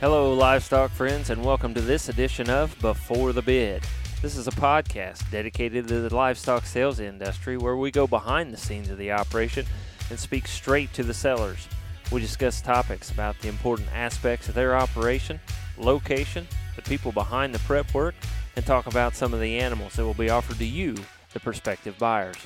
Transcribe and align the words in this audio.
Hello, 0.00 0.32
livestock 0.32 0.92
friends, 0.92 1.28
and 1.28 1.44
welcome 1.44 1.74
to 1.74 1.80
this 1.80 2.08
edition 2.08 2.48
of 2.48 2.78
Before 2.80 3.32
the 3.32 3.42
Bid. 3.42 3.82
This 4.22 4.36
is 4.36 4.46
a 4.46 4.52
podcast 4.52 5.28
dedicated 5.32 5.88
to 5.88 6.02
the 6.02 6.14
livestock 6.14 6.66
sales 6.66 7.00
industry 7.00 7.56
where 7.56 7.76
we 7.76 7.90
go 7.90 8.06
behind 8.06 8.52
the 8.52 8.56
scenes 8.56 8.90
of 8.90 8.98
the 8.98 9.10
operation 9.10 9.66
and 10.08 10.16
speak 10.16 10.46
straight 10.46 10.92
to 10.92 11.02
the 11.02 11.12
sellers. 11.12 11.66
We 12.12 12.20
discuss 12.20 12.62
topics 12.62 13.10
about 13.10 13.40
the 13.40 13.48
important 13.48 13.88
aspects 13.92 14.48
of 14.48 14.54
their 14.54 14.76
operation, 14.76 15.40
location, 15.76 16.46
the 16.76 16.82
people 16.82 17.10
behind 17.10 17.52
the 17.52 17.58
prep 17.58 17.92
work, 17.92 18.14
and 18.54 18.64
talk 18.64 18.86
about 18.86 19.16
some 19.16 19.34
of 19.34 19.40
the 19.40 19.58
animals 19.58 19.94
that 19.94 20.04
will 20.04 20.14
be 20.14 20.30
offered 20.30 20.58
to 20.58 20.64
you, 20.64 20.94
the 21.32 21.40
prospective 21.40 21.98
buyers. 21.98 22.36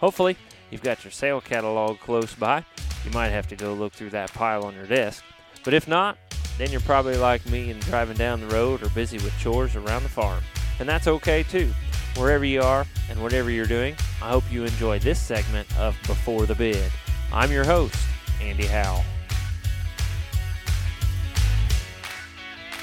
Hopefully, 0.00 0.38
you've 0.70 0.80
got 0.82 1.04
your 1.04 1.10
sale 1.10 1.42
catalog 1.42 2.00
close 2.00 2.34
by. 2.34 2.64
You 3.04 3.10
might 3.10 3.28
have 3.28 3.48
to 3.48 3.56
go 3.56 3.74
look 3.74 3.92
through 3.92 4.10
that 4.10 4.32
pile 4.32 4.64
on 4.64 4.74
your 4.74 4.86
desk. 4.86 5.22
But 5.62 5.74
if 5.74 5.86
not, 5.86 6.16
then 6.62 6.70
you're 6.70 6.80
probably 6.82 7.16
like 7.16 7.44
me 7.46 7.72
and 7.72 7.80
driving 7.80 8.16
down 8.16 8.40
the 8.40 8.46
road 8.46 8.84
or 8.84 8.88
busy 8.90 9.16
with 9.16 9.36
chores 9.36 9.74
around 9.74 10.04
the 10.04 10.08
farm. 10.08 10.40
And 10.78 10.88
that's 10.88 11.08
okay 11.08 11.42
too. 11.42 11.72
Wherever 12.16 12.44
you 12.44 12.62
are 12.62 12.86
and 13.10 13.20
whatever 13.20 13.50
you're 13.50 13.66
doing, 13.66 13.96
I 14.22 14.28
hope 14.28 14.44
you 14.48 14.62
enjoy 14.62 15.00
this 15.00 15.20
segment 15.20 15.66
of 15.76 15.96
Before 16.06 16.46
the 16.46 16.54
Bid. 16.54 16.92
I'm 17.32 17.50
your 17.50 17.64
host, 17.64 17.96
Andy 18.40 18.66
Howell. 18.66 19.02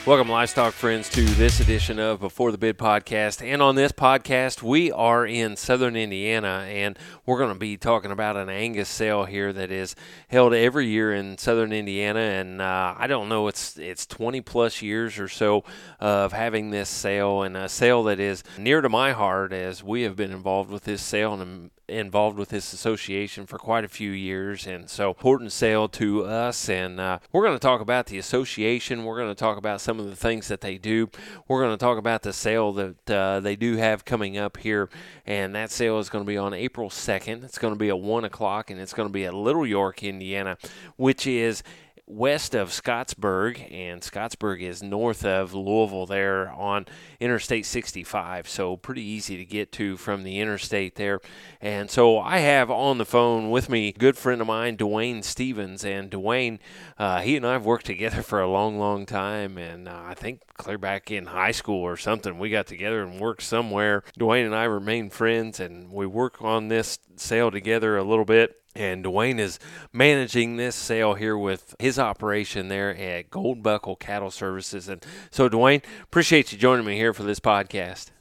Welcome, 0.05 0.30
livestock 0.30 0.73
friends, 0.73 1.07
to 1.09 1.21
this 1.21 1.59
edition 1.59 1.99
of 1.99 2.19
Before 2.19 2.52
the 2.52 2.57
Bid 2.57 2.77
podcast. 2.77 3.45
And 3.45 3.61
on 3.61 3.75
this 3.75 3.91
podcast, 3.91 4.63
we 4.63 4.91
are 4.91 5.25
in 5.25 5.55
southern 5.55 5.95
Indiana, 5.95 6.66
and 6.67 6.97
we're 7.30 7.38
going 7.38 7.53
to 7.53 7.59
be 7.59 7.77
talking 7.77 8.09
about 8.09 8.35
an 8.35 8.49
Angus 8.49 8.89
sale 8.89 9.23
here 9.23 9.53
that 9.53 9.72
is 9.72 9.95
held 10.30 10.52
every 10.52 10.88
year 10.88 11.13
in 11.13 11.38
southern 11.38 11.71
Indiana. 11.71 12.19
And 12.19 12.59
uh, 12.59 12.95
I 12.97 13.05
don't 13.05 13.30
know, 13.30 13.47
it's 13.47 13.77
it's 13.77 14.08
20 14.08 14.41
plus 14.41 14.81
years 14.81 15.19
or 15.19 15.27
so 15.27 15.63
of 15.99 16.33
having 16.33 16.71
this 16.71 16.89
sale, 16.89 17.44
and 17.44 17.55
a 17.55 17.69
sale 17.69 18.03
that 18.05 18.19
is 18.19 18.44
near 18.58 18.81
to 18.81 18.89
my 18.89 19.11
heart 19.11 19.53
as 19.53 19.83
we 19.83 20.02
have 20.02 20.16
been 20.16 20.31
involved 20.31 20.71
with 20.71 20.86
this 20.86 21.03
sale 21.03 21.39
and 21.39 21.69
involved 21.88 22.38
with 22.38 22.49
this 22.49 22.71
association 22.73 23.45
for 23.45 23.58
quite 23.58 23.83
a 23.83 23.88
few 23.88 24.11
years, 24.11 24.67
and 24.67 24.89
so 24.89 25.09
important 25.09 25.52
sale 25.52 25.88
to 25.89 26.25
us. 26.25 26.69
And 26.69 26.99
uh, 26.99 27.19
we're 27.31 27.43
going 27.43 27.55
to 27.55 27.59
talk 27.59 27.81
about 27.81 28.08
the 28.08 28.17
association. 28.17 29.05
We're 29.05 29.17
going 29.17 29.30
to 29.30 29.36
talk 29.36 29.58
about 29.58 29.81
some 29.81 29.99
of 29.99 30.08
the 30.08 30.16
things 30.16 30.47
that 30.47 30.61
they 30.61 30.77
do. 30.77 31.09
We're 31.47 31.61
going 31.61 31.77
to 31.77 31.83
talk 31.83 31.97
about 31.97 32.21
the 32.21 32.33
sale 32.33 32.71
that 32.73 33.11
uh, 33.11 33.39
they 33.39 33.55
do 33.55 33.77
have 33.77 34.05
coming 34.05 34.38
up 34.38 34.58
here, 34.58 34.89
and 35.25 35.53
that 35.55 35.71
sale 35.71 35.99
is 35.99 36.09
going 36.09 36.23
to 36.23 36.27
be 36.27 36.38
on 36.38 36.53
April 36.53 36.89
2nd. 36.89 37.19
It's 37.28 37.58
going 37.58 37.73
to 37.73 37.78
be 37.78 37.89
at 37.89 38.00
1 38.00 38.25
o'clock, 38.25 38.70
and 38.70 38.80
it's 38.80 38.94
going 38.94 39.08
to 39.08 39.14
be 39.14 39.25
at 39.25 39.34
Little 39.34 39.66
York, 39.66 40.03
Indiana, 40.03 40.58
which 40.95 41.28
is 41.28 41.64
west 42.09 42.55
of 42.55 42.69
Scottsburg, 42.69 43.71
and 43.71 44.02
Scottsburg 44.02 44.61
is 44.61 44.81
north 44.81 45.23
of 45.23 45.53
Louisville 45.53 46.07
there 46.07 46.49
on 46.52 46.88
Interstate 47.19 47.65
65. 47.65 48.49
So 48.49 48.75
pretty 48.75 49.03
easy 49.03 49.38
to 49.38 49.45
get 49.45 49.71
to 49.73 49.95
from 49.95 50.23
the 50.23 50.39
interstate 50.39 50.95
there. 50.95 51.21
And 51.61 51.89
so 51.89 52.17
I 52.17 52.39
have 52.39 52.71
on 52.71 52.97
the 52.97 53.05
phone 53.05 53.52
with 53.52 53.69
me 53.69 53.91
good 53.91 54.17
friend 54.17 54.41
of 54.41 54.47
mine, 54.47 54.75
Dwayne 54.75 55.23
Stevens. 55.23 55.85
And 55.85 56.09
Dwayne, 56.09 56.59
uh, 56.97 57.21
he 57.21 57.37
and 57.37 57.45
I 57.45 57.53
have 57.53 57.65
worked 57.65 57.85
together 57.85 58.23
for 58.23 58.41
a 58.41 58.49
long, 58.49 58.80
long 58.80 59.05
time. 59.05 59.57
And 59.57 59.87
uh, 59.87 60.02
I 60.05 60.15
think 60.15 60.41
clear 60.55 60.80
back 60.80 61.11
in 61.11 61.27
high 61.27 61.52
school 61.52 61.81
or 61.81 61.95
something, 61.95 62.39
we 62.39 62.49
got 62.49 62.65
together 62.67 63.03
and 63.03 63.19
worked 63.19 63.43
somewhere. 63.43 64.03
Dwayne 64.19 64.45
and 64.45 64.55
I 64.55 64.63
remain 64.63 65.09
friends, 65.09 65.59
and 65.59 65.91
we 65.91 66.07
work 66.07 66.41
on 66.41 66.67
this 66.67 66.99
sale 67.15 67.52
together 67.52 67.97
a 67.97 68.03
little 68.03 68.25
bit. 68.25 68.58
And 68.75 69.04
Dwayne 69.04 69.39
is 69.39 69.60
managing 69.92 70.58
this 70.58 70.76
sale 70.76 71.16
here 71.16 71.38
with 71.38 71.76
his 71.80 71.98
operation 71.98 72.67
there 72.67 72.95
at 72.95 73.30
Gold 73.30 73.64
Buckle 73.64 73.95
Cattle 73.95 74.32
Services. 74.32 74.88
And 74.88 75.04
so, 75.32 75.49
Dwayne, 75.49 75.83
appreciate 76.04 76.52
you 76.52 76.58
joining 76.58 76.86
me 76.86 76.95
here 76.95 77.14
for 77.14 77.23
this 77.23 77.39
podcast. 77.39 78.11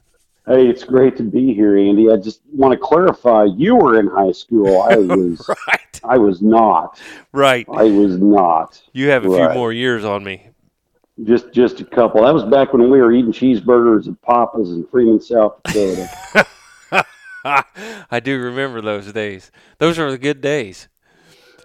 Hey, 0.46 0.66
it's 0.66 0.82
great 0.84 1.16
to 1.18 1.22
be 1.22 1.52
here, 1.52 1.76
Andy. 1.76 2.10
I 2.10 2.16
just 2.16 2.40
want 2.50 2.72
to 2.72 2.78
clarify: 2.78 3.44
you 3.56 3.76
were 3.76 4.00
in 4.00 4.06
high 4.08 4.32
school. 4.32 4.80
I 4.82 4.96
was. 4.96 5.46
right. 5.68 6.00
I 6.02 6.16
was 6.16 6.40
not. 6.40 6.98
Right. 7.32 7.66
I 7.70 7.84
was 7.84 8.16
not. 8.18 8.80
You 8.94 9.10
have 9.10 9.26
a 9.26 9.28
Right. 9.28 9.50
few 9.50 9.54
more 9.58 9.72
years 9.74 10.04
on 10.06 10.24
me. 10.24 10.48
Just, 11.24 11.52
just 11.52 11.80
a 11.80 11.84
couple. 11.84 12.22
That 12.22 12.32
was 12.32 12.44
back 12.44 12.72
when 12.72 12.88
we 12.90 13.00
were 13.00 13.12
eating 13.12 13.32
cheeseburgers 13.32 14.08
at 14.08 14.22
Papa's 14.22 14.70
in 14.70 14.86
Freeman, 14.86 15.20
South 15.20 15.60
Dakota. 15.64 16.46
I 18.10 18.20
do 18.20 18.38
remember 18.40 18.80
those 18.80 19.12
days. 19.12 19.50
Those 19.78 19.98
are 19.98 20.10
the 20.10 20.18
good 20.18 20.40
days. 20.40 20.88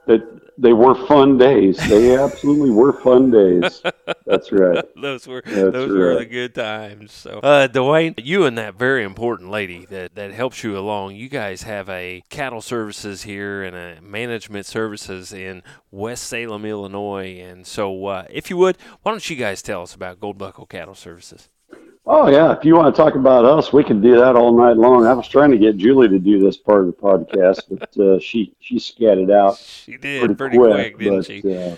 That 0.05 0.21
they 0.57 0.73
were 0.73 0.95
fun 1.07 1.37
days. 1.37 1.77
They 1.89 2.15
absolutely 2.15 2.69
were 2.69 2.93
fun 2.93 3.31
days. 3.31 3.81
That's 4.25 4.51
right. 4.51 4.83
those 5.01 5.27
were 5.27 5.41
That's 5.45 5.71
those 5.71 5.91
were 5.91 6.15
the 6.19 6.25
good 6.25 6.53
times. 6.53 7.11
So, 7.11 7.39
uh, 7.39 7.67
Dwayne, 7.67 8.13
you 8.23 8.45
and 8.45 8.57
that 8.57 8.75
very 8.75 9.03
important 9.03 9.49
lady 9.49 9.85
that 9.87 10.15
that 10.15 10.31
helps 10.31 10.63
you 10.63 10.77
along. 10.77 11.15
You 11.15 11.29
guys 11.29 11.63
have 11.63 11.89
a 11.89 12.23
cattle 12.29 12.61
services 12.61 13.23
here 13.23 13.63
and 13.63 13.75
a 13.75 14.01
management 14.01 14.65
services 14.65 15.33
in 15.33 15.63
West 15.91 16.25
Salem, 16.25 16.65
Illinois. 16.65 17.39
And 17.39 17.65
so, 17.65 18.05
uh, 18.05 18.25
if 18.29 18.49
you 18.49 18.57
would, 18.57 18.77
why 19.01 19.11
don't 19.11 19.29
you 19.29 19.35
guys 19.35 19.61
tell 19.61 19.81
us 19.81 19.95
about 19.95 20.19
Gold 20.19 20.37
Buckle 20.37 20.65
Cattle 20.65 20.95
Services? 20.95 21.49
Oh 22.05 22.27
yeah, 22.29 22.51
if 22.51 22.65
you 22.65 22.75
want 22.75 22.93
to 22.93 23.01
talk 23.01 23.15
about 23.15 23.45
us, 23.45 23.71
we 23.71 23.83
can 23.83 24.01
do 24.01 24.17
that 24.17 24.35
all 24.35 24.55
night 24.55 24.75
long. 24.75 25.05
I 25.05 25.13
was 25.13 25.27
trying 25.27 25.51
to 25.51 25.57
get 25.57 25.77
Julie 25.77 26.09
to 26.09 26.19
do 26.19 26.39
this 26.39 26.57
part 26.57 26.81
of 26.81 26.87
the 26.87 26.93
podcast, 26.93 27.61
but 27.69 27.97
uh, 27.97 28.19
she 28.19 28.53
she 28.59 28.77
scattered 28.77 29.31
out. 29.31 29.57
She 29.57 29.97
did 29.97 30.19
pretty, 30.19 30.35
pretty, 30.35 30.57
quick, 30.57 30.97
quick, 30.97 30.99
didn't 30.99 31.17
but, 31.17 31.25
she? 31.25 31.57
Uh, 31.57 31.75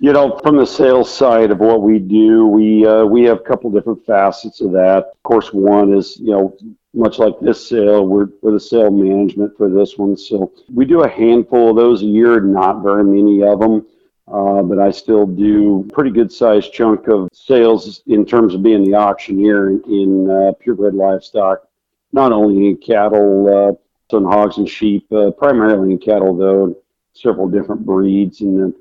you 0.00 0.12
know, 0.12 0.38
from 0.42 0.56
the 0.56 0.66
sales 0.66 1.12
side 1.12 1.50
of 1.50 1.58
what 1.58 1.82
we 1.82 2.00
do, 2.00 2.46
we 2.46 2.84
uh, 2.84 3.04
we 3.04 3.22
have 3.24 3.38
a 3.38 3.42
couple 3.42 3.70
different 3.70 4.04
facets 4.04 4.60
of 4.60 4.72
that. 4.72 5.10
Of 5.12 5.22
course, 5.22 5.52
one 5.52 5.94
is 5.94 6.16
you 6.18 6.32
know 6.32 6.56
much 6.94 7.18
like 7.18 7.38
this 7.40 7.68
sale, 7.68 8.06
we're 8.06 8.28
we're 8.42 8.52
the 8.52 8.60
sale 8.60 8.90
management 8.90 9.56
for 9.56 9.68
this 9.68 9.96
one, 9.96 10.16
so 10.16 10.52
we 10.72 10.84
do 10.86 11.02
a 11.02 11.08
handful 11.08 11.70
of 11.70 11.76
those 11.76 12.02
a 12.02 12.06
year, 12.06 12.40
not 12.40 12.82
very 12.82 13.04
many 13.04 13.42
of 13.44 13.60
them. 13.60 13.86
Uh, 14.30 14.62
but 14.62 14.78
I 14.78 14.90
still 14.90 15.26
do 15.26 15.88
pretty 15.92 16.10
good 16.10 16.30
sized 16.30 16.72
chunk 16.72 17.08
of 17.08 17.28
sales 17.32 18.02
in 18.06 18.26
terms 18.26 18.54
of 18.54 18.62
being 18.62 18.84
the 18.84 18.94
auctioneer 18.94 19.70
in, 19.70 19.82
in 19.84 20.30
uh, 20.30 20.52
purebred 20.60 20.94
livestock, 20.94 21.66
not 22.12 22.32
only 22.32 22.68
in 22.68 22.76
cattle, 22.76 23.48
uh, 23.48 24.16
and 24.16 24.26
hogs 24.26 24.56
and 24.56 24.68
sheep, 24.68 25.10
uh, 25.12 25.30
primarily 25.30 25.92
in 25.92 25.98
cattle 25.98 26.36
though, 26.36 26.76
several 27.12 27.48
different 27.48 27.84
breeds. 27.84 28.40
And 28.40 28.58
then, 28.58 28.74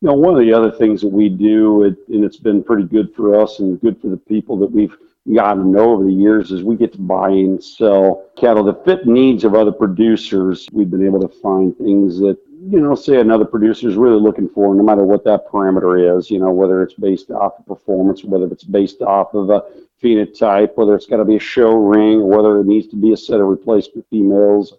you 0.00 0.08
know, 0.08 0.14
one 0.14 0.34
of 0.34 0.40
the 0.40 0.52
other 0.52 0.70
things 0.70 1.00
that 1.00 1.08
we 1.08 1.28
do, 1.28 1.84
it, 1.84 1.96
and 2.08 2.24
it's 2.24 2.36
been 2.36 2.62
pretty 2.62 2.84
good 2.84 3.14
for 3.14 3.40
us 3.40 3.60
and 3.60 3.80
good 3.80 4.00
for 4.00 4.08
the 4.08 4.16
people 4.16 4.58
that 4.58 4.70
we've 4.70 4.94
gotten 5.34 5.62
to 5.62 5.68
know 5.68 5.92
over 5.92 6.04
the 6.04 6.12
years, 6.12 6.52
is 6.52 6.62
we 6.62 6.76
get 6.76 6.92
to 6.92 6.98
buy 6.98 7.30
and 7.30 7.62
sell 7.62 8.26
cattle 8.36 8.62
that 8.64 8.84
fit 8.84 9.06
needs 9.06 9.44
of 9.44 9.54
other 9.54 9.72
producers. 9.72 10.68
We've 10.72 10.90
been 10.90 11.06
able 11.06 11.20
to 11.20 11.34
find 11.40 11.74
things 11.76 12.18
that 12.18 12.38
you 12.66 12.80
know, 12.80 12.94
say 12.94 13.20
another 13.20 13.44
producer 13.44 13.88
is 13.88 13.96
really 13.96 14.20
looking 14.20 14.48
for, 14.48 14.74
no 14.74 14.82
matter 14.82 15.04
what 15.04 15.24
that 15.24 15.46
parameter 15.46 16.18
is, 16.18 16.30
you 16.30 16.38
know, 16.38 16.50
whether 16.50 16.82
it's 16.82 16.94
based 16.94 17.30
off 17.30 17.58
of 17.58 17.66
performance, 17.66 18.24
whether 18.24 18.46
it's 18.46 18.64
based 18.64 19.02
off 19.02 19.34
of 19.34 19.50
a 19.50 19.62
phenotype, 20.02 20.76
whether 20.76 20.94
it's 20.94 21.06
got 21.06 21.18
to 21.18 21.24
be 21.24 21.36
a 21.36 21.40
show 21.40 21.74
ring, 21.74 22.20
or 22.20 22.26
whether 22.36 22.60
it 22.60 22.66
needs 22.66 22.86
to 22.88 22.96
be 22.96 23.12
a 23.12 23.16
set 23.16 23.40
of 23.40 23.46
replacement 23.46 24.06
females, 24.08 24.74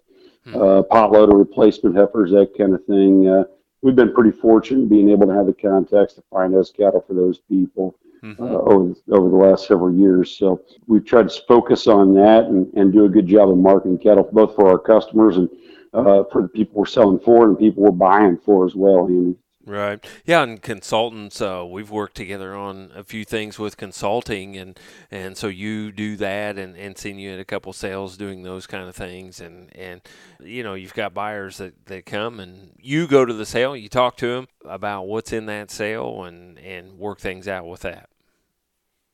Hmm. 0.45 0.61
uh, 0.61 0.81
pot 0.83 1.11
load 1.11 1.31
of 1.31 1.37
replacement 1.39 1.95
heifers, 1.95 2.29
that 2.31 2.55
kind 2.55 2.75
of 2.75 2.85
thing. 2.85 3.27
Uh, 3.27 3.45
we've 3.81 3.95
been 3.95 4.13
pretty 4.13 4.29
fortunate 4.31 4.87
being 4.89 5.09
able 5.09 5.25
to 5.25 5.33
have 5.33 5.47
the 5.47 5.53
contacts 5.53 6.13
to 6.13 6.21
find 6.31 6.53
those 6.53 6.69
cattle 6.71 7.03
for 7.07 7.15
those 7.15 7.39
people 7.39 7.95
Mhm. 8.23 8.39
uh, 8.39 8.59
over, 8.71 8.93
over 9.11 9.29
the 9.29 9.35
last 9.35 9.67
several 9.67 9.91
years. 9.91 10.29
So 10.37 10.61
we've 10.87 11.03
tried 11.03 11.29
to 11.29 11.41
focus 11.47 11.87
on 11.87 12.13
that 12.13 12.45
and, 12.45 12.71
and 12.75 12.93
do 12.93 13.05
a 13.05 13.09
good 13.09 13.25
job 13.25 13.49
of 13.49 13.57
marketing 13.57 13.97
cattle, 13.97 14.29
both 14.31 14.53
for 14.55 14.67
our 14.69 14.77
customers 14.77 15.37
and 15.37 15.49
uh, 15.95 16.23
for 16.31 16.41
the 16.41 16.47
people 16.49 16.79
we're 16.79 16.85
selling 16.85 17.19
for 17.19 17.45
and 17.45 17.57
people 17.57 17.83
we're 17.83 17.91
buying 17.91 18.37
for 18.37 18.65
as 18.65 18.75
well. 18.75 19.07
Right. 19.67 20.05
Yeah, 20.25 20.43
and 20.43 20.61
consultants, 20.61 21.41
uh, 21.41 21.65
we've 21.67 21.89
worked 21.89 22.15
together 22.15 22.53
on 22.53 22.91
a 22.93 23.03
few 23.03 23.25
things 23.25 23.57
with 23.57 23.77
consulting, 23.77 24.55
and 24.55 24.79
and 25.09 25.35
so 25.35 25.47
you 25.47 25.91
do 25.91 26.17
that, 26.17 26.59
and 26.59 26.77
and 26.77 26.95
seen 26.95 27.17
you 27.17 27.31
at 27.31 27.39
a 27.39 27.45
couple 27.45 27.73
sales 27.73 28.15
doing 28.15 28.43
those 28.43 28.67
kind 28.67 28.87
of 28.87 28.95
things, 28.95 29.41
and 29.41 29.75
and 29.75 30.01
you 30.39 30.61
know 30.61 30.75
you've 30.75 30.93
got 30.93 31.15
buyers 31.15 31.57
that 31.57 31.87
that 31.87 32.05
come, 32.05 32.39
and 32.39 32.73
you 32.79 33.07
go 33.07 33.25
to 33.25 33.33
the 33.33 33.45
sale, 33.45 33.75
you 33.75 33.89
talk 33.89 34.17
to 34.17 34.27
them 34.27 34.47
about 34.65 35.07
what's 35.07 35.33
in 35.33 35.47
that 35.47 35.71
sale, 35.71 36.23
and 36.25 36.59
and 36.59 36.99
work 36.99 37.19
things 37.19 37.47
out 37.47 37.65
with 37.65 37.81
that. 37.81 38.09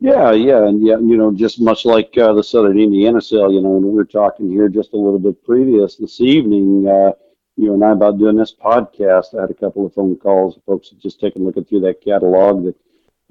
Yeah, 0.02 0.32
yeah, 0.32 0.66
and 0.68 0.82
yeah, 0.86 0.98
you 0.98 1.16
know, 1.16 1.32
just 1.32 1.62
much 1.62 1.86
like 1.86 2.18
uh, 2.18 2.34
the 2.34 2.44
Southern 2.44 2.80
Indiana 2.80 3.22
sale, 3.22 3.52
you 3.54 3.62
know, 3.62 3.70
when 3.70 3.84
we 3.84 3.92
were 3.92 4.04
talking 4.04 4.52
here 4.52 4.68
just 4.68 4.94
a 4.94 4.98
little 4.98 5.20
bit 5.20 5.44
previous 5.44 5.96
this 5.96 6.20
evening, 6.20 6.88
uh, 6.88 7.12
you 7.56 7.68
know 7.68 7.76
and 7.76 7.86
I 7.86 7.92
about 7.92 8.18
doing 8.18 8.36
this 8.36 8.52
podcast. 8.54 9.38
I 9.38 9.42
had 9.42 9.52
a 9.52 9.54
couple 9.54 9.86
of 9.86 9.94
phone 9.94 10.16
calls, 10.16 10.58
folks 10.66 10.90
just 10.90 11.20
taken 11.20 11.44
a 11.44 11.46
look 11.46 11.70
through 11.70 11.82
that 11.82 12.02
catalog 12.02 12.66
that, 12.66 12.76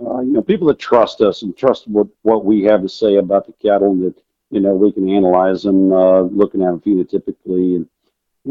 uh, 0.06 0.20
you 0.20 0.32
know, 0.32 0.42
people 0.42 0.68
that 0.68 0.78
trust 0.78 1.20
us 1.22 1.42
and 1.42 1.56
trust 1.56 1.88
what, 1.88 2.06
what 2.22 2.44
we 2.44 2.62
have 2.62 2.82
to 2.82 2.88
say 2.88 3.16
about 3.16 3.46
the 3.46 3.52
cattle 3.54 3.96
that, 3.96 4.14
you 4.50 4.60
know, 4.60 4.72
we 4.74 4.92
can 4.92 5.08
analyze 5.08 5.64
them, 5.64 5.92
uh, 5.92 6.20
looking 6.22 6.62
at 6.62 6.66
them 6.66 6.80
phenotypically 6.80 7.76
and, 7.76 7.88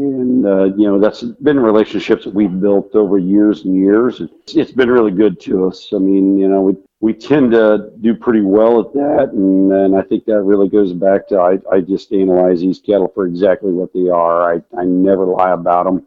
And, 0.00 0.46
uh, 0.46 0.64
you 0.76 0.86
know, 0.86 0.98
that's 0.98 1.22
been 1.22 1.60
relationships 1.60 2.24
that 2.24 2.34
we've 2.34 2.60
built 2.60 2.94
over 2.94 3.18
years 3.18 3.64
and 3.64 3.74
years. 3.74 4.20
It's, 4.20 4.54
it's 4.54 4.72
been 4.72 4.90
really 4.90 5.10
good 5.10 5.40
to 5.40 5.66
us. 5.68 5.92
I 5.92 5.98
mean, 5.98 6.38
you 6.38 6.48
know, 6.48 6.60
we, 6.62 6.76
we 7.00 7.12
tend 7.12 7.52
to 7.52 7.90
do 8.00 8.14
pretty 8.14 8.40
well 8.40 8.80
at 8.80 8.92
that. 8.94 9.30
And, 9.32 9.72
and 9.72 9.96
I 9.96 10.02
think 10.02 10.24
that 10.26 10.42
really 10.42 10.68
goes 10.68 10.92
back 10.92 11.28
to 11.28 11.38
I, 11.38 11.58
I 11.70 11.80
just 11.80 12.12
analyze 12.12 12.60
these 12.60 12.78
cattle 12.78 13.10
for 13.14 13.26
exactly 13.26 13.72
what 13.72 13.92
they 13.92 14.08
are. 14.08 14.54
I, 14.54 14.62
I 14.78 14.84
never 14.84 15.26
lie 15.26 15.52
about 15.52 15.84
them. 15.84 16.06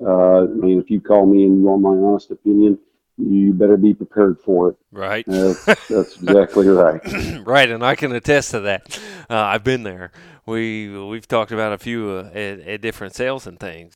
Uh, 0.00 0.44
I 0.44 0.46
mean, 0.46 0.80
if 0.80 0.90
you 0.90 1.00
call 1.00 1.26
me 1.26 1.44
and 1.44 1.58
you 1.58 1.62
want 1.62 1.82
my 1.82 1.90
honest 1.90 2.30
opinion, 2.30 2.78
you 3.18 3.52
better 3.52 3.76
be 3.76 3.94
prepared 3.94 4.38
for 4.40 4.70
it. 4.70 4.76
Right. 4.92 5.28
Uh, 5.28 5.54
that's 5.64 6.16
exactly 6.16 6.68
right. 6.68 7.00
right, 7.46 7.68
and 7.68 7.84
I 7.84 7.94
can 7.94 8.12
attest 8.12 8.52
to 8.52 8.60
that. 8.60 8.98
Uh, 9.28 9.36
I've 9.36 9.64
been 9.64 9.82
there. 9.82 10.12
We 10.50 10.88
we've 11.06 11.28
talked 11.28 11.52
about 11.52 11.72
a 11.72 11.78
few 11.78 12.10
uh, 12.10 12.30
at, 12.34 12.60
at, 12.60 12.80
different 12.80 13.14
sales 13.14 13.46
and 13.46 13.58
things. 13.58 13.94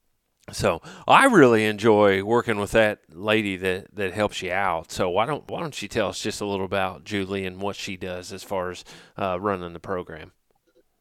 So 0.53 0.83
I 1.09 1.25
really 1.25 1.65
enjoy 1.65 2.23
working 2.23 2.59
with 2.59 2.73
that 2.73 3.01
lady 3.11 3.57
that, 3.57 3.95
that 3.95 4.13
helps 4.13 4.43
you 4.43 4.53
out. 4.53 4.93
So 4.93 5.11
why 5.11 5.27
don't 5.27 5.51
why 5.51 5.61
don't 5.61 5.83
you 5.83 5.89
tell 5.89 6.09
us 6.09 6.21
just 6.21 6.41
a 6.41 6.47
little 6.47 6.67
about 6.67 7.05
Julie 7.05 7.45
and 7.45 7.61
what 7.61 7.77
she 7.77 7.97
does 7.97 8.33
as 8.33 8.43
far 8.43 8.71
as 8.71 8.85
uh, 9.19 9.41
running 9.41 9.73
the 9.73 9.81
program? 9.81 10.33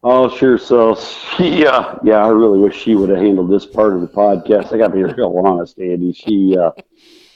Oh, 0.04 0.36
sure. 0.36 0.58
So, 0.58 0.96
she, 1.38 1.66
uh, 1.66 1.96
yeah, 2.04 2.26
I 2.26 2.30
really 2.30 2.60
wish 2.60 2.82
she 2.82 2.96
would 2.96 3.10
have 3.10 3.20
handled 3.20 3.50
this 3.50 3.66
part 3.66 3.94
of 3.94 4.02
the 4.02 4.08
podcast. 4.08 4.74
I 4.74 4.78
got 4.78 4.88
to 4.88 4.94
be 4.94 5.04
real 5.04 5.42
honest, 5.46 5.80
Andy. 5.80 6.14
She, 6.14 6.58
uh, 6.58 6.72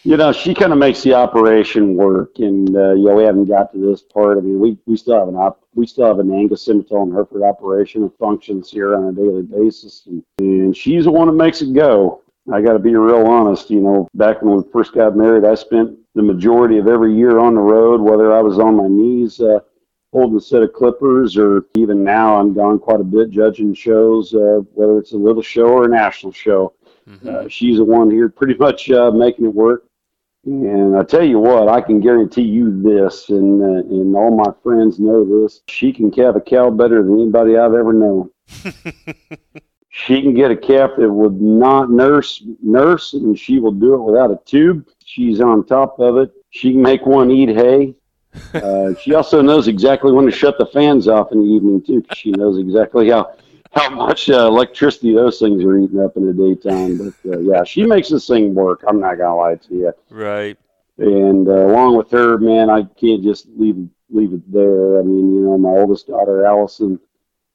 you 0.08 0.16
know, 0.16 0.32
she 0.32 0.54
kind 0.54 0.72
of 0.72 0.80
makes 0.80 1.04
the 1.04 1.14
operation 1.14 1.98
work, 1.98 2.40
and 2.40 2.74
uh, 2.74 2.94
you 2.94 3.04
know, 3.04 3.16
we 3.16 3.24
haven't 3.24 3.44
got 3.44 3.74
to 3.74 3.78
this 3.78 4.02
part. 4.02 4.38
I 4.38 4.42
mean, 4.42 4.58
we, 4.58 4.78
we 4.86 4.96
still 4.96 5.20
have 5.20 5.28
an 5.28 5.36
op, 5.36 5.62
we 5.76 5.86
still 5.86 6.08
have 6.08 6.20
an 6.20 6.34
Angus 6.34 6.66
Simmental 6.66 7.04
and 7.04 7.12
Hereford 7.12 7.44
operation 7.44 8.04
that 8.04 8.18
functions 8.18 8.72
here 8.72 8.96
on 8.96 9.10
a 9.10 9.12
daily 9.12 9.42
basis, 9.42 10.08
and, 10.08 10.24
and 10.40 10.78
she's 10.78 11.04
the 11.04 11.12
one 11.12 11.28
that 11.28 11.34
makes 11.34 11.62
it 11.62 11.74
go. 11.74 12.22
I 12.54 12.62
got 12.62 12.72
to 12.72 12.80
be 12.80 12.96
real 12.96 13.28
honest. 13.28 13.70
You 13.70 13.82
know, 13.82 14.08
back 14.14 14.42
when 14.42 14.56
we 14.56 14.64
first 14.72 14.94
got 14.94 15.18
married, 15.18 15.44
I 15.44 15.56
spent 15.56 16.00
the 16.16 16.24
majority 16.24 16.78
of 16.78 16.88
every 16.88 17.14
year 17.14 17.40
on 17.40 17.56
the 17.56 17.62
road, 17.62 18.00
whether 18.00 18.34
I 18.34 18.40
was 18.40 18.60
on 18.60 18.78
my 18.78 18.88
knees 18.88 19.42
uh, 19.42 19.60
holding 20.14 20.38
a 20.38 20.42
set 20.42 20.64
of 20.64 20.72
clippers, 20.72 21.36
or 21.36 21.66
even 21.76 22.06
now 22.06 22.40
I'm 22.40 22.54
gone 22.54 22.80
quite 22.80 23.02
a 23.02 23.04
bit 23.04 23.30
judging 23.30 23.74
shows, 23.74 24.34
uh, 24.34 24.62
whether 24.74 25.00
it's 25.00 25.12
a 25.12 25.18
little 25.18 25.44
show 25.44 25.68
or 25.68 25.84
a 25.84 25.90
national 25.90 26.32
show. 26.32 26.74
Mm-hmm. 27.10 27.30
Uh, 27.30 27.50
she's 27.50 27.76
the 27.76 27.84
one 27.84 28.10
here 28.10 28.30
pretty 28.30 28.56
much 28.56 28.90
uh, 28.90 29.12
making 29.12 29.44
it 29.44 29.54
work. 29.54 29.84
And 30.48 30.96
I 30.96 31.04
tell 31.04 31.26
you 31.26 31.40
what, 31.40 31.68
I 31.68 31.82
can 31.82 32.00
guarantee 32.00 32.44
you 32.44 32.82
this, 32.82 33.28
and 33.28 33.62
uh, 33.62 33.94
and 33.94 34.16
all 34.16 34.34
my 34.34 34.54
friends 34.64 34.98
know 34.98 35.42
this. 35.42 35.60
She 35.68 35.92
can 35.92 36.10
calve 36.10 36.38
a 36.38 36.42
cow 36.42 36.70
better 36.70 37.04
than 37.04 37.20
anybody 37.20 37.58
I've 37.58 37.74
ever 37.74 37.92
known. 37.92 38.30
she 39.90 40.22
can 40.22 40.34
get 40.34 40.50
a 40.50 40.56
calf 40.56 40.92
that 40.98 41.12
would 41.12 41.42
not 41.42 41.92
nurse 41.92 42.42
nurse, 42.64 43.12
and 43.12 43.38
she 43.38 43.60
will 43.60 43.74
do 43.74 43.96
it 43.96 44.02
without 44.02 44.32
a 44.32 44.40
tube. 44.46 44.88
She's 45.04 45.42
on 45.42 45.66
top 45.66 46.00
of 46.00 46.16
it. 46.16 46.32
She 46.52 46.72
can 46.72 46.82
make 46.82 47.06
one 47.06 47.30
eat 47.30 47.50
hay. 47.50 47.96
Uh, 48.54 48.94
she 49.02 49.16
also 49.16 49.42
knows 49.42 49.68
exactly 49.68 50.12
when 50.12 50.26
to 50.26 50.32
shut 50.32 50.60
the 50.60 50.66
fans 50.68 51.08
off 51.08 51.32
in 51.32 51.40
the 51.40 51.46
evening 51.46 51.82
too, 51.82 52.02
because 52.02 52.20
she 52.20 52.30
knows 52.32 52.60
exactly 52.60 53.10
how 53.10 53.34
how 53.74 53.90
much 53.90 54.30
uh, 54.30 54.48
electricity 54.48 55.14
those 55.14 55.40
things 55.40 55.64
are 55.64 55.78
eating 55.78 56.00
up 56.00 56.18
in 56.18 56.26
the 56.26 56.34
daytime. 56.34 56.98
But 56.98 57.34
uh, 57.34 57.40
yeah, 57.40 57.64
she 57.64 57.86
makes 57.86 58.10
this 58.10 58.28
thing 58.28 58.54
work. 58.54 58.84
I'm 58.88 59.00
not 59.00 59.18
gonna 59.18 59.36
lie 59.36 59.56
to 59.56 59.74
you. 59.74 59.94
Right. 60.10 60.58
And 60.98 61.48
uh, 61.48 61.68
along 61.68 61.98
with 61.98 62.10
her, 62.12 62.38
man, 62.38 62.70
I 62.70 62.84
can't 63.00 63.24
just 63.24 63.48
leave 63.56 63.88
leave 64.10 64.34
it 64.34 64.52
there. 64.52 65.00
I 65.00 65.04
mean, 65.04 65.36
you 65.36 65.42
know, 65.42 65.58
my 65.58 65.70
oldest 65.70 66.08
daughter, 66.08 66.46
Allison, 66.46 67.00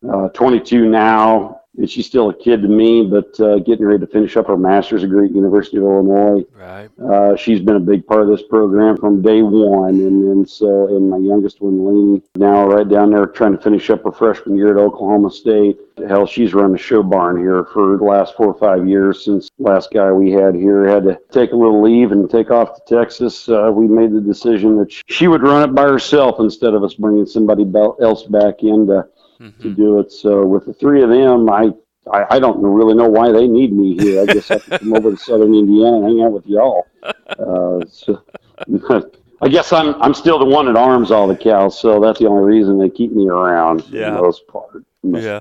uh, 0.09 0.29
22 0.29 0.89
now, 0.89 1.62
and 1.79 1.89
she's 1.89 2.07
still 2.07 2.29
a 2.29 2.35
kid 2.35 2.63
to 2.63 2.69
me, 2.69 3.05
but 3.07 3.39
uh, 3.41 3.59
getting 3.61 3.87
ready 3.87 3.99
to 4.01 4.07
finish 4.07 4.37
up 4.37 4.47
her 4.47 4.57
master's 4.57 5.03
degree 5.03 5.27
at 5.27 5.35
University 5.35 5.79
of 5.79 5.85
Illinois. 5.85 6.45
Right. 6.55 6.91
Uh, 7.01 7.37
she's 7.37 7.61
been 7.61 7.77
a 7.77 7.81
big 7.81 8.07
part 8.07 8.23
of 8.23 8.29
this 8.29 8.43
program 8.43 8.97
from 8.97 9.23
day 9.23 9.43
one, 9.43 9.95
and 9.95 10.29
then 10.29 10.47
so 10.47 10.89
and 10.89 11.09
my 11.09 11.17
youngest 11.17 11.61
one, 11.61 11.85
Lainey, 11.85 12.23
now 12.37 12.67
right 12.67 12.89
down 12.89 13.11
there 13.11 13.27
trying 13.27 13.57
to 13.57 13.63
finish 13.63 13.89
up 13.91 14.05
her 14.05 14.13
freshman 14.13 14.57
year 14.57 14.77
at 14.77 14.77
Oklahoma 14.77 15.31
State. 15.31 15.79
Hell, 16.09 16.27
she's 16.27 16.55
run 16.55 16.73
the 16.73 16.79
show 16.79 17.03
barn 17.03 17.39
here 17.39 17.65
for 17.73 17.97
the 17.97 18.05
last 18.05 18.35
four 18.35 18.47
or 18.47 18.59
five 18.59 18.89
years 18.89 19.25
since 19.25 19.51
last 19.59 19.91
guy 19.93 20.11
we 20.11 20.31
had 20.31 20.55
here 20.55 20.87
had 20.87 21.05
to 21.05 21.19
take 21.31 21.53
a 21.53 21.57
little 21.57 21.83
leave 21.83 22.13
and 22.13 22.29
take 22.31 22.51
off 22.51 22.75
to 22.75 22.95
Texas. 22.95 23.49
Uh, 23.49 23.71
we 23.73 23.87
made 23.87 24.13
the 24.13 24.21
decision 24.21 24.77
that 24.79 24.93
she 25.07 25.29
would 25.29 25.43
run 25.43 25.69
it 25.69 25.75
by 25.75 25.83
herself 25.83 26.37
instead 26.41 26.75
of 26.75 26.83
us 26.83 26.95
bringing 26.95 27.27
somebody 27.27 27.71
else 28.01 28.25
back 28.25 28.63
in 28.63 28.87
to 28.87 29.07
mm-hmm. 29.43 29.63
to 29.63 29.75
do 29.75 29.99
it. 30.01 30.13
So 30.13 30.47
with 30.47 30.67
the 30.67 30.73
three 30.73 31.03
of 31.03 31.11
them, 31.11 31.51
I, 31.51 31.71
I, 32.13 32.37
I 32.37 32.39
don't 32.39 32.63
really 32.63 32.95
know 32.95 33.09
why 33.09 33.33
they 33.33 33.47
need 33.47 33.73
me 33.73 33.97
here. 33.99 34.23
I 34.23 34.27
guess 34.27 34.51
I 34.51 34.59
to 34.59 34.79
come 34.79 34.95
over 34.95 35.11
to 35.11 35.17
Southern 35.29 35.55
Indiana 35.55 35.97
and 35.97 36.05
hang 36.05 36.23
out 36.23 36.33
with 36.33 36.47
y'all. 36.47 36.87
Uh, 37.03 37.85
so, 37.89 38.23
I 39.43 39.49
guess 39.49 39.73
I'm 39.73 40.01
I'm 40.01 40.15
still 40.15 40.39
the 40.39 40.45
one 40.45 40.67
that 40.67 40.77
arms 40.77 41.11
all 41.11 41.27
the 41.27 41.37
cows, 41.37 41.79
so 41.79 42.01
that's 42.01 42.21
the 42.21 42.27
only 42.29 42.45
reason 42.45 42.79
they 42.79 42.89
keep 42.89 43.11
me 43.11 43.29
around 43.29 43.85
yeah. 43.89 44.11
for 44.11 44.17
the 44.17 44.23
most 44.23 44.47
part. 44.47 44.85
Yeah, 45.03 45.41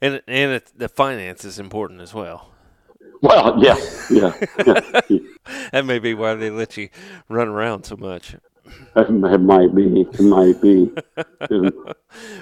and 0.00 0.20
and 0.26 0.52
it, 0.54 0.72
the 0.76 0.88
finance 0.88 1.44
is 1.44 1.60
important 1.60 2.00
as 2.00 2.12
well. 2.12 2.50
Well, 3.20 3.54
yeah, 3.62 3.76
yeah. 4.10 4.32
that 5.72 5.84
may 5.84 6.00
be 6.00 6.14
why 6.14 6.34
they 6.34 6.50
let 6.50 6.76
you 6.76 6.88
run 7.28 7.48
around 7.48 7.84
so 7.84 7.96
much. 7.96 8.34
It 8.96 9.40
might 9.40 9.74
be. 9.74 10.00
It 10.00 10.20
might 10.20 10.60
be. 10.60 10.90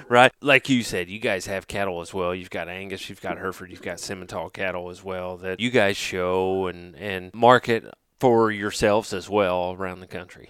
right. 0.09 0.31
Like 0.41 0.69
you 0.69 0.83
said, 0.83 1.07
you 1.07 1.19
guys 1.19 1.45
have 1.45 1.67
cattle 1.67 2.01
as 2.01 2.13
well. 2.13 2.33
You've 2.33 2.49
got 2.49 2.67
Angus, 2.67 3.09
you've 3.09 3.21
got 3.21 3.37
Hereford, 3.37 3.69
you've 3.69 3.81
got 3.81 3.97
Simmental 3.97 4.51
cattle 4.51 4.89
as 4.89 5.03
well 5.03 5.37
that 5.37 5.59
you 5.59 5.69
guys 5.69 5.97
show 5.97 6.67
and, 6.67 6.95
and 6.95 7.33
market 7.33 7.85
for 8.19 8.51
yourselves 8.51 9.13
as 9.13 9.29
well 9.29 9.75
around 9.77 9.99
the 9.99 10.07
country. 10.07 10.49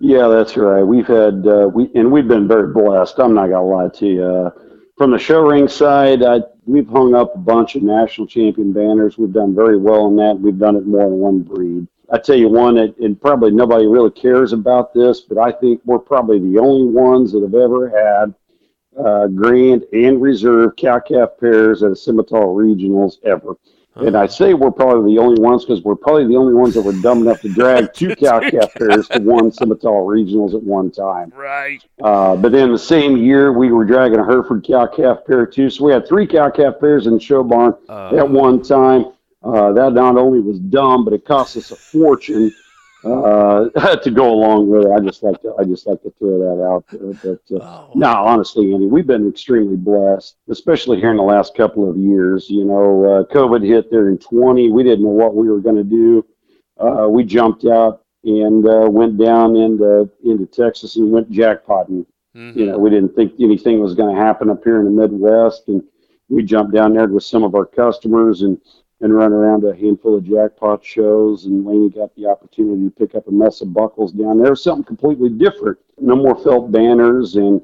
Yeah, 0.00 0.28
that's 0.28 0.56
right. 0.56 0.82
We've 0.82 1.06
had 1.06 1.46
uh, 1.46 1.68
we 1.72 1.90
and 1.94 2.10
we've 2.10 2.28
been 2.28 2.48
very 2.48 2.72
blessed. 2.72 3.18
I'm 3.18 3.34
not 3.34 3.48
gonna 3.48 3.64
lie 3.64 3.88
to 3.88 4.06
you. 4.06 4.24
Uh, 4.24 4.50
from 4.96 5.10
the 5.10 5.18
show 5.18 5.40
ring 5.40 5.68
side, 5.68 6.22
I, 6.22 6.40
we've 6.64 6.88
hung 6.88 7.14
up 7.14 7.34
a 7.34 7.38
bunch 7.38 7.76
of 7.76 7.82
national 7.82 8.26
champion 8.26 8.72
banners. 8.72 9.18
We've 9.18 9.32
done 9.32 9.54
very 9.54 9.76
well 9.76 10.06
in 10.08 10.16
that. 10.16 10.38
We've 10.40 10.58
done 10.58 10.76
it 10.76 10.86
more 10.86 11.08
than 11.08 11.18
one 11.18 11.40
breed. 11.40 11.86
I 12.10 12.18
tell 12.18 12.36
you 12.36 12.48
one, 12.48 12.78
and 12.78 13.20
probably 13.20 13.50
nobody 13.50 13.86
really 13.86 14.10
cares 14.10 14.52
about 14.52 14.94
this, 14.94 15.20
but 15.20 15.38
I 15.38 15.50
think 15.52 15.80
we're 15.84 15.98
probably 15.98 16.38
the 16.38 16.58
only 16.58 16.88
ones 16.88 17.32
that 17.32 17.42
have 17.42 17.54
ever 17.54 17.88
had 17.88 18.34
uh, 18.98 19.26
grand 19.28 19.84
and 19.92 20.22
reserve 20.22 20.76
cow 20.76 21.00
calf 21.00 21.30
pairs 21.40 21.82
at 21.82 21.90
a 21.90 21.94
Simmental 21.94 22.54
regionals 22.54 23.16
ever. 23.24 23.56
And 23.96 24.14
I 24.14 24.26
say 24.26 24.52
we're 24.52 24.72
probably 24.72 25.14
the 25.14 25.20
only 25.20 25.40
ones 25.40 25.64
because 25.64 25.82
we're 25.82 25.96
probably 25.96 26.26
the 26.26 26.36
only 26.36 26.52
ones 26.52 26.74
that 26.74 26.82
were 26.82 26.92
dumb 27.00 27.22
enough 27.22 27.40
to 27.40 27.48
drag 27.48 27.92
two 27.94 28.14
cow 28.14 28.40
calf 28.40 28.74
pairs 28.74 29.08
to 29.08 29.20
one 29.20 29.50
Simmental 29.50 30.04
regionals 30.04 30.54
at 30.54 30.62
one 30.62 30.90
time. 30.90 31.32
Right. 31.34 31.82
Uh, 32.02 32.36
but 32.36 32.52
then 32.52 32.72
the 32.72 32.78
same 32.78 33.16
year, 33.16 33.54
we 33.54 33.72
were 33.72 33.86
dragging 33.86 34.18
a 34.18 34.24
Hereford 34.24 34.64
cow 34.66 34.86
calf 34.86 35.20
pair 35.26 35.46
too. 35.46 35.70
So 35.70 35.86
we 35.86 35.92
had 35.92 36.06
three 36.06 36.26
cow 36.26 36.50
calf 36.50 36.74
pairs 36.78 37.06
in 37.06 37.14
the 37.14 37.20
show 37.20 37.42
barn 37.42 37.74
uh, 37.88 38.14
at 38.16 38.28
one 38.28 38.62
time. 38.62 39.12
Uh, 39.46 39.72
that 39.72 39.92
not 39.92 40.16
only 40.16 40.40
was 40.40 40.58
dumb, 40.58 41.04
but 41.04 41.14
it 41.14 41.24
cost 41.24 41.56
us 41.56 41.70
a 41.70 41.76
fortune 41.76 42.52
uh, 43.04 43.96
to 44.02 44.10
go 44.10 44.32
along 44.32 44.68
with 44.68 44.84
it. 44.84 44.90
I 44.90 44.98
just 44.98 45.22
like 45.22 45.40
to 45.42 45.54
I 45.58 45.64
just 45.64 45.86
like 45.86 46.02
to 46.02 46.12
throw 46.18 46.38
that 46.40 46.64
out 46.64 46.84
there. 46.90 47.12
But 47.22 47.56
uh, 47.56 47.64
oh. 47.64 47.92
no, 47.94 48.12
honestly, 48.12 48.72
Andy, 48.72 48.86
we've 48.86 49.06
been 49.06 49.28
extremely 49.28 49.76
blessed, 49.76 50.36
especially 50.48 50.98
here 50.98 51.12
in 51.12 51.16
the 51.16 51.22
last 51.22 51.54
couple 51.54 51.88
of 51.88 51.96
years. 51.96 52.50
You 52.50 52.64
know, 52.64 53.04
uh, 53.04 53.32
COVID 53.32 53.64
hit 53.64 53.90
there 53.90 54.08
in 54.08 54.18
20. 54.18 54.72
We 54.72 54.82
didn't 54.82 55.04
know 55.04 55.10
what 55.10 55.36
we 55.36 55.48
were 55.48 55.60
going 55.60 55.76
to 55.76 55.84
do. 55.84 56.26
Uh, 56.78 57.08
we 57.08 57.24
jumped 57.24 57.64
out 57.66 58.02
and 58.24 58.66
uh, 58.66 58.88
went 58.90 59.16
down 59.16 59.54
into 59.54 60.10
into 60.24 60.46
Texas 60.46 60.96
and 60.96 61.12
went 61.12 61.30
jackpotting. 61.30 62.04
Mm-hmm. 62.34 62.58
You 62.58 62.66
know, 62.66 62.78
we 62.78 62.90
didn't 62.90 63.14
think 63.14 63.34
anything 63.40 63.80
was 63.80 63.94
going 63.94 64.14
to 64.14 64.20
happen 64.20 64.50
up 64.50 64.64
here 64.64 64.80
in 64.80 64.84
the 64.84 64.90
Midwest, 64.90 65.68
and 65.68 65.84
we 66.28 66.42
jumped 66.42 66.74
down 66.74 66.94
there 66.94 67.06
with 67.06 67.22
some 67.22 67.44
of 67.44 67.54
our 67.54 67.64
customers 67.64 68.42
and 68.42 68.60
and 69.00 69.14
run 69.14 69.32
around 69.32 69.64
a 69.64 69.74
handful 69.74 70.16
of 70.16 70.24
jackpot 70.24 70.84
shows. 70.84 71.44
And 71.44 71.66
Laney 71.66 71.90
got 71.90 72.14
the 72.16 72.26
opportunity 72.26 72.84
to 72.84 72.90
pick 72.90 73.14
up 73.14 73.28
a 73.28 73.32
mess 73.32 73.60
of 73.60 73.74
buckles 73.74 74.12
down 74.12 74.42
there, 74.42 74.56
something 74.56 74.84
completely 74.84 75.28
different. 75.28 75.78
No 76.00 76.16
more 76.16 76.36
felt 76.36 76.72
banners, 76.72 77.36
and 77.36 77.60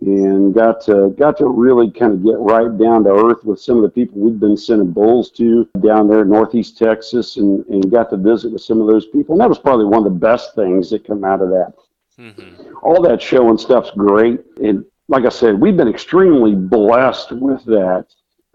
and 0.00 0.52
got 0.52 0.80
to 0.82 1.10
got 1.18 1.36
to 1.38 1.46
really 1.46 1.90
kind 1.90 2.12
of 2.12 2.24
get 2.24 2.38
right 2.38 2.76
down 2.78 3.04
to 3.04 3.10
earth 3.10 3.44
with 3.44 3.60
some 3.60 3.76
of 3.76 3.82
the 3.82 3.88
people 3.88 4.20
we've 4.20 4.40
been 4.40 4.56
sending 4.56 4.90
bulls 4.90 5.30
to 5.30 5.68
down 5.80 6.08
there 6.08 6.22
in 6.22 6.30
Northeast 6.30 6.76
Texas, 6.76 7.36
and 7.36 7.64
and 7.66 7.90
got 7.90 8.10
to 8.10 8.16
visit 8.16 8.52
with 8.52 8.62
some 8.62 8.80
of 8.80 8.86
those 8.86 9.06
people. 9.06 9.34
And 9.34 9.40
that 9.40 9.48
was 9.48 9.58
probably 9.58 9.86
one 9.86 10.04
of 10.06 10.12
the 10.12 10.18
best 10.18 10.54
things 10.54 10.90
that 10.90 11.06
come 11.06 11.24
out 11.24 11.40
of 11.40 11.50
that. 11.50 11.74
Mm-hmm. 12.18 12.76
All 12.82 13.02
that 13.02 13.22
show 13.22 13.48
and 13.50 13.58
stuff's 13.58 13.90
great, 13.92 14.40
and 14.62 14.84
like 15.08 15.24
I 15.24 15.28
said, 15.28 15.60
we've 15.60 15.76
been 15.76 15.88
extremely 15.88 16.54
blessed 16.54 17.32
with 17.32 17.64
that. 17.66 18.06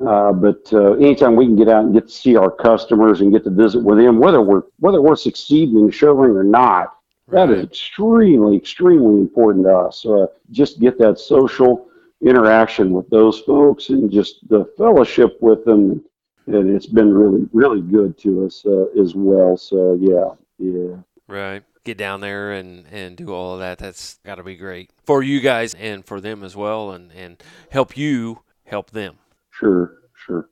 Uh, 0.06 0.32
but 0.32 0.72
uh, 0.72 0.94
anytime 0.94 1.36
we 1.36 1.46
can 1.46 1.56
get 1.56 1.68
out 1.68 1.84
and 1.84 1.94
get 1.94 2.08
to 2.08 2.14
see 2.14 2.36
our 2.36 2.50
customers 2.50 3.22
and 3.22 3.34
get 3.34 3.44
to 3.44 3.50
visit 3.50 3.84
with 3.84 3.98
them, 3.98 4.20
whether 4.20 4.42
we're 4.42 4.64
whether 4.80 5.02
we're 5.02 5.16
succeeding 5.16 5.78
in 5.80 5.92
showing 5.92 6.32
or 6.32 6.44
not, 6.44 6.94
right. 7.28 7.48
that 7.48 7.54
is 7.54 7.64
extremely 7.66 8.56
extremely 8.56 9.20
important 9.20 9.66
to 9.66 9.76
us. 9.76 10.06
Uh, 10.06 10.28
just 10.52 10.80
get 10.80 10.98
that 11.00 11.20
social 11.20 11.88
interaction 12.22 12.92
with 12.92 13.10
those 13.10 13.40
folks 13.42 13.90
and 13.90 14.12
just 14.12 14.48
the 14.50 14.66
fellowship 14.78 15.38
with 15.42 15.64
them 15.66 16.04
and 16.54 16.76
it's 16.76 16.86
been 16.86 17.14
really 17.14 17.48
really 17.54 17.82
good 17.82 18.18
to 18.18 18.46
us 18.46 18.66
uh, 18.66 18.86
as 19.00 19.14
well. 19.16 19.58
So 19.58 19.98
yeah, 20.00 20.36
yeah. 20.58 20.98
Right. 21.28 21.64
Get 21.86 21.98
down 21.98 22.22
there 22.22 22.52
and, 22.54 22.86
and 22.92 23.16
do 23.16 23.32
all 23.32 23.54
of 23.54 23.60
that. 23.60 23.78
That's 23.78 24.20
got 24.26 24.36
to 24.36 24.44
be 24.44 24.56
great 24.56 24.92
for 25.04 25.24
you 25.24 25.40
guys 25.40 25.74
and 25.76 26.06
for 26.06 26.20
them 26.20 26.44
as 26.44 26.56
well, 26.56 26.92
and, 26.92 27.12
and 27.12 27.42
help 27.70 27.96
you 27.96 28.42
help 28.66 28.92
them. 28.92 29.18
Sure, 29.60 29.98
sure. 30.26 30.50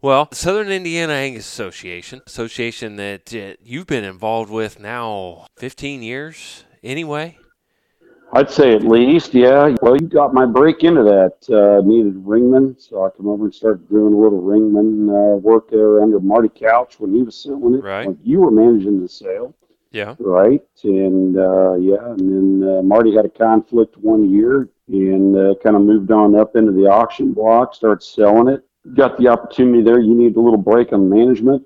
Well, 0.00 0.28
Southern 0.32 0.68
Indiana 0.70 1.12
Angus 1.12 1.46
Association, 1.46 2.22
association 2.26 2.96
that 2.96 3.34
uh, 3.34 3.54
you've 3.62 3.86
been 3.86 4.04
involved 4.04 4.50
with 4.50 4.78
now 4.80 5.46
15 5.56 6.02
years 6.02 6.64
anyway. 6.82 7.36
I'd 8.32 8.50
say 8.50 8.74
at 8.74 8.82
least, 8.84 9.34
yeah. 9.34 9.74
Well, 9.82 9.96
you 9.96 10.06
got 10.06 10.34
my 10.34 10.44
break 10.46 10.84
into 10.84 11.02
that. 11.02 11.36
Uh, 11.52 11.80
needed 11.86 12.14
ringman, 12.24 12.80
so 12.80 13.04
I 13.04 13.10
come 13.10 13.26
over 13.26 13.44
and 13.44 13.54
started 13.54 13.88
doing 13.88 14.12
a 14.14 14.16
little 14.18 14.42
ringman 14.42 15.08
uh, 15.08 15.36
work 15.38 15.70
there 15.70 16.02
under 16.02 16.20
Marty 16.20 16.50
Couch 16.50 17.00
when 17.00 17.14
he 17.14 17.22
was 17.22 17.34
selling 17.42 17.74
it. 17.74 17.82
Right. 17.82 18.06
Like 18.06 18.16
you 18.22 18.40
were 18.40 18.50
managing 18.50 19.00
the 19.00 19.08
sale, 19.08 19.54
Yeah. 19.92 20.14
right? 20.18 20.62
And 20.84 21.38
uh, 21.38 21.74
yeah, 21.76 22.04
and 22.12 22.62
then 22.62 22.68
uh, 22.78 22.82
Marty 22.82 23.14
had 23.16 23.24
a 23.24 23.30
conflict 23.30 23.96
one 23.96 24.28
year 24.30 24.68
and 24.88 25.36
uh, 25.36 25.54
kind 25.62 25.76
of 25.76 25.82
moved 25.82 26.10
on 26.10 26.34
up 26.34 26.56
into 26.56 26.72
the 26.72 26.86
auction 26.86 27.32
block, 27.32 27.74
started 27.74 28.02
selling 28.02 28.48
it. 28.48 28.64
Got 28.94 29.18
the 29.18 29.28
opportunity 29.28 29.82
there. 29.82 30.00
You 30.00 30.14
need 30.14 30.36
a 30.36 30.40
little 30.40 30.58
break 30.58 30.92
on 30.92 31.08
management, 31.08 31.62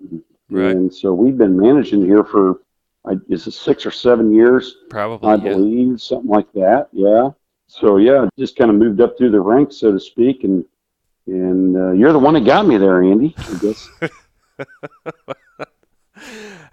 Right. 0.50 0.74
and 0.74 0.92
so 0.92 1.12
we've 1.14 1.38
been 1.38 1.58
managing 1.58 2.04
here 2.04 2.24
for. 2.24 2.60
I, 3.04 3.14
is 3.28 3.48
it 3.48 3.52
six 3.52 3.84
or 3.84 3.90
seven 3.90 4.32
years? 4.32 4.76
Probably. 4.88 5.28
I 5.28 5.34
yeah. 5.34 5.54
believe, 5.54 6.00
something 6.00 6.30
like 6.30 6.52
that. 6.52 6.88
Yeah. 6.92 7.30
So 7.66 7.96
yeah, 7.96 8.28
just 8.38 8.56
kind 8.56 8.70
of 8.70 8.76
moved 8.76 9.00
up 9.00 9.18
through 9.18 9.30
the 9.32 9.40
ranks, 9.40 9.76
so 9.76 9.92
to 9.92 9.98
speak, 10.00 10.44
and 10.44 10.64
and 11.26 11.76
uh, 11.76 11.92
you're 11.92 12.12
the 12.12 12.18
one 12.18 12.34
that 12.34 12.44
got 12.44 12.66
me 12.66 12.76
there, 12.76 13.02
Andy. 13.02 13.34
I 13.38 13.58
guess. 13.60 13.88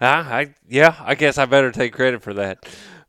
Ah, 0.02 0.26
I 0.32 0.54
yeah, 0.66 0.96
I 1.00 1.14
guess 1.14 1.36
I 1.36 1.44
better 1.44 1.70
take 1.70 1.92
credit 1.92 2.22
for 2.22 2.32
that. 2.34 2.66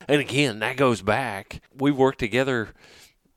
And 0.10 0.19
again, 0.19 0.60
that 0.60 0.75
goes 0.75 1.01
back. 1.01 1.62
We've 1.74 1.95
worked 1.95 2.19
together 2.19 2.69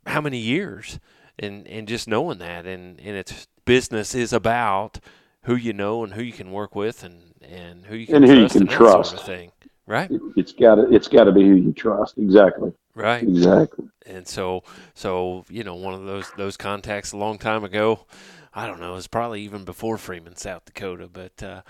how 0.06 0.20
many 0.20 0.38
years, 0.38 0.98
and 1.38 1.66
and 1.68 1.88
just 1.88 2.08
knowing 2.08 2.38
that, 2.38 2.66
and 2.66 2.98
and 3.00 3.16
it's 3.16 3.46
business 3.64 4.14
is 4.14 4.32
about 4.32 5.00
who 5.44 5.56
you 5.56 5.72
know 5.72 6.04
and 6.04 6.14
who 6.14 6.22
you 6.22 6.32
can 6.32 6.50
work 6.52 6.74
with, 6.74 7.02
and 7.04 7.34
and 7.42 7.86
who 7.86 7.96
you 7.96 8.06
can 8.08 8.16
And 8.16 8.24
who 8.24 8.34
you 8.34 8.48
trust 8.48 8.50
can 8.50 8.66
and 8.66 8.70
that 8.70 8.88
sort 8.88 9.12
of 9.12 9.20
trust. 9.20 9.20
thing. 9.20 9.52
Right, 9.86 10.10
It, 10.10 10.22
it's 10.36 10.52
got 10.52 10.76
to 10.76 10.90
it's 10.94 11.08
got 11.08 11.24
to 11.24 11.32
be 11.32 11.42
who 11.48 11.56
you 11.56 11.72
trust. 11.72 12.18
Exactly. 12.18 12.72
right. 12.94 13.28
Exactly. 13.28 13.88
And 14.06 14.26
so 14.28 14.62
so 14.94 15.44
you 15.48 15.64
know 15.64 15.74
one 15.74 15.94
of 15.94 16.04
those 16.04 16.32
those 16.32 16.56
contacts 16.56 17.12
a 17.12 17.16
long 17.16 17.38
time 17.38 17.64
ago. 17.64 18.06
I 18.54 18.66
don't 18.66 18.80
know. 18.80 18.92
It 18.92 18.96
was 18.96 19.06
probably 19.08 19.42
even 19.42 19.64
before 19.64 19.98
Freeman, 19.98 20.36
South 20.36 20.64
Dakota, 20.64 21.08
but. 21.12 21.42
Uh, 21.42 21.62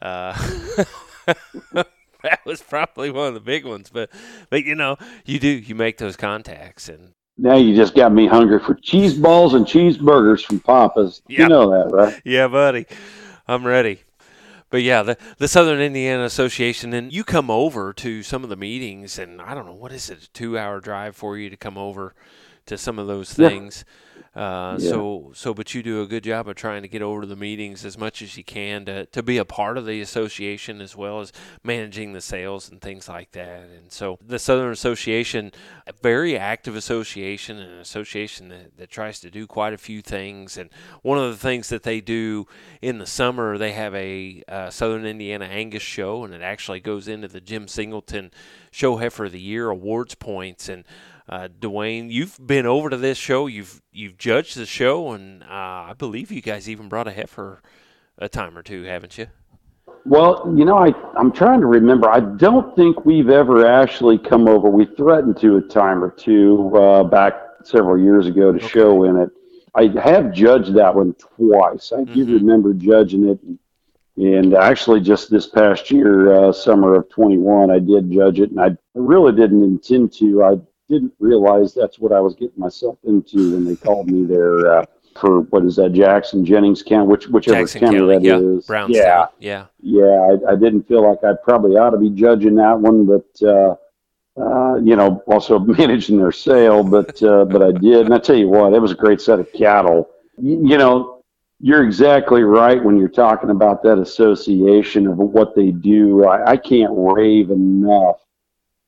uh, 0.00 0.32
that 1.72 2.40
was 2.46 2.62
probably 2.62 3.10
one 3.10 3.28
of 3.28 3.34
the 3.34 3.40
big 3.40 3.64
ones. 3.64 3.90
But 3.92 4.10
but 4.48 4.64
you 4.64 4.74
know, 4.74 4.96
you 5.24 5.38
do 5.38 5.48
you 5.48 5.74
make 5.74 5.98
those 5.98 6.16
contacts, 6.16 6.88
and 6.88 7.12
Now 7.40 7.56
you 7.56 7.74
just 7.74 7.94
got 7.94 8.12
me 8.12 8.26
hungry 8.26 8.60
for 8.60 8.74
cheese 8.74 9.14
balls 9.14 9.54
and 9.54 9.64
cheeseburgers 9.64 10.44
from 10.44 10.60
Papa's. 10.60 11.22
Yeah. 11.26 11.42
You 11.42 11.48
know 11.48 11.70
that, 11.70 11.90
right? 11.90 12.20
yeah, 12.22 12.48
buddy, 12.48 12.86
I'm 13.48 13.66
ready. 13.66 14.02
But 14.68 14.82
yeah, 14.82 15.02
the 15.02 15.16
the 15.38 15.48
Southern 15.48 15.80
Indiana 15.80 16.24
Association, 16.24 16.92
and 16.92 17.10
you 17.10 17.24
come 17.24 17.50
over 17.50 17.94
to 17.94 18.22
some 18.22 18.44
of 18.44 18.50
the 18.50 18.56
meetings, 18.56 19.18
and 19.18 19.40
I 19.40 19.54
don't 19.54 19.64
know 19.64 19.72
what 19.72 19.90
is 19.90 20.10
it, 20.10 20.24
a 20.24 20.30
two 20.32 20.58
hour 20.58 20.80
drive 20.80 21.16
for 21.16 21.38
you 21.38 21.48
to 21.48 21.56
come 21.56 21.78
over 21.78 22.14
to 22.70 22.78
some 22.78 22.98
of 22.98 23.06
those 23.06 23.38
Yeah. 23.38 23.48
things. 23.48 23.84
Uh, 24.32 24.76
Yeah. 24.78 24.90
So 24.90 25.32
so, 25.34 25.52
but 25.52 25.74
you 25.74 25.82
do 25.82 26.02
a 26.02 26.06
good 26.06 26.22
job 26.22 26.46
of 26.46 26.54
trying 26.54 26.82
to 26.82 26.88
get 26.88 27.02
over 27.02 27.22
to 27.22 27.26
the 27.26 27.34
meetings 27.34 27.84
as 27.84 27.98
much 27.98 28.22
as 28.22 28.36
you 28.36 28.44
can 28.44 28.84
to 28.84 29.06
to 29.06 29.22
be 29.24 29.38
a 29.38 29.44
part 29.44 29.76
of 29.76 29.86
the 29.86 30.00
association 30.00 30.80
as 30.80 30.94
well 30.94 31.18
as 31.18 31.32
managing 31.64 32.12
the 32.12 32.20
sales 32.20 32.70
and 32.70 32.80
things 32.80 33.08
like 33.08 33.32
that. 33.32 33.62
And 33.62 33.90
so 33.90 34.18
the 34.24 34.38
Southern 34.38 34.70
Association, 34.70 35.50
a 35.84 35.92
very 36.00 36.38
active 36.38 36.76
association, 36.76 37.58
and 37.58 37.72
an 37.72 37.80
association 37.80 38.50
that, 38.50 38.76
that 38.76 38.88
tries 38.88 39.18
to 39.20 39.30
do 39.32 39.48
quite 39.48 39.72
a 39.72 39.78
few 39.78 40.00
things. 40.00 40.56
And 40.56 40.70
one 41.02 41.18
of 41.18 41.28
the 41.32 41.48
things 41.48 41.68
that 41.70 41.82
they 41.82 42.00
do 42.00 42.46
in 42.80 42.98
the 42.98 43.06
summer, 43.06 43.58
they 43.58 43.72
have 43.72 43.96
a 43.96 44.44
uh, 44.46 44.70
Southern 44.70 45.06
Indiana 45.06 45.46
Angus 45.46 45.82
show, 45.82 46.22
and 46.24 46.32
it 46.32 46.42
actually 46.42 46.78
goes 46.78 47.08
into 47.08 47.26
the 47.26 47.40
Jim 47.40 47.66
Singleton 47.66 48.30
Show 48.70 48.98
Heifer 48.98 49.24
of 49.24 49.32
the 49.32 49.40
Year 49.40 49.70
awards 49.70 50.14
points. 50.14 50.68
And 50.68 50.84
uh, 51.30 51.48
Dwayne, 51.60 52.10
you've 52.10 52.44
been 52.44 52.66
over 52.66 52.90
to 52.90 52.96
this 52.96 53.16
show. 53.16 53.46
You've 53.46 53.80
you've 53.92 54.18
judged 54.18 54.56
the 54.56 54.66
show, 54.66 55.12
and 55.12 55.44
uh, 55.44 55.46
I 55.46 55.94
believe 55.96 56.32
you 56.32 56.42
guys 56.42 56.68
even 56.68 56.88
brought 56.88 57.06
a 57.06 57.12
heifer 57.12 57.62
a 58.18 58.28
time 58.28 58.58
or 58.58 58.62
two, 58.62 58.82
haven't 58.82 59.16
you? 59.16 59.28
Well, 60.04 60.52
you 60.56 60.64
know, 60.64 60.76
I 60.76 60.92
I'm 61.16 61.30
trying 61.30 61.60
to 61.60 61.66
remember. 61.66 62.10
I 62.10 62.18
don't 62.20 62.74
think 62.74 63.04
we've 63.04 63.30
ever 63.30 63.64
actually 63.64 64.18
come 64.18 64.48
over. 64.48 64.68
We 64.68 64.86
threatened 64.86 65.38
to 65.38 65.58
a 65.58 65.60
time 65.62 66.02
or 66.02 66.10
two 66.10 66.72
uh, 66.76 67.04
back 67.04 67.34
several 67.62 67.96
years 67.98 68.26
ago 68.26 68.50
to 68.50 68.58
Okay. 68.58 68.66
show 68.66 69.04
in 69.04 69.16
it. 69.16 69.30
I 69.76 69.86
have 70.02 70.32
judged 70.32 70.74
that 70.74 70.92
one 70.96 71.14
twice. 71.14 71.92
I 71.92 72.02
do 72.02 72.26
Mhm. 72.26 72.32
remember 72.40 72.72
judging 72.74 73.28
it, 73.28 73.38
and 74.16 74.52
actually, 74.54 75.00
just 75.00 75.30
this 75.30 75.46
past 75.46 75.92
year, 75.92 76.32
uh, 76.34 76.50
summer 76.52 76.96
of 76.96 77.08
21, 77.08 77.70
I 77.70 77.78
did 77.78 78.10
judge 78.10 78.40
it, 78.40 78.50
and 78.50 78.60
I 78.60 78.76
really 78.96 79.30
didn't 79.32 79.62
intend 79.62 80.12
to. 80.14 80.42
I 80.42 80.58
didn't 80.90 81.14
realize 81.20 81.72
that's 81.72 81.98
what 81.98 82.12
I 82.12 82.20
was 82.20 82.34
getting 82.34 82.58
myself 82.58 82.98
into 83.04 83.52
when 83.52 83.64
they 83.64 83.76
called 83.76 84.10
me 84.10 84.24
there 84.24 84.80
uh, 84.80 84.84
for 85.18 85.42
what 85.42 85.64
is 85.64 85.76
that 85.76 85.92
Jackson 85.92 86.44
Jennings 86.44 86.82
County, 86.82 87.06
which 87.06 87.28
whichever 87.28 87.60
Jackson 87.60 87.80
county, 87.80 87.98
County, 87.98 88.14
that 88.14 88.22
yeah, 88.22 88.38
is. 88.38 88.66
Brownstown, 88.66 88.94
Yeah, 88.94 89.26
yeah, 89.38 89.66
yeah, 89.80 90.36
I, 90.48 90.52
I 90.52 90.56
didn't 90.56 90.86
feel 90.88 91.08
like 91.08 91.22
I 91.24 91.32
probably 91.42 91.76
ought 91.76 91.90
to 91.90 91.98
be 91.98 92.10
judging 92.10 92.56
that 92.56 92.78
one, 92.78 93.06
but 93.06 93.46
uh, 93.46 93.76
uh, 94.40 94.76
you 94.76 94.96
know, 94.96 95.22
also 95.26 95.58
managing 95.78 96.18
their 96.18 96.32
sale, 96.32 96.82
but 96.82 97.22
uh, 97.22 97.44
but 97.44 97.62
I 97.62 97.72
did, 97.72 98.06
and 98.06 98.14
I 98.14 98.18
tell 98.18 98.36
you 98.36 98.48
what, 98.48 98.72
it 98.72 98.80
was 98.80 98.92
a 98.92 98.96
great 98.96 99.20
set 99.20 99.40
of 99.40 99.50
cattle. 99.52 100.10
You, 100.36 100.68
you 100.68 100.78
know, 100.78 101.22
you're 101.60 101.84
exactly 101.84 102.42
right 102.42 102.82
when 102.82 102.96
you're 102.96 103.08
talking 103.08 103.50
about 103.50 103.82
that 103.82 103.98
association 103.98 105.06
of 105.06 105.18
what 105.18 105.54
they 105.54 105.70
do. 105.70 106.24
I, 106.24 106.52
I 106.52 106.56
can't 106.56 106.92
rave 106.94 107.50
enough 107.50 108.16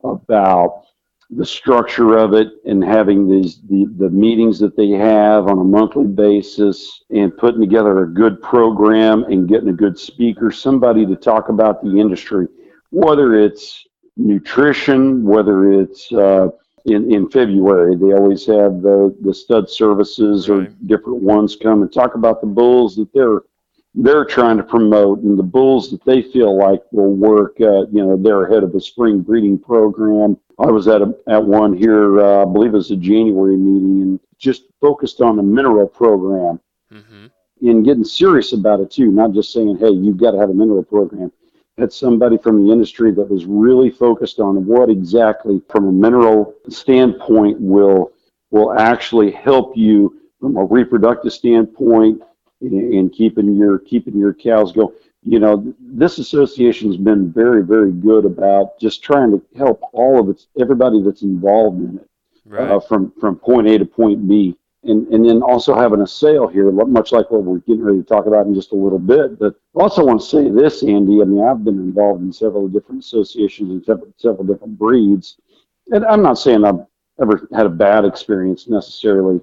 about 0.02 0.87
the 1.34 1.46
structure 1.46 2.16
of 2.16 2.34
it 2.34 2.48
and 2.66 2.84
having 2.84 3.28
these 3.28 3.60
the, 3.68 3.86
the 3.98 4.10
meetings 4.10 4.58
that 4.58 4.76
they 4.76 4.90
have 4.90 5.46
on 5.46 5.58
a 5.58 5.64
monthly 5.64 6.06
basis 6.06 7.02
and 7.10 7.36
putting 7.36 7.60
together 7.60 8.02
a 8.02 8.08
good 8.08 8.40
program 8.42 9.24
and 9.24 9.48
getting 9.48 9.68
a 9.68 9.72
good 9.72 9.98
speaker, 9.98 10.50
somebody 10.50 11.06
to 11.06 11.16
talk 11.16 11.48
about 11.48 11.82
the 11.82 11.98
industry, 11.98 12.46
whether 12.90 13.34
it's 13.34 13.86
nutrition, 14.16 15.24
whether 15.24 15.72
it's 15.72 16.12
uh, 16.12 16.48
in, 16.84 17.10
in 17.12 17.30
February, 17.30 17.96
they 17.96 18.12
always 18.12 18.44
have 18.44 18.82
the, 18.82 19.16
the 19.22 19.32
stud 19.32 19.70
services 19.70 20.50
or 20.50 20.66
different 20.86 21.22
ones 21.22 21.56
come 21.56 21.82
and 21.82 21.92
talk 21.92 22.14
about 22.14 22.40
the 22.40 22.46
bulls 22.46 22.96
that 22.96 23.08
they're 23.14 23.40
they're 23.94 24.25
trying 24.25 24.56
to 24.56 24.62
promote 24.62 25.20
and 25.20 25.38
the 25.38 25.42
bulls 25.42 25.90
that 25.90 26.04
they 26.04 26.22
feel 26.22 26.56
like 26.56 26.82
will 26.92 27.14
work. 27.14 27.56
Uh, 27.61 27.87
you 27.92 28.04
know, 28.04 28.16
they're 28.16 28.46
ahead 28.46 28.62
of 28.62 28.75
a 28.75 28.80
spring 28.80 29.20
breeding 29.20 29.58
program. 29.58 30.38
I 30.58 30.70
was 30.70 30.88
at 30.88 31.02
a, 31.02 31.14
at 31.28 31.44
one 31.44 31.76
here, 31.76 32.20
uh, 32.20 32.42
I 32.42 32.44
believe 32.44 32.72
it 32.72 32.76
was 32.76 32.90
a 32.90 32.96
January 32.96 33.56
meeting, 33.56 34.02
and 34.02 34.20
just 34.38 34.64
focused 34.80 35.20
on 35.20 35.37
the 35.37 35.42
mineral 35.42 35.87
program 35.87 36.61
hmm 36.90 37.26
and 37.64 37.84
getting 37.84 38.02
serious 38.02 38.52
about 38.54 38.80
it 38.80 38.90
too. 38.90 39.12
Not 39.12 39.32
just 39.32 39.52
saying, 39.52 39.78
"Hey, 39.78 39.90
you've 39.90 40.16
got 40.16 40.32
to 40.32 40.38
have 40.38 40.50
a 40.50 40.54
mineral 40.54 40.82
program." 40.82 41.30
Had 41.78 41.92
somebody 41.92 42.37
from 42.37 42.66
the 42.66 42.72
industry 42.72 43.12
that 43.12 43.30
was 43.30 43.46
really 43.46 43.88
focused 43.88 44.40
on 44.40 44.66
what 44.66 44.90
exactly, 44.90 45.62
from 45.68 45.87
a 45.87 45.92
mineral 45.92 46.54
standpoint, 46.68 47.61
will 47.61 48.11
will 48.50 48.72
actually 48.78 49.30
help 49.30 49.76
you 49.76 50.18
from 50.40 50.56
a 50.56 50.64
reproductive 50.64 51.32
standpoint 51.32 52.20
and, 52.62 53.12
keeping 53.12 53.54
your 53.54 53.78
keeping 53.78 54.16
your 54.16 54.35
cows 54.35 54.73
going. 54.73 54.95
You 55.25 55.38
know, 55.38 55.75
this 55.81 56.19
association 56.19 56.88
has 56.88 56.97
been 56.97 57.33
very, 57.33 57.62
very 57.62 57.92
good 57.92 58.25
about 58.25 58.78
just 58.81 59.02
trying 59.02 59.31
to 59.31 59.42
help 59.57 59.81
all 59.92 60.19
of 60.19 60.28
its 60.28 60.49
everybody 60.61 61.02
that's 61.02 61.23
involved 61.23 61.81
in 61.81 61.99
it 61.99 62.09
right, 62.47 62.71
uh, 62.71 62.81
from 62.81 63.12
from 63.21 63.37
point 63.37 63.69
A 63.69 63.78
to 63.78 63.85
point 63.85 64.26
B, 64.28 64.57
and 64.85 65.07
and 65.09 65.28
then 65.28 65.42
also 65.42 65.75
having 65.75 66.00
a 66.00 66.07
sale 66.07 66.49
here, 66.49 66.71
much 66.71 67.12
like 67.12 67.31
what 67.31 67.45
we're 67.45 67.59
getting 67.59 67.83
ready 67.83 67.99
to 67.99 68.04
talk 68.04 68.26
about 68.26 68.47
in 68.47 68.54
just 68.54 68.73
a 68.73 68.76
little 68.76 68.99
bit. 68.99 69.38
But 69.38 69.54
I 69.76 69.83
also 69.83 70.04
want 70.04 70.21
to 70.21 70.26
say 70.26 70.50
this, 70.50 70.83
Andy. 70.83 71.21
I 71.21 71.25
mean, 71.25 71.42
I've 71.45 71.64
been 71.64 71.78
involved 71.78 72.23
in 72.23 72.33
several 72.33 72.69
different 72.69 73.04
associations 73.04 73.71
and 73.71 73.85
several, 73.85 74.12
several 74.16 74.45
different 74.45 74.78
breeds, 74.78 75.37
and 75.90 76.04
I'm 76.04 76.23
not 76.23 76.38
saying 76.38 76.64
I've 76.64 76.85
ever 77.21 77.49
had 77.54 77.66
a 77.66 77.71
bad 77.71 78.04
experience 78.04 78.69
necessarily, 78.69 79.40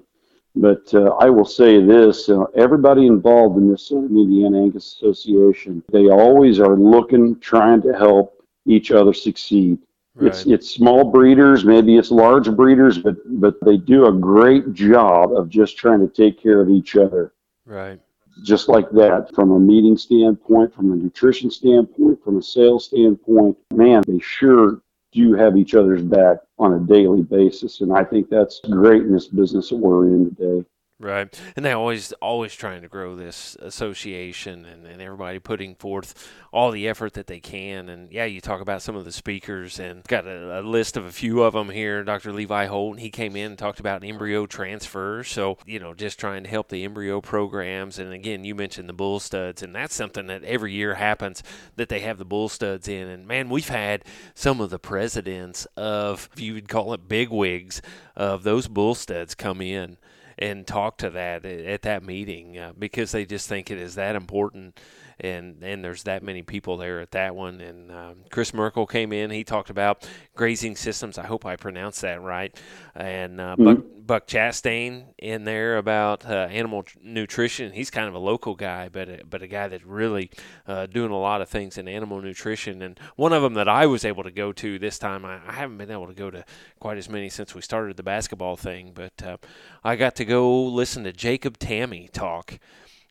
but 0.56 0.92
uh, 0.94 1.10
I 1.20 1.30
will 1.30 1.44
say 1.44 1.84
this: 1.84 2.28
uh, 2.28 2.44
everybody 2.56 3.06
involved 3.06 3.56
in 3.56 3.70
this 3.70 3.86
Southern 3.88 4.16
Indiana 4.16 4.62
Angus 4.62 4.94
Association, 4.94 5.82
they 5.92 6.08
always 6.08 6.58
are 6.60 6.76
looking, 6.76 7.38
trying 7.40 7.82
to 7.82 7.92
help 7.92 8.44
each 8.66 8.90
other 8.90 9.12
succeed. 9.12 9.78
It's 10.22 10.44
it's 10.44 10.70
small 10.70 11.04
breeders, 11.04 11.64
maybe 11.64 11.96
it's 11.96 12.10
large 12.10 12.50
breeders, 12.54 12.98
but 12.98 13.16
but 13.40 13.56
they 13.64 13.76
do 13.76 14.06
a 14.06 14.12
great 14.12 14.74
job 14.74 15.32
of 15.32 15.48
just 15.48 15.78
trying 15.78 16.00
to 16.00 16.08
take 16.08 16.42
care 16.42 16.60
of 16.60 16.68
each 16.68 16.96
other. 16.96 17.32
right. 17.64 17.98
just 18.42 18.68
like 18.68 18.90
that 18.90 19.34
from 19.34 19.50
a 19.52 19.58
meeting 19.58 19.96
standpoint, 19.96 20.74
from 20.74 20.92
a 20.92 20.96
nutrition 20.96 21.50
standpoint, 21.50 22.22
from 22.22 22.38
a 22.38 22.42
sales 22.42 22.86
standpoint. 22.86 23.56
Man, 23.72 24.02
they 24.06 24.18
sure 24.18 24.82
do 25.12 25.34
have 25.34 25.56
each 25.56 25.74
other's 25.74 26.02
back 26.02 26.38
on 26.58 26.74
a 26.74 26.80
daily 26.80 27.22
basis. 27.22 27.80
And 27.80 27.92
I 27.92 28.04
think 28.04 28.28
that's 28.28 28.60
great 28.70 29.02
in 29.02 29.12
this 29.12 29.28
business 29.28 29.70
that 29.70 29.76
we're 29.76 30.06
in 30.06 30.34
today. 30.34 30.66
Right. 31.00 31.40
And 31.56 31.64
they 31.64 31.72
always 31.72 32.12
always 32.20 32.54
trying 32.54 32.82
to 32.82 32.88
grow 32.88 33.16
this 33.16 33.56
association 33.60 34.66
and, 34.66 34.86
and 34.86 35.00
everybody 35.00 35.38
putting 35.38 35.74
forth 35.74 36.30
all 36.52 36.70
the 36.70 36.86
effort 36.88 37.14
that 37.14 37.26
they 37.26 37.40
can. 37.40 37.88
And 37.88 38.12
yeah, 38.12 38.26
you 38.26 38.42
talk 38.42 38.60
about 38.60 38.82
some 38.82 38.96
of 38.96 39.06
the 39.06 39.12
speakers 39.12 39.80
and 39.80 40.04
got 40.04 40.26
a, 40.26 40.60
a 40.60 40.62
list 40.62 40.98
of 40.98 41.06
a 41.06 41.10
few 41.10 41.42
of 41.42 41.54
them 41.54 41.70
here. 41.70 42.04
Dr. 42.04 42.34
Levi 42.34 42.66
Holt, 42.66 42.98
he 42.98 43.08
came 43.08 43.34
in 43.34 43.52
and 43.52 43.58
talked 43.58 43.80
about 43.80 44.04
embryo 44.04 44.44
transfer. 44.44 45.24
So, 45.24 45.56
you 45.64 45.78
know, 45.78 45.94
just 45.94 46.20
trying 46.20 46.44
to 46.44 46.50
help 46.50 46.68
the 46.68 46.84
embryo 46.84 47.22
programs. 47.22 47.98
And 47.98 48.12
again, 48.12 48.44
you 48.44 48.54
mentioned 48.54 48.86
the 48.86 48.92
bull 48.92 49.20
studs, 49.20 49.62
and 49.62 49.74
that's 49.74 49.94
something 49.94 50.26
that 50.26 50.44
every 50.44 50.74
year 50.74 50.96
happens 50.96 51.42
that 51.76 51.88
they 51.88 52.00
have 52.00 52.18
the 52.18 52.26
bull 52.26 52.50
studs 52.50 52.88
in. 52.88 53.08
And 53.08 53.26
man, 53.26 53.48
we've 53.48 53.70
had 53.70 54.04
some 54.34 54.60
of 54.60 54.68
the 54.68 54.78
presidents 54.78 55.66
of, 55.78 56.28
if 56.34 56.40
you 56.40 56.52
would 56.52 56.68
call 56.68 56.92
it 56.92 57.08
big 57.08 57.30
wigs, 57.30 57.80
of 58.14 58.42
those 58.42 58.68
bull 58.68 58.94
studs 58.94 59.34
come 59.34 59.62
in 59.62 59.96
and 60.40 60.66
talk 60.66 60.96
to 60.98 61.10
that 61.10 61.44
at 61.44 61.82
that 61.82 62.02
meeting 62.02 62.58
uh, 62.58 62.72
because 62.78 63.12
they 63.12 63.26
just 63.26 63.48
think 63.48 63.70
it 63.70 63.78
is 63.78 63.94
that 63.94 64.16
important 64.16 64.78
and 65.20 65.62
and 65.62 65.84
there's 65.84 66.04
that 66.04 66.22
many 66.22 66.42
people 66.42 66.76
there 66.76 67.00
at 67.00 67.10
that 67.12 67.34
one. 67.34 67.60
And 67.60 67.90
um, 67.90 68.16
Chris 68.30 68.54
Merkel 68.54 68.86
came 68.86 69.12
in. 69.12 69.30
He 69.30 69.44
talked 69.44 69.70
about 69.70 70.08
grazing 70.34 70.76
systems. 70.76 71.18
I 71.18 71.26
hope 71.26 71.46
I 71.46 71.56
pronounced 71.56 72.02
that 72.02 72.20
right. 72.22 72.56
And 72.94 73.40
uh, 73.40 73.56
mm-hmm. 73.56 73.64
Buck, 73.64 73.84
Buck 74.06 74.26
Chastain 74.26 75.04
in 75.18 75.44
there 75.44 75.76
about 75.76 76.24
uh, 76.26 76.48
animal 76.50 76.84
nutrition. 77.02 77.72
He's 77.72 77.90
kind 77.90 78.08
of 78.08 78.14
a 78.14 78.18
local 78.18 78.54
guy, 78.54 78.88
but 78.88 79.08
a, 79.08 79.20
but 79.28 79.42
a 79.42 79.46
guy 79.46 79.68
that's 79.68 79.84
really 79.84 80.30
uh, 80.66 80.86
doing 80.86 81.10
a 81.10 81.18
lot 81.18 81.42
of 81.42 81.48
things 81.48 81.78
in 81.78 81.86
animal 81.88 82.20
nutrition. 82.20 82.82
And 82.82 82.98
one 83.16 83.32
of 83.32 83.42
them 83.42 83.54
that 83.54 83.68
I 83.68 83.86
was 83.86 84.04
able 84.04 84.22
to 84.24 84.30
go 84.30 84.52
to 84.52 84.78
this 84.78 84.98
time. 84.98 85.24
I, 85.24 85.40
I 85.46 85.52
haven't 85.52 85.78
been 85.78 85.90
able 85.90 86.06
to 86.06 86.14
go 86.14 86.30
to 86.30 86.44
quite 86.78 86.98
as 86.98 87.08
many 87.08 87.28
since 87.28 87.54
we 87.54 87.60
started 87.62 87.96
the 87.96 88.02
basketball 88.02 88.56
thing, 88.56 88.92
but 88.94 89.22
uh, 89.22 89.36
I 89.84 89.96
got 89.96 90.16
to 90.16 90.24
go 90.24 90.62
listen 90.62 91.04
to 91.04 91.12
Jacob 91.12 91.58
Tamme 91.58 92.10
talk. 92.10 92.58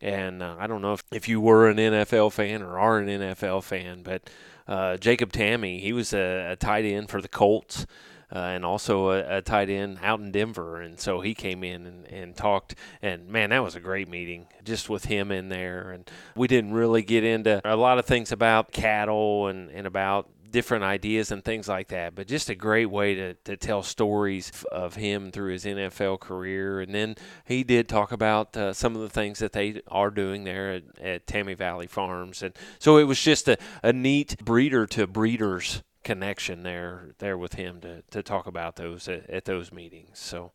And 0.01 0.41
uh, 0.41 0.55
I 0.57 0.67
don't 0.67 0.81
know 0.81 0.93
if, 0.93 1.03
if 1.11 1.27
you 1.27 1.41
were 1.41 1.69
an 1.69 1.77
NFL 1.77 2.31
fan 2.33 2.61
or 2.61 2.79
are 2.79 2.99
an 2.99 3.07
NFL 3.07 3.63
fan, 3.63 4.01
but 4.03 4.29
uh, 4.67 4.97
Jacob 4.97 5.31
Tamme, 5.33 5.79
he 5.79 5.93
was 5.93 6.13
a, 6.13 6.51
a 6.51 6.55
tight 6.55 6.85
end 6.85 7.09
for 7.09 7.21
the 7.21 7.27
Colts. 7.27 7.85
Uh, 8.31 8.51
and 8.53 8.63
also 8.63 9.09
a, 9.09 9.37
a, 9.37 9.41
tight 9.41 9.71
end 9.71 9.97
out 10.03 10.19
in 10.19 10.31
Denver. 10.31 10.79
And 10.79 10.99
so 10.99 11.19
he 11.19 11.33
came 11.33 11.63
in 11.63 11.87
and, 11.87 12.05
and 12.05 12.35
talked. 12.35 12.75
And 13.01 13.27
man, 13.27 13.49
that 13.49 13.63
was 13.63 13.73
a 13.73 13.79
great 13.79 14.07
meeting 14.07 14.45
just 14.63 14.87
with 14.87 15.05
him 15.05 15.31
in 15.31 15.49
there. 15.49 15.89
And 15.89 16.07
we 16.35 16.47
didn't 16.47 16.73
really 16.73 17.01
get 17.01 17.23
into 17.23 17.59
a 17.65 17.75
lot 17.75 17.97
of 17.97 18.05
things 18.05 18.31
about 18.31 18.71
cattle 18.71 19.47
and, 19.47 19.71
and 19.71 19.87
about 19.87 20.29
different 20.51 20.83
ideas 20.83 21.31
and 21.31 21.43
things 21.43 21.67
like 21.67 21.89
that. 21.89 22.15
But 22.15 22.27
just 22.27 22.49
a 22.49 22.55
great 22.55 22.87
way 22.87 23.15
to, 23.15 23.33
to 23.33 23.57
tell 23.57 23.83
stories 23.83 24.51
of 24.71 24.95
him 24.95 25.31
through 25.31 25.53
his 25.53 25.65
NFL 25.65 26.19
career. 26.19 26.81
And 26.81 26.93
then 26.93 27.15
he 27.45 27.63
did 27.63 27.87
talk 27.87 28.11
about 28.11 28.55
uh, 28.55 28.73
some 28.73 28.95
of 28.95 29.01
the 29.01 29.09
things 29.09 29.39
that 29.39 29.53
they 29.53 29.81
are 29.87 30.09
doing 30.11 30.43
there 30.43 30.73
at, 30.73 30.83
at 30.99 31.27
Tamme 31.27 31.57
Valley 31.57 31.87
Farms. 31.87 32.43
And 32.43 32.53
so 32.79 32.97
it 32.97 33.03
was 33.03 33.21
just 33.21 33.47
a, 33.47 33.57
a 33.83 33.93
neat 33.93 34.37
breeder 34.43 34.85
to 34.87 35.07
breeders 35.07 35.83
connection 36.03 36.63
there 36.63 37.13
there 37.19 37.37
with 37.37 37.53
him 37.53 37.81
to, 37.81 38.01
to 38.09 38.23
talk 38.23 38.47
about 38.47 38.77
those 38.77 39.07
at, 39.07 39.29
at 39.29 39.45
those 39.45 39.71
meetings. 39.71 40.17
So 40.17 40.51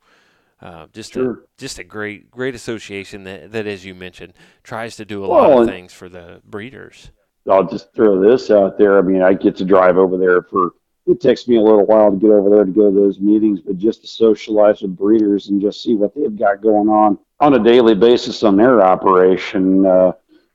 uh, 0.61 0.87
just 0.93 1.13
sure. 1.13 1.33
a 1.33 1.37
just 1.59 1.79
a 1.79 1.85
great 1.85 2.31
great 2.31 2.55
association 2.55 3.25
that, 3.25 3.53
that 3.53 3.67
as 3.67 3.85
you 3.85 3.95
mentioned 3.95 4.33
tries 4.63 4.97
to 4.97 5.05
do 5.05 5.25
a 5.25 5.29
well, 5.29 5.51
lot 5.51 5.63
of 5.63 5.69
things 5.69 5.93
for 5.93 6.09
the 6.09 6.41
breeders. 6.45 7.11
I'll 7.49 7.69
just 7.69 7.93
throw 7.95 8.21
this 8.21 8.51
out 8.51 8.79
there. 8.79 8.99
I 8.99 9.03
mean, 9.03 9.23
I 9.23 9.35
get 9.35 9.57
to 9.57 9.65
drive 9.65 9.97
over 9.99 10.17
there 10.17 10.43
for 10.43 10.75
it 11.07 11.21
takes 11.21 11.47
me 11.47 11.57
a 11.57 11.61
little 11.61 11.85
while 11.85 12.11
to 12.11 12.17
get 12.17 12.31
over 12.31 12.49
there 12.49 12.65
to 12.65 12.71
go 12.71 12.91
to 12.91 12.95
those 12.95 13.21
meetings, 13.21 13.61
but 13.61 13.77
just 13.77 14.01
to 14.03 14.07
socialize 14.07 14.81
with 14.81 14.97
breeders 14.97 15.49
and 15.49 15.61
just 15.61 15.83
see 15.83 15.95
what 15.95 16.15
they've 16.15 16.37
got 16.37 16.63
going 16.63 16.89
on 16.89 17.19
on 17.41 17.55
a 17.55 17.63
daily 17.63 17.95
basis 17.95 18.43
on 18.43 18.57
their 18.57 18.81
operation. 18.83 19.85
Uh, 19.85 20.13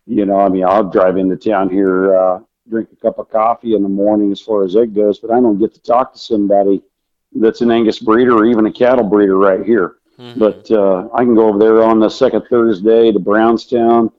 you 0.08 0.25
know, 0.25 0.39
I 0.39 0.49
mean, 0.49 0.65
I'll 0.65 0.89
drive 0.89 1.17
into 1.17 1.38
town 1.38 1.69
here, 1.69 2.15
uh, 2.15 2.39
drink 2.67 2.89
a 2.91 2.95
cup 2.95 3.19
of 3.19 3.30
coffee 3.30 3.75
in 3.75 3.84
the 3.84 3.89
morning 3.89 4.32
as 4.32 4.41
far 4.41 4.63
as 4.63 4.73
it 4.73 4.95
goes, 4.95 5.19
but 5.19 5.30
I 5.30 5.39
don't 5.39 5.60
get 5.60 5.73
to 5.75 5.82
talk 5.82 6.13
to 6.13 6.19
somebody 6.19 6.82
that's 7.34 7.62
an 7.62 7.69
Angus 7.69 7.99
breeder 7.99 8.36
or 8.36 8.45
even 8.45 8.65
a 8.65 8.71
cattle 8.71 9.04
breeder 9.04 9.38
right 9.38 9.63
here. 9.63 9.97
Mm-hmm. 10.17 10.39
But 10.39 10.69
uh, 10.71 11.08
I 11.13 11.23
can 11.23 11.36
go 11.36 11.47
over 11.47 11.60
there 11.60 11.84
on 11.84 11.99
the 11.99 12.10
second 12.10 12.43
Thursday 12.49 13.12
to 13.12 13.19
Brownstown 13.19 14.12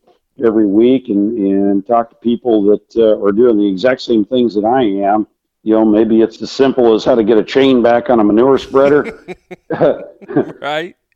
every 0.44 0.66
week 0.66 1.08
and, 1.08 1.36
and 1.38 1.86
talk 1.86 2.10
to 2.10 2.16
people 2.16 2.62
that 2.64 2.96
uh, 2.96 3.22
are 3.22 3.32
doing 3.32 3.58
the 3.58 3.68
exact 3.68 4.00
same 4.00 4.24
things 4.24 4.54
that 4.54 4.64
I 4.64 4.82
am. 4.82 5.26
You 5.62 5.74
know, 5.74 5.84
maybe 5.84 6.22
it's 6.22 6.40
as 6.40 6.50
simple 6.50 6.94
as 6.94 7.04
how 7.04 7.14
to 7.14 7.22
get 7.22 7.36
a 7.36 7.44
chain 7.44 7.82
back 7.82 8.08
on 8.08 8.20
a 8.20 8.24
manure 8.24 8.58
spreader. 8.58 9.36
right. 10.60 10.96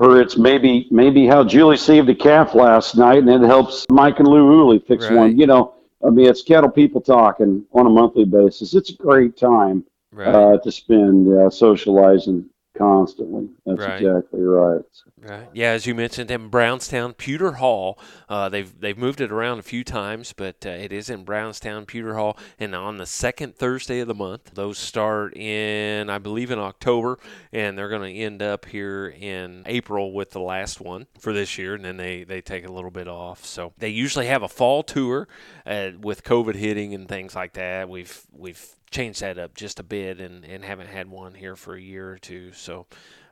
Or 0.00 0.18
it's 0.18 0.38
maybe 0.38 0.88
maybe 0.90 1.26
how 1.26 1.44
Julie 1.44 1.76
saved 1.76 2.08
a 2.08 2.14
calf 2.14 2.54
last 2.54 2.96
night 2.96 3.18
and 3.18 3.28
it 3.28 3.46
helps 3.46 3.84
Mike 3.90 4.18
and 4.18 4.26
Lou 4.26 4.50
Uli 4.56 4.78
fix 4.78 5.04
right. 5.04 5.14
one. 5.14 5.38
You 5.38 5.46
know, 5.46 5.74
I 6.02 6.08
mean, 6.08 6.26
it's 6.26 6.40
cattle 6.40 6.70
people 6.70 7.02
talking 7.02 7.66
on 7.72 7.86
a 7.86 7.90
monthly 7.90 8.24
basis. 8.24 8.72
It's 8.72 8.88
a 8.88 8.96
great 8.96 9.36
time 9.36 9.84
right. 10.12 10.28
uh, 10.28 10.58
to 10.58 10.72
spend 10.72 11.28
uh, 11.28 11.50
socializing 11.50 12.48
constantly. 12.80 13.46
That's 13.66 13.78
right. 13.78 14.02
exactly 14.02 14.40
right. 14.40 14.80
Right. 15.20 15.48
Yeah, 15.52 15.72
as 15.72 15.84
you 15.84 15.94
mentioned, 15.94 16.30
in 16.30 16.48
Brownstown, 16.48 17.12
Pewter 17.12 17.52
Hall. 17.52 17.98
Uh, 18.28 18.48
they've 18.48 18.80
they've 18.80 18.96
moved 18.96 19.20
it 19.20 19.30
around 19.30 19.58
a 19.58 19.62
few 19.62 19.84
times, 19.84 20.32
but 20.32 20.64
uh, 20.64 20.70
it 20.70 20.90
is 20.90 21.10
in 21.10 21.24
Brownstown, 21.24 21.84
Pewter 21.84 22.14
Hall, 22.14 22.38
and 22.58 22.74
on 22.74 22.96
the 22.96 23.04
second 23.04 23.54
Thursday 23.54 24.00
of 24.00 24.08
the 24.08 24.14
month. 24.14 24.52
Those 24.54 24.78
start 24.78 25.36
in, 25.36 26.08
I 26.08 26.18
believe, 26.18 26.50
in 26.50 26.58
October, 26.58 27.18
and 27.52 27.76
they're 27.76 27.90
going 27.90 28.14
to 28.14 28.18
end 28.18 28.40
up 28.42 28.64
here 28.64 29.08
in 29.08 29.62
April 29.66 30.12
with 30.12 30.30
the 30.30 30.40
last 30.40 30.80
one 30.80 31.06
for 31.18 31.34
this 31.34 31.58
year, 31.58 31.74
and 31.74 31.84
then 31.84 31.98
they 31.98 32.24
they 32.24 32.40
take 32.40 32.66
a 32.66 32.72
little 32.72 32.90
bit 32.90 33.06
off. 33.06 33.44
So 33.44 33.74
they 33.76 33.90
usually 33.90 34.26
have 34.26 34.42
a 34.42 34.48
fall 34.48 34.82
tour 34.82 35.28
uh, 35.66 35.90
with 36.00 36.24
COVID 36.24 36.54
hitting 36.54 36.94
and 36.94 37.06
things 37.06 37.34
like 37.34 37.52
that. 37.52 37.90
We've 37.90 38.22
we've 38.32 38.74
changed 38.90 39.20
that 39.20 39.38
up 39.38 39.54
just 39.54 39.78
a 39.78 39.84
bit 39.84 40.20
and, 40.20 40.44
and 40.44 40.64
haven't 40.64 40.88
had 40.88 41.08
one 41.08 41.34
here 41.34 41.56
for 41.56 41.74
a 41.74 41.80
year 41.80 42.10
or 42.10 42.18
two. 42.18 42.52
So 42.52 42.86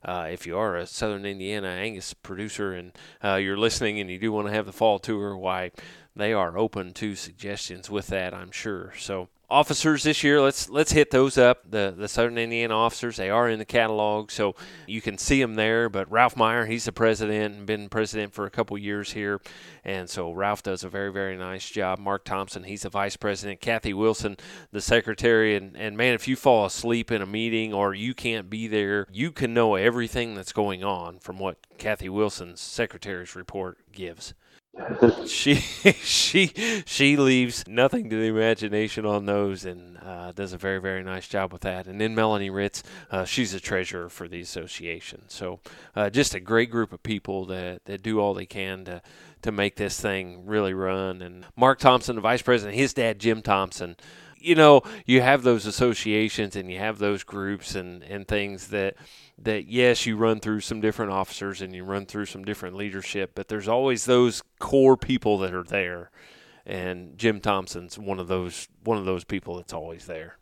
uh, 0.05 0.29
if 0.31 0.47
you 0.47 0.57
are 0.57 0.77
a 0.77 0.87
Southern 0.87 1.27
Indiana 1.27 1.69
Angus 1.69 2.15
producer 2.15 2.73
and 2.73 2.93
uh, 3.23 3.35
you're 3.35 3.57
listening 3.57 3.99
and 3.99 4.09
you 4.11 4.19
do 4.19 4.33
want 4.33 4.47
to 4.47 4.55
have 4.55 4.67
the 4.67 4.73
fall 4.73 4.99
tour, 4.99 5.37
why 5.37 5.73
they 6.15 6.33
are 6.33 6.57
open 6.57 6.93
to 6.95 7.15
suggestions 7.15 7.91
with 7.91 8.07
that, 8.09 8.33
I'm 8.33 8.53
sure. 8.53 8.93
So 8.99 9.29
officers 9.51 10.03
this 10.03 10.23
year 10.23 10.43
let's 10.43 10.69
let's 10.69 10.93
hit 10.93 11.11
those 11.11 11.39
up. 11.39 11.71
The 11.71 11.95
the 11.97 12.09
southern 12.09 12.37
indiana 12.37 12.77
officers 12.77 13.17
they 13.17 13.31
are 13.31 13.49
in 13.49 13.59
the 13.59 13.65
catalog 13.65 14.31
so 14.31 14.55
you 14.87 15.01
can 15.01 15.17
see 15.17 15.41
them 15.41 15.55
there. 15.55 15.89
But 15.89 16.11
ralph 16.11 16.37
meyer 16.37 16.67
he's 16.67 16.85
the 16.85 16.93
president 16.93 17.55
and 17.55 17.67
been 17.67 17.89
president 17.89 18.35
for 18.35 18.45
a 18.45 18.51
couple 18.51 18.77
years 18.77 19.13
here. 19.13 19.41
And 19.85 20.11
so 20.11 20.33
ralph 20.33 20.63
does 20.63 20.85
a 20.85 20.89
very 20.89 21.11
very 21.11 21.37
nice 21.37 21.69
job. 21.69 21.99
Mark 21.99 22.25
thompson 22.25 22.65
he's 22.65 22.83
the 22.83 22.91
vice 22.91 23.17
president. 23.17 23.61
Kathy 23.61 23.95
wilson 23.95 24.37
the 24.71 24.81
secretary. 24.81 25.57
And, 25.57 25.77
and 25.77 25.97
man 25.97 26.15
if 26.15 26.29
you 26.29 26.37
fall 26.37 26.67
asleep 26.67 27.11
in 27.11 27.23
a 27.23 27.27
meeting 27.27 27.73
or 27.73 27.95
you 27.95 28.15
can't 28.15 28.51
be 28.51 28.67
there 28.67 29.07
you 29.11 29.33
can 29.33 29.55
know 29.55 29.77
everything 29.77 30.35
that's 30.35 30.53
going 30.53 30.85
on 30.85 31.19
from 31.19 31.39
what 31.39 31.57
kathy 31.79 32.09
wilson's 32.09 32.61
secretary's 32.61 33.35
report 33.35 33.79
gives 33.93 34.35
she 35.27 35.55
she 35.55 36.53
she 36.87 37.17
leaves 37.17 37.65
nothing 37.67 38.11
to 38.11 38.17
the 38.17 38.27
imagination 38.27 39.05
on 39.07 39.27
those 39.27 39.65
and 39.65 39.99
uh, 39.99 40.33
does 40.33 40.53
a 40.53 40.59
very 40.59 40.81
very 40.81 41.03
nice 41.03 41.27
job 41.27 41.53
with 41.53 41.63
that. 41.63 41.87
And 41.87 42.01
then 42.01 42.15
Melanie 42.15 42.51
Ritz, 42.51 42.83
uh, 43.11 43.25
she's 43.25 43.55
a 43.55 43.61
treasurer 43.61 44.09
for 44.09 44.29
the 44.29 44.41
association. 44.41 45.23
So 45.29 45.61
uh, 45.97 46.11
just 46.11 46.35
a 46.35 46.41
great 46.41 46.71
group 46.71 46.93
of 46.93 47.03
people 47.03 47.47
that 47.47 47.85
that 47.87 48.03
do 48.03 48.21
all 48.21 48.35
they 48.35 48.47
can 48.47 48.85
to 48.85 49.03
to 49.43 49.53
make 49.53 49.77
this 49.77 50.01
thing 50.01 50.47
really 50.47 50.75
run. 50.75 51.23
And 51.23 51.45
Mark 51.57 51.79
Thompson, 51.79 52.17
the 52.17 52.23
vice 52.23 52.43
president, 52.43 52.77
his 52.77 52.93
dad 52.93 53.19
Jim 53.19 53.43
Thompson. 53.43 53.97
You 54.41 54.55
know, 54.55 54.83
you 55.07 55.21
have 55.21 55.43
those 55.43 55.67
associations 55.67 56.57
and 56.57 56.71
you 56.71 56.79
have 56.79 56.99
those 56.99 57.25
groups 57.25 57.75
and, 57.75 58.03
and 58.05 58.27
things 58.27 58.69
that 58.69 58.97
that 59.41 59.67
yes, 59.67 60.07
you 60.07 60.17
run 60.17 60.41
through 60.41 60.61
some 60.61 60.81
different 60.81 61.13
officers 61.13 61.63
and 61.63 61.75
you 61.75 61.85
run 61.85 62.07
through 62.07 62.27
some 62.27 62.45
different 62.45 62.77
leadership, 62.77 63.33
but 63.35 63.49
there's 63.49 63.69
always 63.69 64.05
those 64.05 64.43
core 64.59 64.97
people 64.97 65.39
that 65.39 65.55
are 65.55 65.63
there. 65.63 66.11
And 66.67 67.17
Jim 67.17 67.41
Thompson's 67.41 67.99
one 67.99 68.19
of 68.19 68.29
those 68.29 68.69
one 68.85 68.99
of 68.99 69.05
those 69.05 69.25
people 69.25 69.57
that's 69.57 69.73
always 69.73 70.07
there. 70.07 70.39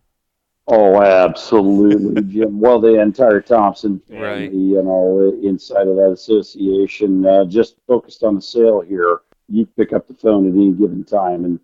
Oh, 0.69 1.01
absolutely, 1.01 2.23
Jim. 2.29 2.59
Well, 2.59 2.81
the 2.81 3.01
entire 3.01 3.41
Thompson 3.41 4.01
family, 4.09 4.25
right. 4.25 4.53
you 4.53 4.83
know, 4.83 5.39
inside 5.43 5.87
of 5.87 5.97
that 5.97 6.11
association, 6.11 7.25
uh, 7.25 7.45
just 7.45 7.77
focused 7.87 8.25
on 8.25 8.35
the 8.35 8.43
sale 8.43 8.81
here. 8.81 9.21
You 9.49 9.67
pick 9.67 9.93
up 9.93 10.09
the 10.09 10.15
phone 10.15 10.49
at 10.49 10.55
any 10.55 10.73
given 10.73 11.05
time 11.05 11.45
and 11.45 11.61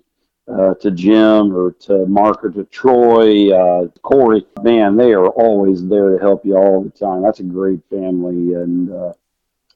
uh, 0.48 0.74
to 0.74 0.90
Jim 0.90 1.54
or 1.54 1.72
to 1.72 2.06
Mark 2.06 2.44
or 2.44 2.50
to 2.50 2.64
Troy, 2.64 3.52
uh, 3.52 3.88
Corey, 4.02 4.46
man, 4.62 4.96
they 4.96 5.12
are 5.12 5.28
always 5.28 5.86
there 5.86 6.10
to 6.10 6.18
help 6.18 6.44
you 6.44 6.56
all 6.56 6.82
the 6.82 6.90
time. 6.90 7.22
That's 7.22 7.40
a 7.40 7.44
great 7.44 7.80
family, 7.90 8.54
and 8.54 8.92
uh, 8.92 9.12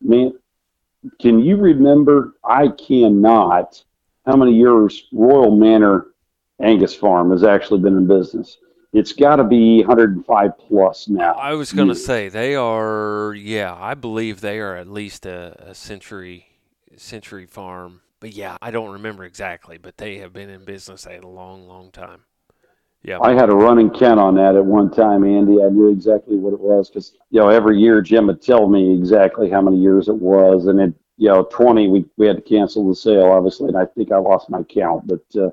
man, 0.00 0.32
can 1.20 1.38
you 1.38 1.56
remember? 1.56 2.34
I 2.44 2.68
cannot. 2.68 3.82
How 4.24 4.36
many 4.36 4.54
years 4.54 5.04
Royal 5.12 5.54
Manor 5.56 6.08
Angus 6.60 6.94
Farm 6.94 7.30
has 7.30 7.44
actually 7.44 7.80
been 7.80 7.96
in 7.96 8.06
business? 8.06 8.58
It's 8.92 9.12
got 9.12 9.36
to 9.36 9.44
be 9.44 9.84
105 9.84 10.58
plus 10.58 11.06
now. 11.06 11.34
I 11.34 11.52
was 11.52 11.72
going 11.72 11.88
to 11.88 11.94
say 11.94 12.28
they 12.28 12.54
are. 12.54 13.34
Yeah, 13.36 13.76
I 13.78 13.94
believe 13.94 14.40
they 14.40 14.58
are 14.58 14.74
at 14.74 14.88
least 14.88 15.26
a, 15.26 15.70
a 15.70 15.74
century 15.74 16.46
century 16.96 17.46
farm. 17.46 18.00
But 18.20 18.32
yeah, 18.32 18.56
I 18.62 18.70
don't 18.70 18.92
remember 18.92 19.24
exactly, 19.24 19.78
but 19.78 19.98
they 19.98 20.18
have 20.18 20.32
been 20.32 20.48
in 20.48 20.64
business 20.64 21.06
a 21.06 21.20
long, 21.20 21.68
long 21.68 21.90
time. 21.90 22.24
Yeah. 23.02 23.20
I 23.20 23.34
had 23.34 23.50
a 23.50 23.54
running 23.54 23.90
count 23.90 24.18
on 24.18 24.34
that 24.34 24.56
at 24.56 24.64
one 24.64 24.90
time, 24.90 25.22
Andy. 25.24 25.62
I 25.62 25.68
knew 25.68 25.90
exactly 25.90 26.36
what 26.36 26.52
it 26.52 26.60
was 26.60 26.90
because, 26.90 27.12
you 27.30 27.40
know, 27.40 27.50
every 27.50 27.78
year 27.78 28.00
Jim 28.00 28.26
would 28.26 28.42
tell 28.42 28.68
me 28.68 28.92
exactly 28.94 29.48
how 29.48 29.60
many 29.60 29.76
years 29.78 30.08
it 30.08 30.16
was. 30.16 30.66
And 30.66 30.80
it, 30.80 30.94
you 31.16 31.28
know, 31.28 31.44
20, 31.44 31.88
we, 31.88 32.04
we 32.16 32.26
had 32.26 32.36
to 32.36 32.42
cancel 32.42 32.88
the 32.88 32.96
sale, 32.96 33.26
obviously. 33.26 33.68
And 33.68 33.76
I 33.76 33.84
think 33.84 34.10
I 34.10 34.16
lost 34.16 34.50
my 34.50 34.64
count. 34.64 35.06
But 35.06 35.24
uh, 35.40 35.50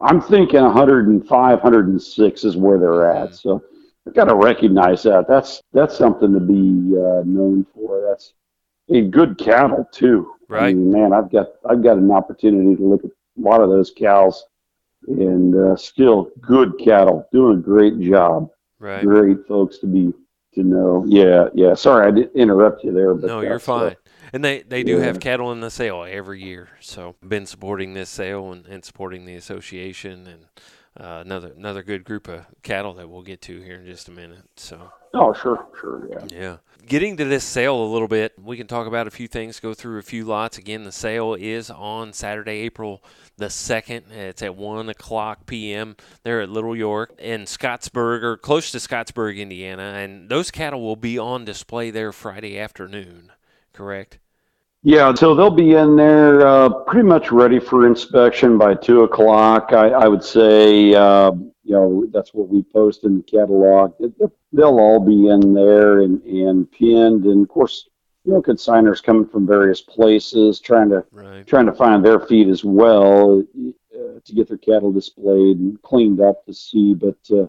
I'm 0.00 0.20
thinking 0.20 0.62
105, 0.62 1.28
106 1.30 2.44
is 2.44 2.56
where 2.56 2.78
they're 2.78 3.08
at. 3.08 3.28
Mm-hmm. 3.28 3.34
So 3.34 3.62
I've 4.06 4.14
got 4.14 4.24
to 4.24 4.34
recognize 4.34 5.04
that. 5.04 5.26
That's 5.28 5.62
that's 5.72 5.96
something 5.96 6.32
to 6.32 6.40
be 6.40 6.96
uh, 6.96 7.22
known 7.24 7.66
for. 7.72 8.02
That's 8.08 8.32
a 8.90 9.02
good 9.02 9.38
cattle, 9.38 9.88
too. 9.92 10.35
Right. 10.48 10.68
I 10.68 10.74
mean, 10.74 10.92
man, 10.92 11.12
I've 11.12 11.30
got 11.30 11.48
I've 11.68 11.82
got 11.82 11.98
an 11.98 12.10
opportunity 12.10 12.76
to 12.76 12.82
look 12.82 13.04
at 13.04 13.10
a 13.10 13.40
lot 13.40 13.60
of 13.60 13.70
those 13.70 13.92
cows 13.96 14.44
and 15.08 15.54
uh, 15.54 15.76
still 15.76 16.30
good 16.40 16.78
cattle, 16.82 17.26
doing 17.32 17.58
a 17.58 17.60
great 17.60 18.00
job. 18.00 18.50
Right. 18.78 19.04
Great 19.04 19.46
folks 19.46 19.78
to 19.78 19.86
be 19.86 20.12
to 20.54 20.62
know. 20.62 21.04
Yeah, 21.06 21.48
yeah. 21.54 21.74
Sorry, 21.74 22.06
I 22.06 22.10
didn't 22.10 22.34
interrupt 22.34 22.82
you 22.84 22.92
there, 22.92 23.14
but 23.14 23.26
no, 23.28 23.40
you're 23.40 23.54
uh, 23.54 23.60
fine. 23.60 23.96
and 24.32 24.44
they, 24.44 24.62
they 24.62 24.82
do 24.82 24.98
yeah. 24.98 25.04
have 25.04 25.20
cattle 25.20 25.52
in 25.52 25.60
the 25.60 25.70
sale 25.70 26.04
every 26.08 26.42
year. 26.42 26.68
So 26.80 27.14
been 27.26 27.46
supporting 27.46 27.94
this 27.94 28.10
sale 28.10 28.52
and, 28.52 28.66
and 28.66 28.84
supporting 28.84 29.24
the 29.24 29.34
association 29.34 30.26
and 30.26 30.46
uh, 30.98 31.22
another 31.24 31.52
another 31.56 31.82
good 31.82 32.04
group 32.04 32.28
of 32.28 32.46
cattle 32.62 32.94
that 32.94 33.08
we'll 33.08 33.22
get 33.22 33.42
to 33.42 33.60
here 33.60 33.76
in 33.76 33.86
just 33.86 34.08
a 34.08 34.12
minute. 34.12 34.44
So. 34.56 34.92
Oh, 35.14 35.32
sure, 35.32 35.66
sure, 35.80 36.06
yeah. 36.10 36.26
Yeah. 36.30 36.56
Getting 36.86 37.16
to 37.16 37.24
this 37.24 37.42
sale 37.42 37.82
a 37.82 37.88
little 37.90 38.08
bit, 38.08 38.34
we 38.38 38.56
can 38.56 38.66
talk 38.66 38.86
about 38.86 39.06
a 39.06 39.10
few 39.10 39.28
things, 39.28 39.60
go 39.60 39.72
through 39.72 39.98
a 39.98 40.02
few 40.02 40.24
lots. 40.24 40.58
Again, 40.58 40.84
the 40.84 40.92
sale 40.92 41.34
is 41.34 41.70
on 41.70 42.12
Saturday, 42.12 42.58
April 42.58 43.02
the 43.38 43.46
2nd. 43.46 44.10
It's 44.10 44.42
at 44.42 44.56
1 44.56 44.88
o'clock 44.88 45.46
p.m. 45.46 45.96
there 46.22 46.40
at 46.40 46.50
Little 46.50 46.76
York 46.76 47.14
in 47.18 47.42
Scottsburg 47.42 48.22
or 48.22 48.36
close 48.36 48.70
to 48.72 48.78
Scottsburg, 48.78 49.38
Indiana. 49.38 49.94
And 49.96 50.28
those 50.28 50.50
cattle 50.50 50.82
will 50.82 50.96
be 50.96 51.18
on 51.18 51.44
display 51.44 51.90
there 51.90 52.12
Friday 52.12 52.58
afternoon, 52.58 53.32
correct? 53.72 54.18
Yeah, 54.86 55.12
so 55.14 55.34
they'll 55.34 55.50
be 55.50 55.74
in 55.74 55.96
there 55.96 56.46
uh, 56.46 56.68
pretty 56.68 57.08
much 57.08 57.32
ready 57.32 57.58
for 57.58 57.88
inspection 57.88 58.56
by 58.56 58.76
2 58.76 59.02
o'clock. 59.02 59.72
I, 59.72 59.88
I 59.88 60.06
would 60.06 60.22
say, 60.22 60.94
uh, 60.94 61.32
you 61.64 61.72
know, 61.72 62.06
that's 62.12 62.32
what 62.32 62.48
we 62.48 62.62
post 62.62 63.02
in 63.02 63.16
the 63.16 63.22
catalog. 63.24 63.94
They'll 64.52 64.78
all 64.78 65.00
be 65.00 65.26
in 65.26 65.54
there 65.54 66.02
and, 66.02 66.22
and 66.22 66.70
pinned. 66.70 67.24
And 67.24 67.42
of 67.42 67.48
course, 67.48 67.88
you 68.24 68.32
know, 68.32 68.40
consigners 68.40 69.02
coming 69.02 69.26
from 69.26 69.44
various 69.44 69.80
places, 69.80 70.60
trying 70.60 70.90
to 70.90 71.04
right. 71.10 71.44
trying 71.44 71.66
to 71.66 71.74
find 71.74 72.04
their 72.04 72.20
feed 72.20 72.46
as 72.46 72.62
well 72.62 73.42
uh, 73.92 74.20
to 74.24 74.34
get 74.36 74.46
their 74.46 74.56
cattle 74.56 74.92
displayed 74.92 75.58
and 75.58 75.82
cleaned 75.82 76.20
up 76.20 76.46
to 76.46 76.54
see. 76.54 76.94
But 76.94 77.18
uh, 77.32 77.48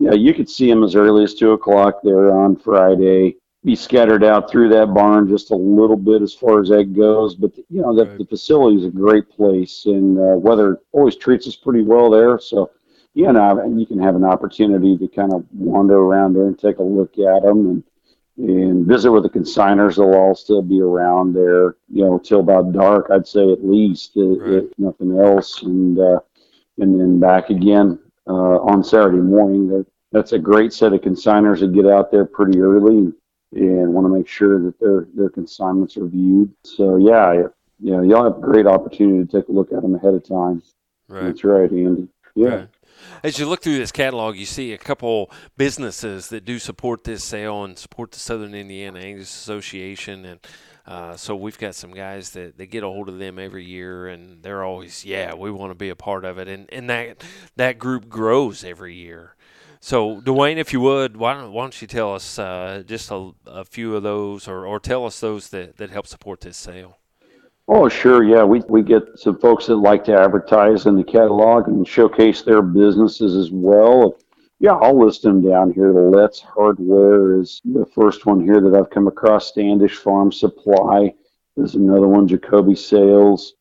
yeah, 0.00 0.14
you 0.14 0.34
could 0.34 0.50
see 0.50 0.68
them 0.68 0.82
as 0.82 0.96
early 0.96 1.22
as 1.22 1.34
two 1.34 1.52
o'clock 1.52 2.00
there 2.02 2.34
on 2.34 2.56
Friday. 2.56 3.36
Be 3.64 3.76
scattered 3.76 4.24
out 4.24 4.50
through 4.50 4.70
that 4.70 4.92
barn 4.92 5.28
just 5.28 5.52
a 5.52 5.56
little 5.56 5.96
bit 5.96 6.20
as 6.20 6.34
far 6.34 6.60
as 6.60 6.68
that 6.70 6.94
goes. 6.94 7.36
But 7.36 7.56
you 7.56 7.82
know, 7.82 7.94
the, 7.94 8.06
right. 8.06 8.18
the 8.18 8.24
facility 8.26 8.78
is 8.78 8.86
a 8.86 8.90
great 8.90 9.30
place, 9.30 9.86
and 9.86 10.18
uh, 10.18 10.36
weather 10.36 10.80
always 10.90 11.16
treats 11.16 11.46
us 11.46 11.54
pretty 11.54 11.82
well 11.82 12.10
there. 12.10 12.40
So 12.40 12.70
you 13.14 13.30
know, 13.30 13.60
and 13.60 13.78
you 13.78 13.86
can 13.86 14.00
have 14.00 14.16
an 14.16 14.24
opportunity 14.24 14.96
to 14.96 15.06
kind 15.06 15.32
of 15.32 15.44
wander 15.52 15.98
around 15.98 16.34
there 16.34 16.46
and 16.46 16.58
take 16.58 16.78
a 16.78 16.82
look 16.82 17.18
at 17.18 17.42
them 17.42 17.66
and 17.68 17.84
and 18.38 18.86
visit 18.86 19.12
with 19.12 19.24
the 19.24 19.28
consigners. 19.28 19.96
They'll 19.96 20.14
all 20.14 20.34
still 20.34 20.62
be 20.62 20.80
around 20.80 21.34
there, 21.34 21.76
you 21.92 22.04
know, 22.04 22.18
till 22.18 22.40
about 22.40 22.72
dark. 22.72 23.08
I'd 23.10 23.26
say 23.26 23.52
at 23.52 23.64
least, 23.64 24.12
uh, 24.16 24.22
right. 24.22 24.64
if 24.64 24.78
nothing 24.78 25.18
else, 25.18 25.62
and 25.62 25.98
uh, 25.98 26.20
and 26.78 26.98
then 26.98 27.20
back 27.20 27.50
again 27.50 27.98
uh, 28.26 28.58
on 28.60 28.82
Saturday 28.82 29.18
morning. 29.18 29.84
That's 30.12 30.32
a 30.32 30.38
great 30.38 30.74
set 30.74 30.92
of 30.92 31.00
consigners 31.00 31.60
that 31.60 31.72
get 31.72 31.86
out 31.86 32.10
there 32.10 32.26
pretty 32.26 32.60
early 32.60 32.98
and, 32.98 33.14
and 33.52 33.92
want 33.92 34.06
to 34.06 34.12
make 34.12 34.28
sure 34.28 34.60
that 34.62 34.78
their 34.80 35.06
their 35.14 35.30
consignments 35.30 35.96
are 35.96 36.06
viewed. 36.06 36.52
So 36.64 36.96
yeah, 36.96 37.32
you 37.80 37.90
know, 37.90 38.02
y'all 38.02 38.24
have 38.24 38.38
a 38.38 38.40
great 38.40 38.66
opportunity 38.66 39.26
to 39.26 39.40
take 39.40 39.48
a 39.48 39.52
look 39.52 39.72
at 39.72 39.82
them 39.82 39.94
ahead 39.94 40.14
of 40.14 40.26
time. 40.26 40.62
Right. 41.08 41.24
That's 41.24 41.44
right, 41.44 41.70
Andy. 41.70 42.08
Yeah. 42.34 42.48
Right 42.48 42.68
as 43.22 43.38
you 43.38 43.46
look 43.46 43.62
through 43.62 43.78
this 43.78 43.92
catalog, 43.92 44.36
you 44.36 44.46
see 44.46 44.72
a 44.72 44.78
couple 44.78 45.30
businesses 45.56 46.28
that 46.28 46.44
do 46.44 46.58
support 46.58 47.04
this 47.04 47.24
sale 47.24 47.64
and 47.64 47.78
support 47.78 48.12
the 48.12 48.18
Southern 48.18 48.54
Indiana 48.54 49.00
Angus 49.00 49.30
Association, 49.30 50.24
and 50.24 50.40
uh, 50.86 51.16
so 51.16 51.36
we've 51.36 51.58
got 51.58 51.74
some 51.74 51.92
guys 51.92 52.30
that, 52.30 52.58
that 52.58 52.66
get 52.66 52.82
a 52.82 52.86
hold 52.86 53.08
of 53.08 53.18
them 53.18 53.38
every 53.38 53.64
year, 53.64 54.08
and 54.08 54.42
they're 54.42 54.64
always, 54.64 55.04
yeah, 55.04 55.34
we 55.34 55.50
want 55.50 55.70
to 55.70 55.76
be 55.76 55.90
a 55.90 55.96
part 55.96 56.24
of 56.24 56.38
it, 56.38 56.48
and 56.48 56.68
and 56.72 56.90
that 56.90 57.22
that 57.56 57.78
group 57.78 58.08
grows 58.08 58.64
every 58.64 58.94
year. 58.94 59.36
So, 59.84 60.20
Dwayne, 60.20 60.58
if 60.58 60.72
you 60.72 60.80
would, 60.80 61.16
why 61.16 61.34
don't, 61.34 61.52
why 61.52 61.64
don't 61.64 61.82
you 61.82 61.88
tell 61.88 62.14
us 62.14 62.38
uh, 62.38 62.84
just 62.86 63.10
a, 63.10 63.32
a 63.46 63.64
few 63.64 63.96
of 63.96 64.04
those, 64.04 64.46
or, 64.46 64.64
or 64.64 64.78
tell 64.78 65.04
us 65.04 65.18
those 65.18 65.48
that, 65.48 65.76
that 65.78 65.90
help 65.90 66.06
support 66.06 66.40
this 66.40 66.56
sale? 66.56 66.98
Oh, 67.66 67.88
sure. 67.88 68.22
Yeah, 68.22 68.44
we, 68.44 68.60
we 68.68 68.84
get 68.84 69.02
some 69.16 69.40
folks 69.40 69.66
that 69.66 69.74
like 69.74 70.04
to 70.04 70.16
advertise 70.16 70.86
in 70.86 70.94
the 70.94 71.02
catalog 71.02 71.66
and 71.66 71.86
showcase 71.86 72.42
their 72.42 72.62
businesses 72.62 73.34
as 73.34 73.50
well. 73.50 74.16
Yeah, 74.60 74.74
I'll 74.74 75.04
list 75.04 75.22
them 75.22 75.42
down 75.42 75.72
here. 75.72 75.92
Let's 75.92 76.38
Hardware 76.38 77.40
is 77.40 77.60
the 77.64 77.84
first 77.86 78.24
one 78.24 78.40
here 78.40 78.60
that 78.60 78.78
I've 78.78 78.90
come 78.90 79.08
across. 79.08 79.48
Standish 79.48 79.96
Farm 79.96 80.30
Supply 80.30 81.12
is 81.56 81.74
another 81.74 82.06
one. 82.06 82.28
Jacoby 82.28 82.76
Sales, 82.76 83.54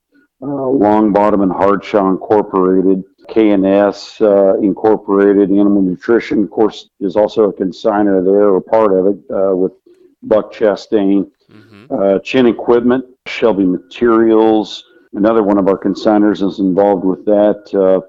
uh, 0.43 0.45
Longbottom 0.45 1.41
and 1.41 1.51
Hardshaw 1.51 2.11
Incorporated, 2.11 3.03
K&S 3.31 4.19
uh, 4.21 4.55
Incorporated, 4.57 5.51
Animal 5.51 5.81
Nutrition, 5.81 6.43
of 6.43 6.51
course, 6.51 6.89
is 6.99 7.15
also 7.15 7.45
a 7.45 7.53
consigner 7.53 8.23
there 8.23 8.49
or 8.49 8.61
part 8.61 8.93
of 8.93 9.07
it 9.07 9.19
uh, 9.33 9.55
with 9.55 9.71
Buck 10.23 10.53
Chastain. 10.53 11.31
Mm-hmm. 11.49 11.85
Uh, 11.89 12.19
Chin 12.19 12.45
Equipment, 12.45 13.05
Shelby 13.27 13.65
Materials, 13.65 14.83
another 15.13 15.43
one 15.43 15.57
of 15.57 15.67
our 15.67 15.77
consigners 15.77 16.45
is 16.45 16.59
involved 16.59 17.05
with 17.05 17.25
that. 17.25 17.73
Uh, 17.73 18.01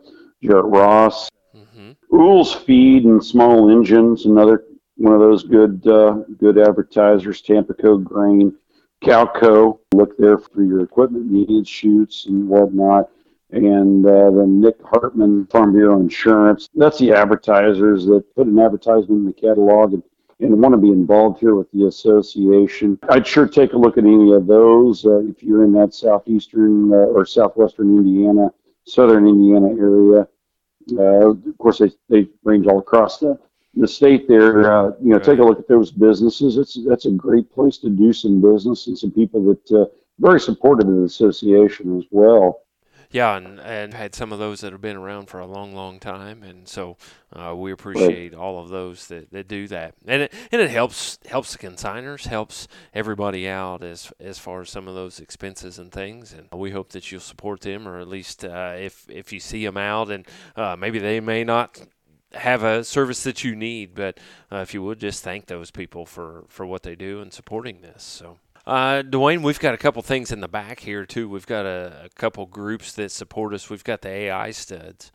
Jarrett 0.42 0.66
Ross, 0.66 1.28
mm-hmm. 1.56 1.92
Ools 2.12 2.56
Feed 2.64 3.04
and 3.04 3.24
Small 3.24 3.70
Engines, 3.70 4.26
another 4.26 4.64
one 4.96 5.14
of 5.14 5.20
those 5.20 5.44
good 5.44 5.86
uh, 5.86 6.18
good 6.38 6.58
advertisers. 6.58 7.42
Tampico 7.42 7.96
Grain, 7.96 8.54
Calco, 9.02 9.78
look 9.94 10.16
there 10.18 10.38
for 10.38 10.62
your 10.62 10.82
equipment 10.82 11.30
needs, 11.30 11.68
chutes 11.68 12.26
and 12.26 12.48
whatnot. 12.48 13.08
And 13.52 14.06
uh, 14.06 14.30
then 14.30 14.60
Nick 14.60 14.76
Hartman, 14.82 15.46
Farm 15.46 15.72
Bureau 15.72 16.00
Insurance. 16.00 16.68
That's 16.74 16.98
the 16.98 17.12
advertisers 17.12 18.06
that 18.06 18.24
put 18.34 18.46
an 18.46 18.58
advertisement 18.58 19.20
in 19.20 19.26
the 19.26 19.32
catalog 19.32 19.92
and 19.92 20.02
and 20.42 20.60
want 20.60 20.72
to 20.72 20.78
be 20.78 20.88
involved 20.88 21.38
here 21.38 21.54
with 21.54 21.70
the 21.72 21.86
association. 21.86 22.98
I'd 23.08 23.26
sure 23.26 23.46
take 23.46 23.72
a 23.72 23.78
look 23.78 23.96
at 23.96 24.04
any 24.04 24.32
of 24.32 24.46
those 24.46 25.06
uh, 25.06 25.20
if 25.20 25.42
you're 25.42 25.64
in 25.64 25.72
that 25.74 25.94
southeastern 25.94 26.92
uh, 26.92 26.96
or 26.96 27.24
southwestern 27.24 27.96
Indiana, 27.96 28.48
southern 28.84 29.28
Indiana 29.28 29.68
area. 29.68 30.26
Uh, 30.98 31.30
of 31.30 31.58
course, 31.58 31.78
they, 31.78 31.92
they 32.08 32.28
range 32.42 32.66
all 32.66 32.80
across 32.80 33.18
the, 33.18 33.38
the 33.74 33.86
state 33.86 34.26
there. 34.26 34.72
Uh, 34.72 34.90
you 35.00 35.10
know, 35.10 35.18
take 35.18 35.38
a 35.38 35.44
look 35.44 35.60
at 35.60 35.68
those 35.68 35.92
businesses. 35.92 36.56
It's 36.56 36.76
that's 36.88 37.06
a 37.06 37.12
great 37.12 37.50
place 37.52 37.78
to 37.78 37.88
do 37.88 38.12
some 38.12 38.40
business 38.40 38.88
and 38.88 38.98
some 38.98 39.12
people 39.12 39.44
that 39.44 39.80
uh, 39.80 39.86
very 40.18 40.40
supportive 40.40 40.88
of 40.88 40.96
the 40.96 41.04
association 41.04 41.96
as 41.96 42.04
well. 42.10 42.62
Yeah, 43.12 43.36
and, 43.36 43.60
and 43.60 43.92
had 43.92 44.14
some 44.14 44.32
of 44.32 44.38
those 44.38 44.60
that 44.60 44.72
have 44.72 44.80
been 44.80 44.96
around 44.96 45.26
for 45.26 45.38
a 45.38 45.46
long, 45.46 45.74
long 45.74 46.00
time, 46.00 46.42
and 46.42 46.66
so 46.66 46.96
uh, 47.34 47.54
we 47.54 47.70
appreciate 47.70 48.34
all 48.34 48.58
of 48.58 48.70
those 48.70 49.06
that, 49.08 49.30
that 49.32 49.48
do 49.48 49.68
that, 49.68 49.94
and 50.06 50.22
it 50.22 50.34
and 50.50 50.62
it 50.62 50.70
helps 50.70 51.18
helps 51.26 51.52
the 51.52 51.58
consigners, 51.58 52.26
helps 52.26 52.68
everybody 52.94 53.46
out 53.46 53.84
as 53.84 54.10
as 54.18 54.38
far 54.38 54.62
as 54.62 54.70
some 54.70 54.88
of 54.88 54.94
those 54.94 55.20
expenses 55.20 55.78
and 55.78 55.92
things, 55.92 56.32
and 56.32 56.48
we 56.58 56.70
hope 56.70 56.90
that 56.90 57.12
you'll 57.12 57.20
support 57.20 57.60
them, 57.60 57.86
or 57.86 57.98
at 57.98 58.08
least 58.08 58.46
uh, 58.46 58.74
if 58.78 59.04
if 59.10 59.30
you 59.30 59.40
see 59.40 59.62
them 59.62 59.76
out, 59.76 60.10
and 60.10 60.26
uh, 60.56 60.74
maybe 60.74 60.98
they 60.98 61.20
may 61.20 61.44
not 61.44 61.82
have 62.32 62.62
a 62.62 62.82
service 62.82 63.24
that 63.24 63.44
you 63.44 63.54
need, 63.54 63.94
but 63.94 64.18
uh, 64.50 64.56
if 64.56 64.72
you 64.72 64.82
would 64.82 64.98
just 64.98 65.22
thank 65.22 65.46
those 65.46 65.70
people 65.70 66.06
for 66.06 66.44
for 66.48 66.64
what 66.64 66.82
they 66.82 66.94
do 66.94 67.20
and 67.20 67.30
supporting 67.32 67.82
this, 67.82 68.02
so. 68.02 68.38
Uh, 68.66 69.02
Dwayne, 69.02 69.42
we've 69.42 69.58
got 69.58 69.74
a 69.74 69.78
couple 69.78 70.02
things 70.02 70.30
in 70.30 70.40
the 70.40 70.48
back 70.48 70.80
here 70.80 71.04
too. 71.04 71.28
We've 71.28 71.46
got 71.46 71.66
a, 71.66 72.02
a 72.04 72.08
couple 72.10 72.46
groups 72.46 72.92
that 72.92 73.10
support 73.10 73.54
us. 73.54 73.68
We've 73.68 73.82
got 73.82 74.02
the 74.02 74.08
AI 74.08 74.52
studs. 74.52 75.10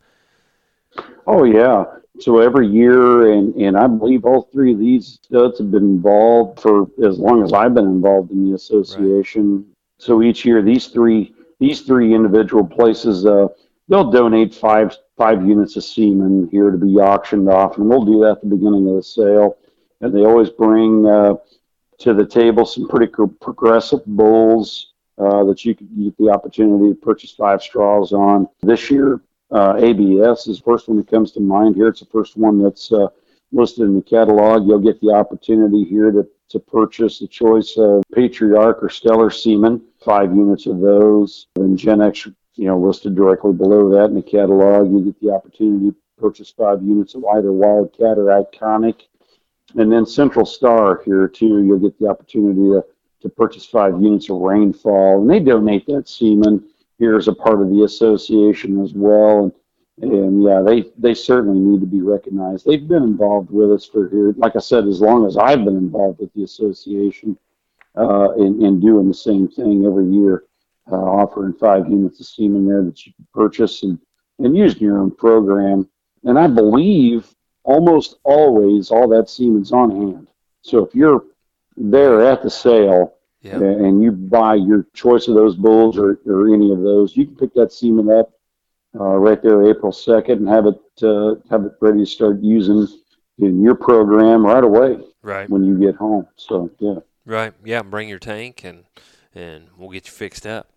Oh 1.26 1.44
yeah. 1.44 1.84
So 2.20 2.40
every 2.40 2.66
year, 2.66 3.32
and 3.32 3.54
and 3.54 3.76
I 3.76 3.86
believe 3.86 4.24
all 4.24 4.42
three 4.52 4.72
of 4.72 4.78
these 4.78 5.18
studs 5.22 5.58
have 5.58 5.70
been 5.70 5.84
involved 5.84 6.60
for 6.60 6.88
as 7.04 7.18
long 7.18 7.42
as 7.42 7.52
I've 7.52 7.74
been 7.74 7.86
involved 7.86 8.32
in 8.32 8.48
the 8.48 8.54
association. 8.54 9.66
So 9.98 10.22
each 10.22 10.44
year, 10.44 10.62
these 10.62 10.88
three 10.88 11.34
these 11.58 11.82
three 11.82 12.14
individual 12.14 12.66
places, 12.66 13.24
uh, 13.24 13.48
they'll 13.88 14.10
donate 14.10 14.54
five 14.54 14.96
five 15.16 15.46
units 15.46 15.76
of 15.76 15.84
semen 15.84 16.48
here 16.50 16.70
to 16.70 16.76
be 16.76 16.96
auctioned 16.96 17.48
off, 17.48 17.78
and 17.78 17.88
we'll 17.88 18.04
do 18.04 18.20
that 18.20 18.32
at 18.32 18.40
the 18.42 18.48
beginning 18.48 18.88
of 18.88 18.96
the 18.96 19.02
sale. 19.02 19.56
And 20.00 20.14
they 20.14 20.24
always 20.24 20.50
bring 20.50 21.06
uh, 21.06 21.34
to 21.98 22.14
the 22.14 22.26
table 22.26 22.64
some 22.64 22.88
pretty 22.88 23.12
progressive 23.40 24.04
bulls 24.06 24.92
uh, 25.18 25.44
that 25.44 25.64
you 25.64 25.74
can 25.74 25.88
get 26.04 26.16
the 26.16 26.30
opportunity 26.30 26.90
to 26.90 26.94
purchase 26.94 27.32
five 27.32 27.62
straws 27.62 28.12
on. 28.12 28.48
This 28.62 28.90
year, 28.90 29.20
uh, 29.50 29.74
ABS 29.78 30.46
is 30.46 30.58
the 30.58 30.64
first 30.64 30.88
one 30.88 30.96
that 30.98 31.10
comes 31.10 31.32
to 31.32 31.40
mind 31.40 31.74
here. 31.74 31.88
It's 31.88 32.00
the 32.00 32.06
first 32.06 32.36
one 32.36 32.62
that's 32.62 32.92
uh, 32.92 33.08
listed 33.52 33.84
in 33.84 33.96
the 33.96 34.02
catalog. 34.02 34.66
You'll 34.66 34.78
get 34.78 35.00
the 35.00 35.12
opportunity 35.12 35.84
here 35.84 36.10
to, 36.10 36.28
to 36.50 36.60
purchase 36.60 37.18
the 37.18 37.26
choice 37.26 37.76
of 37.76 38.02
Patriarch 38.14 38.82
or 38.82 38.88
Stellar 38.88 39.30
Semen, 39.30 39.82
five 40.04 40.34
units 40.34 40.66
of 40.66 40.80
those. 40.80 41.46
And 41.56 41.78
Genex, 41.78 42.32
you 42.54 42.66
know, 42.66 42.78
listed 42.78 43.16
directly 43.16 43.52
below 43.52 43.90
that 43.90 44.06
in 44.06 44.14
the 44.14 44.22
catalog. 44.22 44.90
You 44.90 45.04
get 45.04 45.20
the 45.20 45.32
opportunity 45.32 45.90
to 45.90 45.96
purchase 46.18 46.50
five 46.50 46.82
units 46.82 47.14
of 47.14 47.24
either 47.24 47.52
Wildcat 47.52 48.18
or 48.18 48.26
Iconic. 48.26 49.02
And 49.76 49.92
then 49.92 50.06
Central 50.06 50.46
Star 50.46 51.02
here 51.04 51.28
too, 51.28 51.64
you'll 51.64 51.78
get 51.78 51.98
the 51.98 52.08
opportunity 52.08 52.60
to, 52.60 52.84
to 53.20 53.28
purchase 53.28 53.66
five 53.66 54.00
units 54.00 54.30
of 54.30 54.36
Rainfall. 54.36 55.20
And 55.20 55.30
they 55.30 55.40
donate 55.40 55.86
that 55.86 56.08
semen 56.08 56.64
here 56.98 57.16
as 57.16 57.28
a 57.28 57.34
part 57.34 57.60
of 57.60 57.70
the 57.70 57.84
association 57.84 58.82
as 58.82 58.92
well. 58.94 59.44
And 59.44 59.52
and 60.00 60.42
yeah, 60.42 60.62
they 60.64 60.84
they 60.96 61.14
certainly 61.14 61.58
need 61.58 61.80
to 61.80 61.86
be 61.86 62.00
recognized. 62.00 62.64
They've 62.64 62.86
been 62.86 63.02
involved 63.02 63.50
with 63.50 63.72
us 63.72 63.84
for 63.84 64.08
here, 64.08 64.32
like 64.36 64.54
I 64.54 64.60
said, 64.60 64.86
as 64.86 65.00
long 65.00 65.26
as 65.26 65.36
I've 65.36 65.64
been 65.64 65.76
involved 65.76 66.20
with 66.20 66.32
the 66.34 66.44
association, 66.44 67.36
uh, 67.96 68.32
in, 68.34 68.64
in 68.64 68.80
doing 68.80 69.08
the 69.08 69.14
same 69.14 69.48
thing 69.48 69.84
every 69.84 70.06
year, 70.06 70.44
uh, 70.90 70.94
offering 70.94 71.52
five 71.52 71.88
units 71.88 72.20
of 72.20 72.26
semen 72.26 72.66
there 72.66 72.84
that 72.84 73.04
you 73.06 73.12
can 73.14 73.26
purchase 73.34 73.82
and 73.82 73.98
and 74.38 74.56
use 74.56 74.74
in 74.74 74.80
your 74.80 74.98
own 74.98 75.10
program. 75.10 75.88
And 76.24 76.38
I 76.38 76.46
believe 76.46 77.34
almost 77.68 78.16
always 78.24 78.90
all 78.90 79.06
that 79.08 79.28
semen's 79.28 79.72
on 79.72 79.90
hand. 79.90 80.28
So 80.62 80.84
if 80.84 80.94
you're 80.94 81.22
there 81.76 82.24
at 82.24 82.42
the 82.42 82.50
sale 82.50 83.14
yep. 83.42 83.60
and 83.60 84.02
you 84.02 84.10
buy 84.10 84.54
your 84.54 84.86
choice 84.94 85.28
of 85.28 85.34
those 85.34 85.54
bulls 85.54 85.98
or, 85.98 86.18
or 86.26 86.54
any 86.54 86.72
of 86.72 86.80
those, 86.80 87.14
you 87.14 87.26
can 87.26 87.36
pick 87.36 87.52
that 87.54 87.70
semen 87.70 88.10
up 88.10 88.32
uh, 88.98 89.16
right 89.16 89.42
there 89.42 89.68
April 89.68 89.92
2nd 89.92 90.32
and 90.32 90.48
have 90.48 90.66
it 90.66 90.80
uh, 91.02 91.34
have 91.50 91.66
it 91.66 91.72
ready 91.80 92.00
to 92.00 92.06
start 92.06 92.40
using 92.40 92.88
in 93.38 93.62
your 93.62 93.74
program 93.74 94.44
right 94.44 94.64
away. 94.64 94.98
Right. 95.22 95.48
When 95.48 95.62
you 95.62 95.78
get 95.78 95.94
home. 95.94 96.26
So 96.36 96.70
yeah. 96.78 97.00
Right. 97.26 97.52
Yeah. 97.64 97.82
Bring 97.82 98.08
your 98.08 98.18
tank 98.18 98.64
and 98.64 98.84
and 99.34 99.66
we'll 99.76 99.90
get 99.90 100.06
you 100.06 100.12
fixed 100.12 100.46
up. 100.46 100.68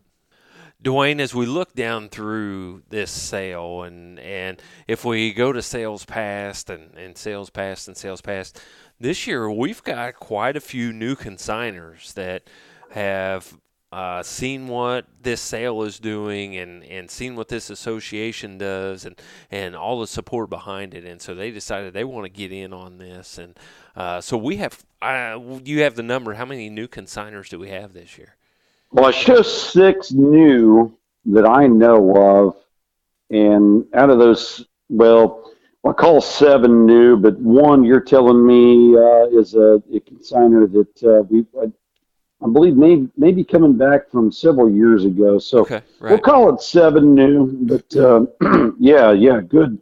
Dwayne, 0.83 1.19
as 1.19 1.35
we 1.35 1.45
look 1.45 1.73
down 1.73 2.09
through 2.09 2.83
this 2.89 3.11
sale, 3.11 3.83
and 3.83 4.19
and 4.19 4.61
if 4.87 5.05
we 5.05 5.31
go 5.33 5.51
to 5.51 5.61
sales 5.61 6.05
past 6.05 6.69
and, 6.69 6.97
and 6.97 7.17
sales 7.17 7.49
past 7.49 7.87
and 7.87 7.95
sales 7.95 8.21
past, 8.21 8.59
this 8.99 9.27
year 9.27 9.49
we've 9.49 9.83
got 9.83 10.15
quite 10.15 10.57
a 10.57 10.61
few 10.61 10.91
new 10.91 11.15
consigners 11.15 12.13
that 12.13 12.49
have 12.91 13.57
uh, 13.91 14.23
seen 14.23 14.67
what 14.67 15.05
this 15.21 15.41
sale 15.41 15.83
is 15.83 15.99
doing 15.99 16.55
and, 16.55 16.83
and 16.85 17.11
seen 17.11 17.35
what 17.35 17.49
this 17.49 17.69
association 17.69 18.57
does 18.57 19.05
and, 19.05 19.19
and 19.49 19.75
all 19.75 19.99
the 19.99 20.07
support 20.07 20.49
behind 20.49 20.93
it. 20.93 21.03
And 21.03 21.21
so 21.21 21.35
they 21.35 21.51
decided 21.51 21.93
they 21.93 22.05
want 22.05 22.23
to 22.25 22.29
get 22.29 22.53
in 22.53 22.71
on 22.71 22.99
this. 22.99 23.37
And 23.37 23.59
uh, 23.95 24.21
so 24.21 24.37
we 24.37 24.57
have, 24.57 24.85
uh, 25.01 25.37
you 25.65 25.81
have 25.81 25.95
the 25.95 26.03
number. 26.03 26.35
How 26.35 26.45
many 26.45 26.69
new 26.69 26.87
consigners 26.87 27.49
do 27.49 27.59
we 27.59 27.69
have 27.69 27.91
this 27.91 28.17
year? 28.17 28.37
Well, 28.91 29.05
I 29.05 29.11
show 29.11 29.41
six 29.41 30.11
new 30.11 30.97
that 31.25 31.47
I 31.47 31.67
know 31.67 32.15
of. 32.15 32.55
And 33.29 33.85
out 33.93 34.09
of 34.09 34.19
those, 34.19 34.65
well, 34.89 35.51
I 35.87 35.93
call 35.93 36.19
seven 36.19 36.85
new, 36.85 37.15
but 37.15 37.39
one 37.39 37.83
you're 37.83 38.01
telling 38.01 38.45
me 38.45 38.95
uh, 38.97 39.27
is 39.27 39.55
a, 39.55 39.81
a 39.93 39.99
consigner 40.01 40.71
that 40.71 41.03
uh, 41.03 41.23
we 41.23 41.45
I 42.43 42.47
believe 42.47 42.75
maybe 42.75 43.07
maybe 43.17 43.43
coming 43.43 43.77
back 43.77 44.09
from 44.09 44.31
several 44.31 44.69
years 44.69 45.05
ago. 45.05 45.39
So 45.39 45.59
okay, 45.59 45.81
right. 45.99 46.11
we'll 46.11 46.19
call 46.19 46.53
it 46.53 46.61
seven 46.61 47.15
new. 47.15 47.47
But 47.47 47.95
uh, 47.95 48.25
yeah, 48.79 49.11
yeah, 49.11 49.41
good 49.41 49.79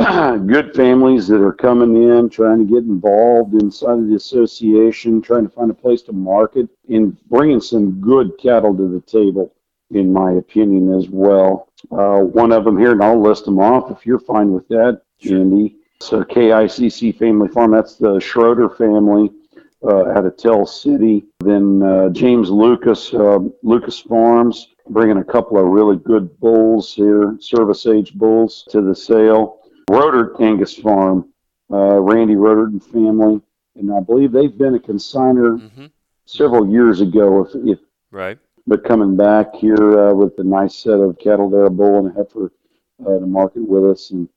good 0.46 0.74
families 0.74 1.28
that 1.28 1.42
are 1.42 1.52
coming 1.52 2.10
in, 2.10 2.28
trying 2.28 2.58
to 2.58 2.72
get 2.72 2.84
involved 2.84 3.54
inside 3.54 3.98
of 3.98 4.08
the 4.08 4.14
association, 4.14 5.20
trying 5.20 5.46
to 5.46 5.52
find 5.52 5.70
a 5.70 5.74
place 5.74 6.02
to 6.02 6.12
market, 6.12 6.68
and 6.88 7.16
bringing 7.28 7.60
some 7.60 8.00
good 8.00 8.32
cattle 8.38 8.74
to 8.74 8.88
the 8.88 9.00
table, 9.02 9.52
in 9.90 10.12
my 10.12 10.32
opinion, 10.32 10.92
as 10.94 11.08
well. 11.08 11.68
Uh, 11.90 12.20
one 12.20 12.52
of 12.52 12.64
them 12.64 12.78
here, 12.78 12.92
and 12.92 13.02
I'll 13.02 13.20
list 13.20 13.44
them 13.44 13.58
off 13.58 13.90
if 13.90 14.06
you're 14.06 14.20
fine 14.20 14.52
with 14.52 14.66
that, 14.68 15.02
Andy. 15.28 15.76
So 16.00 16.24
KICC 16.24 17.18
Family 17.18 17.48
Farm, 17.48 17.72
that's 17.72 17.96
the 17.96 18.18
Schroeder 18.20 18.70
family 18.70 19.30
uh, 19.82 20.10
out 20.10 20.24
of 20.24 20.36
Tell 20.36 20.66
City. 20.66 21.24
Then 21.40 21.82
uh, 21.82 22.08
James 22.10 22.50
Lucas, 22.50 23.12
uh, 23.12 23.40
Lucas 23.62 23.98
Farms, 23.98 24.68
bringing 24.88 25.18
a 25.18 25.24
couple 25.24 25.58
of 25.58 25.66
really 25.66 25.96
good 25.96 26.38
bulls 26.40 26.94
here, 26.94 27.36
service 27.40 27.86
age 27.86 28.14
bulls 28.14 28.66
to 28.70 28.80
the 28.80 28.94
sale. 28.94 29.59
Roder 29.90 30.40
Angus 30.40 30.74
Farm, 30.74 31.28
uh, 31.72 31.98
Randy 32.00 32.36
Roder 32.36 32.66
and 32.66 32.82
family, 32.82 33.40
and 33.74 33.92
I 33.92 33.98
believe 33.98 34.30
they've 34.30 34.56
been 34.56 34.76
a 34.76 34.78
consigner 34.78 35.58
mm-hmm. 35.58 35.86
several 36.26 36.70
years 36.70 37.00
ago. 37.00 37.44
If, 37.44 37.50
if 37.66 37.78
right, 38.12 38.38
but 38.68 38.84
coming 38.84 39.16
back 39.16 39.54
here 39.56 39.98
uh, 39.98 40.14
with 40.14 40.38
a 40.38 40.44
nice 40.44 40.76
set 40.76 41.00
of 41.00 41.18
cattle 41.18 41.50
there, 41.50 41.64
a 41.64 41.70
bull 41.70 41.98
and 41.98 42.08
a 42.08 42.14
heifer 42.14 42.52
uh, 43.04 43.18
to 43.18 43.26
market 43.26 43.68
with 43.68 43.84
us, 43.84 44.10
and 44.10 44.28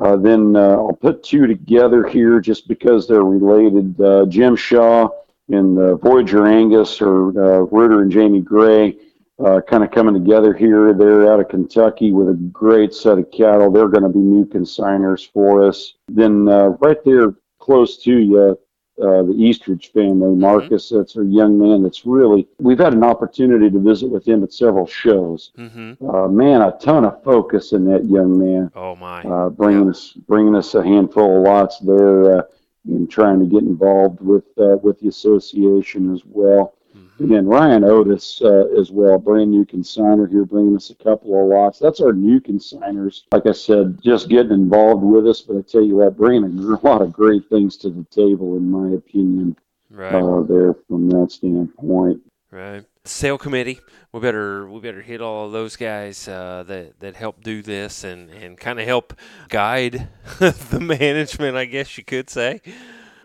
uh, 0.00 0.16
then 0.16 0.54
uh, 0.54 0.76
I'll 0.76 0.92
put 0.92 1.24
two 1.24 1.48
together 1.48 2.06
here 2.06 2.38
just 2.38 2.68
because 2.68 3.08
they're 3.08 3.24
related. 3.24 4.00
Uh, 4.00 4.26
Jim 4.26 4.54
Shaw 4.54 5.08
and 5.48 5.76
uh, 5.76 5.96
Voyager 5.96 6.46
Angus 6.46 7.00
or 7.00 7.30
uh, 7.30 7.58
Ritter 7.62 8.02
and 8.02 8.12
Jamie 8.12 8.42
Gray 8.42 8.96
uh, 9.44 9.60
kind 9.60 9.84
of 9.84 9.90
coming 9.90 10.14
together 10.14 10.54
here. 10.54 10.92
They're 10.92 11.32
out 11.32 11.40
of 11.40 11.48
Kentucky 11.48 12.12
with 12.12 12.28
a 12.28 12.34
great 12.34 12.94
set 12.94 13.18
of 13.18 13.30
cattle. 13.30 13.70
They're 13.70 13.88
going 13.88 14.02
to 14.02 14.08
be 14.08 14.18
new 14.18 14.44
consigners 14.46 15.30
for 15.30 15.62
us. 15.66 15.94
Then 16.08 16.46
right 16.46 17.02
there 17.04 17.34
close 17.58 17.96
to 18.04 18.16
you, 18.16 18.58
uh, 19.00 19.22
the 19.22 19.34
Eastridge 19.38 19.92
family, 19.92 20.30
mm-hmm. 20.30 20.40
Marcus. 20.40 20.86
Mm-hmm. 20.86 20.98
That's 20.98 21.16
a 21.16 21.24
young 21.24 21.58
man 21.58 21.82
that's 21.82 22.04
really. 22.04 22.48
We've 22.58 22.78
had 22.78 22.92
an 22.92 23.04
opportunity 23.04 23.70
to 23.70 23.78
visit 23.78 24.08
with 24.08 24.26
him 24.26 24.42
at 24.42 24.52
several 24.52 24.86
shows. 24.86 25.52
Mm-hmm. 25.56 26.04
Uh, 26.04 26.28
man, 26.28 26.62
a 26.62 26.76
ton 26.80 27.04
of 27.04 27.22
focus 27.22 27.72
in 27.72 27.84
that 27.84 28.04
young 28.06 28.38
man. 28.38 28.72
Oh 28.74 28.96
my! 28.96 29.22
Uh, 29.22 29.50
bringing 29.50 29.84
yeah. 29.84 29.90
us 29.90 30.12
bringing 30.26 30.56
us 30.56 30.74
a 30.74 30.82
handful 30.82 31.36
of 31.36 31.42
lots 31.44 31.78
there, 31.78 32.38
uh, 32.38 32.42
and 32.86 33.08
trying 33.08 33.38
to 33.38 33.46
get 33.46 33.62
involved 33.62 34.20
with 34.20 34.44
uh, 34.58 34.78
with 34.82 34.98
the 34.98 35.08
association 35.08 36.12
as 36.12 36.22
well. 36.24 36.74
And 37.18 37.30
then 37.30 37.46
Ryan 37.46 37.84
Otis 37.84 38.40
uh, 38.42 38.66
as 38.78 38.90
well, 38.90 39.18
brand 39.18 39.50
new 39.50 39.64
consigner 39.64 40.30
here, 40.30 40.44
bringing 40.44 40.76
us 40.76 40.90
a 40.90 40.94
couple 40.94 41.40
of 41.40 41.48
lots. 41.48 41.78
That's 41.78 42.00
our 42.00 42.12
new 42.12 42.40
consigners. 42.40 43.22
Like 43.32 43.46
I 43.46 43.52
said, 43.52 44.00
just 44.02 44.28
getting 44.28 44.52
involved 44.52 45.02
with 45.02 45.26
us. 45.26 45.40
But 45.40 45.56
I 45.56 45.62
tell 45.62 45.82
you 45.82 45.96
what, 45.96 46.16
bringing 46.16 46.44
a 46.44 46.78
lot 46.86 47.02
of 47.02 47.12
great 47.12 47.48
things 47.48 47.76
to 47.78 47.90
the 47.90 48.04
table, 48.04 48.56
in 48.56 48.70
my 48.70 48.94
opinion. 48.94 49.56
Right. 49.90 50.14
Uh, 50.14 50.42
there 50.42 50.74
from 50.86 51.08
that 51.10 51.32
standpoint. 51.32 52.20
Right. 52.50 52.84
Sale 53.04 53.38
committee. 53.38 53.80
We 54.12 54.20
better 54.20 54.68
we 54.68 54.80
better 54.80 55.00
hit 55.00 55.20
all 55.20 55.46
of 55.46 55.52
those 55.52 55.76
guys 55.76 56.28
uh, 56.28 56.64
that 56.66 57.00
that 57.00 57.16
help 57.16 57.42
do 57.42 57.62
this 57.62 58.04
and 58.04 58.30
and 58.30 58.58
kind 58.58 58.78
of 58.78 58.86
help 58.86 59.14
guide 59.48 60.08
the 60.38 60.80
management. 60.80 61.56
I 61.56 61.64
guess 61.64 61.96
you 61.96 62.04
could 62.04 62.28
say. 62.28 62.60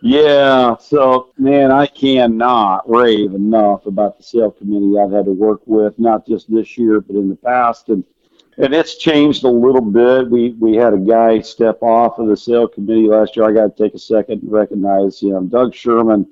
Yeah, 0.06 0.76
so 0.80 1.32
man, 1.38 1.72
I 1.72 1.88
cannot 1.88 2.90
rave 2.90 3.34
enough 3.34 3.86
about 3.86 4.18
the 4.18 4.24
sale 4.24 4.52
committee 4.52 5.00
I've 5.00 5.14
had 5.14 5.24
to 5.24 5.32
work 5.32 5.62
with, 5.66 5.98
not 5.98 6.28
just 6.28 6.52
this 6.52 6.78
year, 6.78 7.00
but 7.00 7.16
in 7.16 7.30
the 7.30 7.38
past, 7.38 7.88
and 7.88 8.04
and 8.58 8.74
it's 8.74 8.98
changed 8.98 9.46
a 9.46 9.50
little 9.50 9.80
bit. 9.82 10.30
We 10.30 10.50
we 10.60 10.76
had 10.76 10.94
a 10.94 10.98
guy 10.98 11.40
step 11.40 11.82
off 11.82 12.20
of 12.20 12.28
the 12.28 12.36
sale 12.36 12.68
committee 12.68 13.08
last 13.08 13.38
year. 13.38 13.46
I 13.46 13.54
got 13.54 13.78
to 13.78 13.84
take 13.84 13.94
a 13.94 14.00
second 14.00 14.44
and 14.44 14.52
recognize, 14.52 15.24
you 15.24 15.32
know, 15.32 15.44
Doug 15.44 15.74
Sherman 15.74 16.28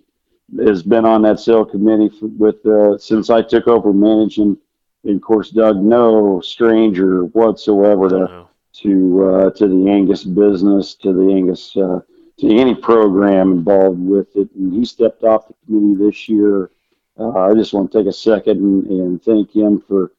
has 0.66 0.84
been 0.84 1.06
on 1.06 1.22
that 1.22 1.40
sale 1.40 1.64
committee 1.64 2.10
for, 2.10 2.28
with 2.28 2.66
uh, 2.66 2.98
since 2.98 3.30
I 3.30 3.42
took 3.42 3.70
over 3.70 3.94
managing. 3.94 4.58
And 5.06 5.16
of 5.16 5.22
course, 5.22 5.50
Doug, 5.50 5.78
no 5.78 6.42
stranger 6.42 7.24
whatsoever 7.24 8.10
to 8.10 8.48
to 8.82 9.24
uh, 9.24 9.50
to 9.52 9.68
the 9.70 9.90
Angus 9.90 10.26
business, 10.26 10.94
to 10.96 11.14
the 11.14 11.32
Angus. 11.32 11.78
Uh, 11.78 12.02
to 12.41 12.56
any 12.56 12.75
program 12.75 13.51
involved 13.51 13.99
with 13.99 14.36
it. 14.36 14.49
And 14.56 14.73
he 14.73 14.86
stepped 14.86 15.23
off 15.23 15.47
the 15.47 15.56
committee 15.65 16.06
this 16.06 16.27
year. 16.27 16.71
Uh, 17.17 17.32
I 17.32 17.54
just 17.54 17.73
want 17.73 17.91
to 17.91 17.97
take 17.97 18.08
a 18.08 18.13
second 18.13 18.60
and, 18.62 18.88
and 18.88 19.23
thank 19.23 19.56
him 19.56 19.82
for, 19.88 20.12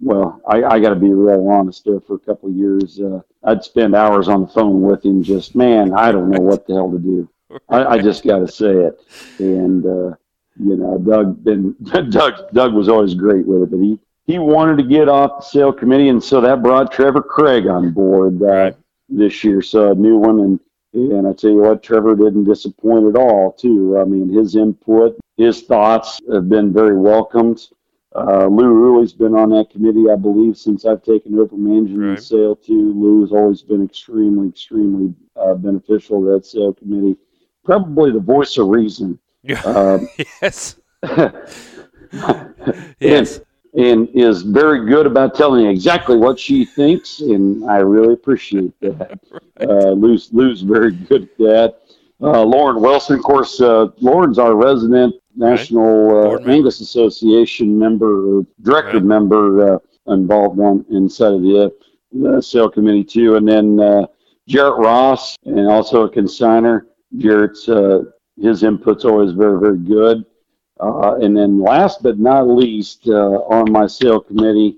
well, 0.00 0.40
I, 0.48 0.64
I 0.64 0.80
got 0.80 0.90
to 0.90 0.96
be 0.96 1.12
real 1.12 1.48
honest 1.48 1.84
there 1.84 2.00
for 2.00 2.14
a 2.14 2.20
couple 2.20 2.48
of 2.48 2.56
years. 2.56 3.00
Uh, 3.00 3.20
I'd 3.44 3.64
spend 3.64 3.94
hours 3.94 4.28
on 4.28 4.42
the 4.42 4.48
phone 4.48 4.82
with 4.82 5.04
him, 5.04 5.22
just, 5.22 5.54
man, 5.54 5.92
I 5.94 6.12
don't 6.12 6.30
know 6.30 6.40
what 6.40 6.66
the 6.66 6.74
hell 6.74 6.90
to 6.90 6.98
do. 6.98 7.28
I, 7.68 7.84
I 7.84 7.98
just 7.98 8.24
got 8.24 8.38
to 8.38 8.48
say 8.48 8.72
it. 8.72 9.00
And, 9.38 9.84
uh, 9.84 10.16
you 10.58 10.76
know, 10.76 10.98
Doug 10.98 11.42
been 11.44 11.76
Doug 12.10 12.50
Doug 12.52 12.74
was 12.74 12.88
always 12.88 13.14
great 13.14 13.46
with 13.46 13.62
it, 13.62 13.70
but 13.70 13.78
he 13.78 13.98
he 14.26 14.38
wanted 14.38 14.78
to 14.78 14.88
get 14.88 15.08
off 15.08 15.40
the 15.40 15.44
sale 15.44 15.72
committee, 15.72 16.08
and 16.08 16.22
so 16.22 16.40
that 16.40 16.62
brought 16.62 16.92
Trevor 16.92 17.22
Craig 17.22 17.66
on 17.66 17.92
board 17.92 18.42
uh, 18.42 18.72
this 19.08 19.44
year. 19.44 19.62
So 19.62 19.92
a 19.92 19.94
new 19.94 20.16
one, 20.16 20.40
and 20.40 20.60
and 20.96 21.26
I 21.26 21.32
tell 21.32 21.50
you 21.50 21.58
what, 21.58 21.82
Trevor 21.82 22.14
didn't 22.16 22.44
disappoint 22.44 23.06
at 23.06 23.20
all. 23.20 23.52
Too, 23.52 23.98
I 23.98 24.04
mean, 24.04 24.28
his 24.32 24.56
input, 24.56 25.18
his 25.36 25.62
thoughts 25.62 26.20
have 26.32 26.48
been 26.48 26.72
very 26.72 26.98
welcomed. 26.98 27.68
Uh, 28.14 28.46
Lou 28.46 28.72
Ruley's 28.72 29.12
been 29.12 29.34
on 29.34 29.50
that 29.50 29.68
committee, 29.70 30.06
I 30.10 30.16
believe, 30.16 30.56
since 30.56 30.86
I've 30.86 31.02
taken 31.02 31.38
over 31.38 31.54
managing 31.56 31.98
Right. 31.98 32.16
the 32.16 32.22
sale 32.22 32.56
too. 32.56 32.94
Lou 32.94 33.20
has 33.20 33.30
always 33.32 33.60
been 33.62 33.84
extremely, 33.84 34.48
extremely 34.48 35.12
uh, 35.36 35.54
beneficial 35.54 36.22
to 36.22 36.32
that 36.32 36.46
sale 36.46 36.72
committee. 36.72 37.16
Probably 37.62 38.10
the 38.12 38.20
voice 38.20 38.56
of 38.56 38.68
reason. 38.68 39.18
Um, 39.64 40.08
yes. 40.42 40.76
Yes. 43.00 43.40
And 43.76 44.08
is 44.14 44.42
very 44.42 44.86
good 44.86 45.06
about 45.06 45.34
telling 45.34 45.64
you 45.64 45.70
exactly 45.70 46.16
what 46.16 46.38
she 46.38 46.64
thinks, 46.64 47.20
and 47.20 47.68
I 47.70 47.78
really 47.78 48.14
appreciate 48.14 48.78
that. 48.80 49.20
Uh, 49.58 49.92
Lou's, 49.92 50.28
Lou's 50.34 50.60
very 50.60 50.92
good 50.92 51.22
at 51.22 51.38
that. 51.38 51.74
Uh, 52.20 52.42
Lauren 52.42 52.82
Wilson, 52.82 53.16
of 53.16 53.22
course, 53.24 53.58
uh, 53.58 53.86
Lauren's 54.00 54.38
our 54.38 54.54
resident 54.54 55.14
National 55.34 56.10
uh, 56.10 56.32
member. 56.34 56.50
Angus 56.50 56.80
Association 56.80 57.78
member, 57.78 58.42
director 58.60 58.98
Right. 58.98 59.04
member 59.04 59.76
uh, 59.76 59.78
involved 60.12 60.60
on 60.60 60.84
inside 60.90 61.32
of 61.32 61.40
the, 61.40 61.72
the 62.12 62.42
sale 62.42 62.68
committee 62.68 63.02
too. 63.02 63.36
And 63.36 63.48
then 63.48 63.80
uh, 63.80 64.06
Jarrett 64.46 64.76
Ross, 64.76 65.36
and 65.46 65.66
also 65.68 66.02
a 66.02 66.10
consigner. 66.10 66.82
Jarrett's 67.16 67.66
uh, 67.66 68.02
his 68.38 68.62
input's 68.62 69.06
always 69.06 69.32
very, 69.32 69.58
very 69.58 69.78
good. 69.78 70.24
Uh, 70.80 71.16
and 71.16 71.36
then 71.36 71.60
last 71.60 72.02
but 72.02 72.18
not 72.18 72.48
least, 72.48 73.08
uh, 73.08 73.40
on 73.48 73.70
my 73.72 73.86
sale 73.86 74.20
committee 74.20 74.76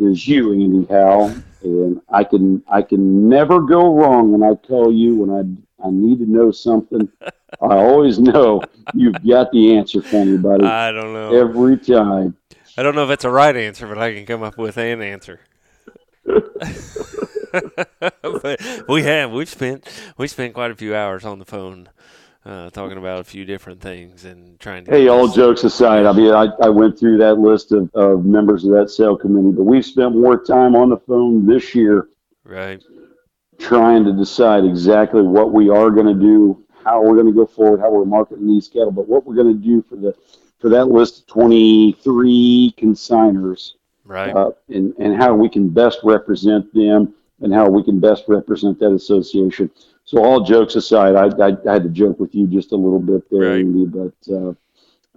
is 0.00 0.26
you, 0.26 0.52
Andy 0.52 0.86
Howe. 0.92 1.34
And 1.62 2.00
I 2.08 2.24
can 2.24 2.62
I 2.68 2.82
can 2.82 3.28
never 3.28 3.60
go 3.60 3.94
wrong 3.94 4.32
when 4.32 4.42
I 4.42 4.54
call 4.54 4.92
you 4.92 5.16
when 5.16 5.30
I 5.30 5.86
I 5.86 5.90
need 5.90 6.18
to 6.20 6.26
know 6.26 6.50
something. 6.50 7.08
I 7.22 7.76
always 7.76 8.18
know 8.18 8.62
you've 8.94 9.22
got 9.26 9.50
the 9.52 9.76
answer 9.76 10.00
for 10.00 10.24
me, 10.24 10.38
buddy. 10.38 10.64
I 10.64 10.92
don't 10.92 11.12
know. 11.12 11.34
Every 11.36 11.76
time. 11.76 12.36
I 12.78 12.82
don't 12.82 12.94
know 12.94 13.02
if 13.02 13.08
that's 13.08 13.24
a 13.24 13.30
right 13.30 13.54
answer, 13.54 13.86
but 13.86 13.98
I 13.98 14.14
can 14.14 14.24
come 14.24 14.42
up 14.42 14.56
with 14.56 14.78
an 14.78 15.02
answer. 15.02 15.40
we 18.88 19.02
have 19.02 19.32
we've 19.32 19.48
spent 19.48 19.88
we 20.16 20.28
spent 20.28 20.54
quite 20.54 20.70
a 20.70 20.74
few 20.74 20.94
hours 20.94 21.24
on 21.24 21.38
the 21.38 21.44
phone 21.44 21.88
uh, 22.44 22.70
talking 22.70 22.98
about 22.98 23.20
a 23.20 23.24
few 23.24 23.44
different 23.44 23.80
things 23.80 24.24
and 24.24 24.58
trying 24.58 24.84
to 24.84 24.90
Hey, 24.90 25.08
all 25.08 25.28
jokes 25.28 25.64
aside, 25.64 26.06
I 26.06 26.12
mean, 26.12 26.32
I, 26.32 26.46
I 26.62 26.68
went 26.68 26.98
through 26.98 27.18
that 27.18 27.34
list 27.34 27.72
of, 27.72 27.90
of 27.94 28.24
members 28.24 28.64
of 28.64 28.70
that 28.72 28.90
sale 28.90 29.16
committee, 29.16 29.52
but 29.54 29.64
we've 29.64 29.84
spent 29.84 30.16
more 30.16 30.42
time 30.42 30.74
on 30.74 30.88
the 30.88 30.96
phone 30.96 31.46
this 31.46 31.74
year 31.74 32.08
right. 32.44 32.82
trying 33.58 34.04
to 34.04 34.12
decide 34.12 34.64
exactly 34.64 35.22
what 35.22 35.52
we 35.52 35.68
are 35.68 35.90
going 35.90 36.06
to 36.06 36.14
do, 36.14 36.64
how 36.82 37.02
we're 37.02 37.14
going 37.14 37.26
to 37.26 37.32
go 37.32 37.46
forward, 37.46 37.80
how 37.80 37.90
we're 37.90 38.04
marketing 38.04 38.46
these 38.46 38.68
cattle, 38.68 38.90
but 38.90 39.06
what 39.06 39.26
we're 39.26 39.34
going 39.34 39.54
to 39.54 39.62
do 39.62 39.82
for 39.82 39.96
the 39.96 40.14
for 40.58 40.68
that 40.68 40.86
list 40.86 41.20
of 41.20 41.26
23 41.28 42.74
consigners, 42.76 43.72
right. 44.04 44.34
uh, 44.36 44.50
and 44.68 44.94
and 44.98 45.16
how 45.16 45.34
we 45.34 45.48
can 45.48 45.68
best 45.70 46.00
represent 46.04 46.72
them 46.74 47.14
and 47.40 47.52
how 47.52 47.68
we 47.68 47.82
can 47.82 47.98
best 47.98 48.24
represent 48.28 48.78
that 48.78 48.92
association. 48.92 49.70
So 50.10 50.24
all 50.24 50.40
jokes 50.40 50.74
aside, 50.74 51.14
I, 51.14 51.26
I, 51.40 51.56
I 51.68 51.72
had 51.74 51.84
to 51.84 51.88
joke 51.88 52.18
with 52.18 52.34
you 52.34 52.48
just 52.48 52.72
a 52.72 52.76
little 52.76 52.98
bit 52.98 53.30
there, 53.30 53.50
Right. 53.52 53.60
Andy, 53.60 53.86
but 53.86 54.12
uh, 54.34 54.50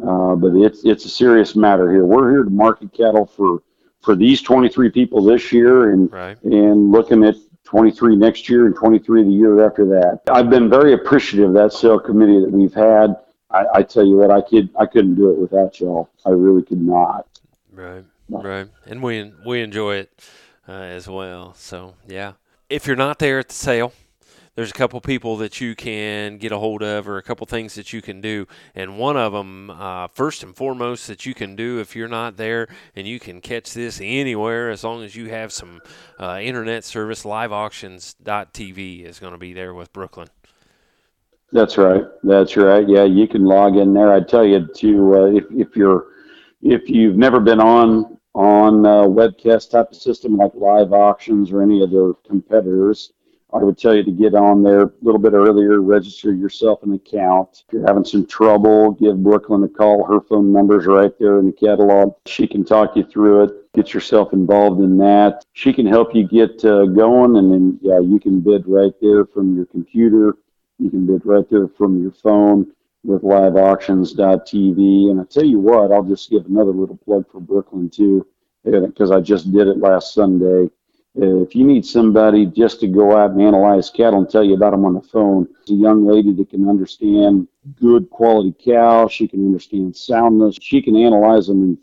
uh, 0.08 0.36
but 0.36 0.54
it's 0.56 0.86
it's 0.86 1.06
a 1.06 1.10
serious 1.10 1.56
matter 1.56 1.92
here. 1.92 2.06
We're 2.06 2.30
here 2.30 2.44
to 2.44 2.50
market 2.52 2.94
cattle 2.94 3.26
for 3.26 3.64
for 4.02 4.16
these 4.16 4.40
23 4.44 4.92
people 4.92 5.24
this 5.24 5.52
year, 5.52 5.90
and 5.94 6.12
right 6.14 6.38
and 6.44 6.92
looking 6.92 7.24
at 7.24 7.34
23 7.64 8.16
next 8.18 8.48
year 8.48 8.68
and 8.68 8.76
23 8.76 9.24
the 9.24 9.32
year 9.32 9.66
after 9.66 9.84
that. 9.86 10.20
I've 10.30 10.52
been 10.52 10.70
very 10.70 10.94
appreciative 10.94 11.48
of 11.50 11.56
that 11.56 11.74
sale 11.74 12.00
committee 12.00 12.40
that 12.42 12.52
we've 12.52 12.76
had. 12.76 13.16
I, 13.50 13.66
I 13.74 13.82
tell 13.82 14.06
you 14.06 14.18
what, 14.18 14.30
I 14.30 14.42
could 14.42 14.70
I 14.80 14.86
couldn't 14.86 15.16
do 15.16 15.32
it 15.32 15.40
without 15.40 15.80
y'all. 15.80 16.08
I 16.24 16.30
really 16.30 16.62
could 16.62 16.82
not. 16.82 17.26
Right, 17.72 18.04
No. 18.30 18.44
right, 18.44 18.68
and 18.86 19.02
we 19.02 19.34
we 19.44 19.62
enjoy 19.64 19.96
it 19.96 20.12
uh, 20.70 20.74
as 20.74 21.08
well. 21.08 21.56
So 21.56 21.96
yeah, 22.08 22.34
if 22.70 22.86
you're 22.86 22.96
not 22.96 23.18
there 23.18 23.40
at 23.40 23.48
the 23.48 23.56
sale, 23.56 23.92
there's 24.56 24.70
a 24.70 24.74
couple 24.74 25.00
people 25.02 25.38
that 25.38 25.60
you 25.60 25.76
can 25.76 26.38
get 26.38 26.52
a 26.52 26.58
hold 26.58 26.84
of, 26.84 27.08
or 27.08 27.18
a 27.18 27.24
couple 27.24 27.46
things 27.48 27.76
that 27.76 27.92
you 27.92 28.02
can 28.02 28.22
do. 28.22 28.48
And 28.76 28.98
one 28.98 29.18
of 29.18 29.34
them, 29.34 29.70
uh, 29.72 30.08
first 30.10 30.44
and 30.44 30.56
foremost, 30.56 31.08
that 31.08 31.26
you 31.26 31.34
can 31.34 31.56
do 31.56 31.80
if 31.80 31.96
you're 31.96 32.08
not 32.08 32.38
there, 32.38 32.68
and 32.96 33.08
you 33.08 33.20
can 33.20 33.42
catch 33.42 33.74
this 33.74 34.00
anywhere 34.02 34.70
as 34.70 34.84
long 34.84 35.04
as 35.04 35.16
you 35.16 35.30
have 35.30 35.52
some 35.52 35.82
uh, 36.20 36.40
internet 36.42 36.84
service. 36.84 37.24
LiveAuctions.tv 37.24 39.06
is 39.06 39.20
going 39.20 39.34
to 39.34 39.40
be 39.40 39.54
there 39.54 39.74
with 39.74 39.92
Brooklyn. 39.92 40.28
That's 41.52 41.78
right. 41.78 42.04
That's 42.24 42.58
right. 42.58 42.88
Yeah, 42.88 43.04
you 43.04 43.28
can 43.28 43.46
log 43.46 43.78
in 43.78 43.94
there. 43.94 44.12
I 44.12 44.22
tell 44.22 44.46
you 44.46 44.68
to 44.76 45.16
uh, 45.16 45.26
if 45.26 45.46
if 45.52 45.76
you're 45.76 46.08
if 46.64 46.90
you've 46.90 47.16
never 47.16 47.40
been 47.40 47.60
on 47.60 48.18
on 48.34 48.86
uh, 48.86 49.04
webcast 49.04 49.70
type 49.70 49.92
of 49.92 49.96
system 49.96 50.36
like 50.36 50.52
live 50.56 50.94
auctions 50.94 51.52
or 51.52 51.62
any 51.62 51.84
of 51.84 51.92
their 51.92 52.14
competitors, 52.28 53.14
I 53.54 53.64
would 53.64 53.78
tell 53.78 53.96
you 53.96 54.04
to 54.04 54.12
get 54.12 54.34
on 54.34 54.64
there 54.64 54.82
a 54.82 54.92
little 55.04 55.20
bit 55.20 55.34
earlier, 55.34 55.80
register 55.80 56.34
yourself 56.34 56.82
an 56.82 56.94
account. 56.94 57.64
If 57.68 57.74
you're 57.74 57.86
having 57.86 58.04
some 58.04 58.26
trouble, 58.26 58.92
give 58.92 59.22
Brooklyn 59.22 59.64
a 59.64 59.68
call. 59.68 60.04
Her 60.06 60.22
phone 60.22 60.52
number's 60.52 60.88
right 60.88 61.12
there 61.20 61.38
in 61.38 61.46
the 61.46 61.52
catalog. 61.52 62.16
She 62.26 62.48
can 62.48 62.66
talk 62.66 62.96
you 62.96 63.04
through 63.04 63.44
it. 63.44 63.74
Get 63.76 63.94
yourself 63.94 64.34
involved 64.34 64.82
in 64.82 64.98
that. 64.98 65.46
She 65.54 65.72
can 65.72 65.86
help 65.86 66.16
you 66.16 66.28
get 66.28 66.66
uh, 66.66 66.86
going, 66.86 67.36
and 67.38 67.52
then 67.52 67.80
yeah, 67.82 68.00
you 68.00 68.20
can 68.20 68.42
bid 68.42 68.68
right 68.68 68.94
there 69.02 69.26
from 69.26 69.56
your 69.56 69.66
computer. 69.68 70.36
You 70.80 70.90
can 70.90 71.06
bid 71.06 71.24
right 71.24 71.48
there 71.50 71.68
from 71.68 72.02
your 72.02 72.12
phone 72.12 72.72
with 73.04 73.22
liveauctions.tv. 73.22 75.12
And 75.12 75.22
I 75.22 75.26
tell 75.26 75.46
you 75.46 75.60
what, 75.60 75.92
I'll 75.92 76.04
just 76.04 76.30
give 76.32 76.46
another 76.46 76.72
little 76.72 76.98
plug 76.98 77.30
for 77.32 77.40
Brooklyn 77.40 77.90
too, 77.90 78.26
because 78.64 79.12
I 79.12 79.20
just 79.20 79.52
did 79.52 79.68
it 79.68 79.78
last 79.78 80.16
Sunday. 80.16 80.70
Uh, 81.16 81.42
If 81.44 81.56
you 81.56 81.64
need 81.66 81.86
somebody 81.86 82.48
just 82.48 82.80
to 82.80 82.88
go 82.88 83.16
out 83.16 83.32
and 83.32 83.42
analyze 83.42 83.90
cattle 83.90 84.20
and 84.20 84.30
tell 84.30 84.44
you 84.44 84.56
about 84.56 84.72
them 84.72 84.86
on 84.86 84.96
the 84.96 85.02
phone, 85.02 85.48
it's 85.62 85.72
a 85.72 85.76
young 85.76 86.06
lady 86.06 86.34
that 86.34 86.50
can 86.50 86.68
understand 86.68 87.48
good 87.80 88.10
quality 88.10 88.56
cow. 88.64 89.08
She 89.08 89.28
can 89.28 89.46
understand 89.46 89.96
soundness. 89.96 90.58
She 90.62 90.82
can 90.82 90.96
analyze 90.96 91.48
them. 91.48 91.78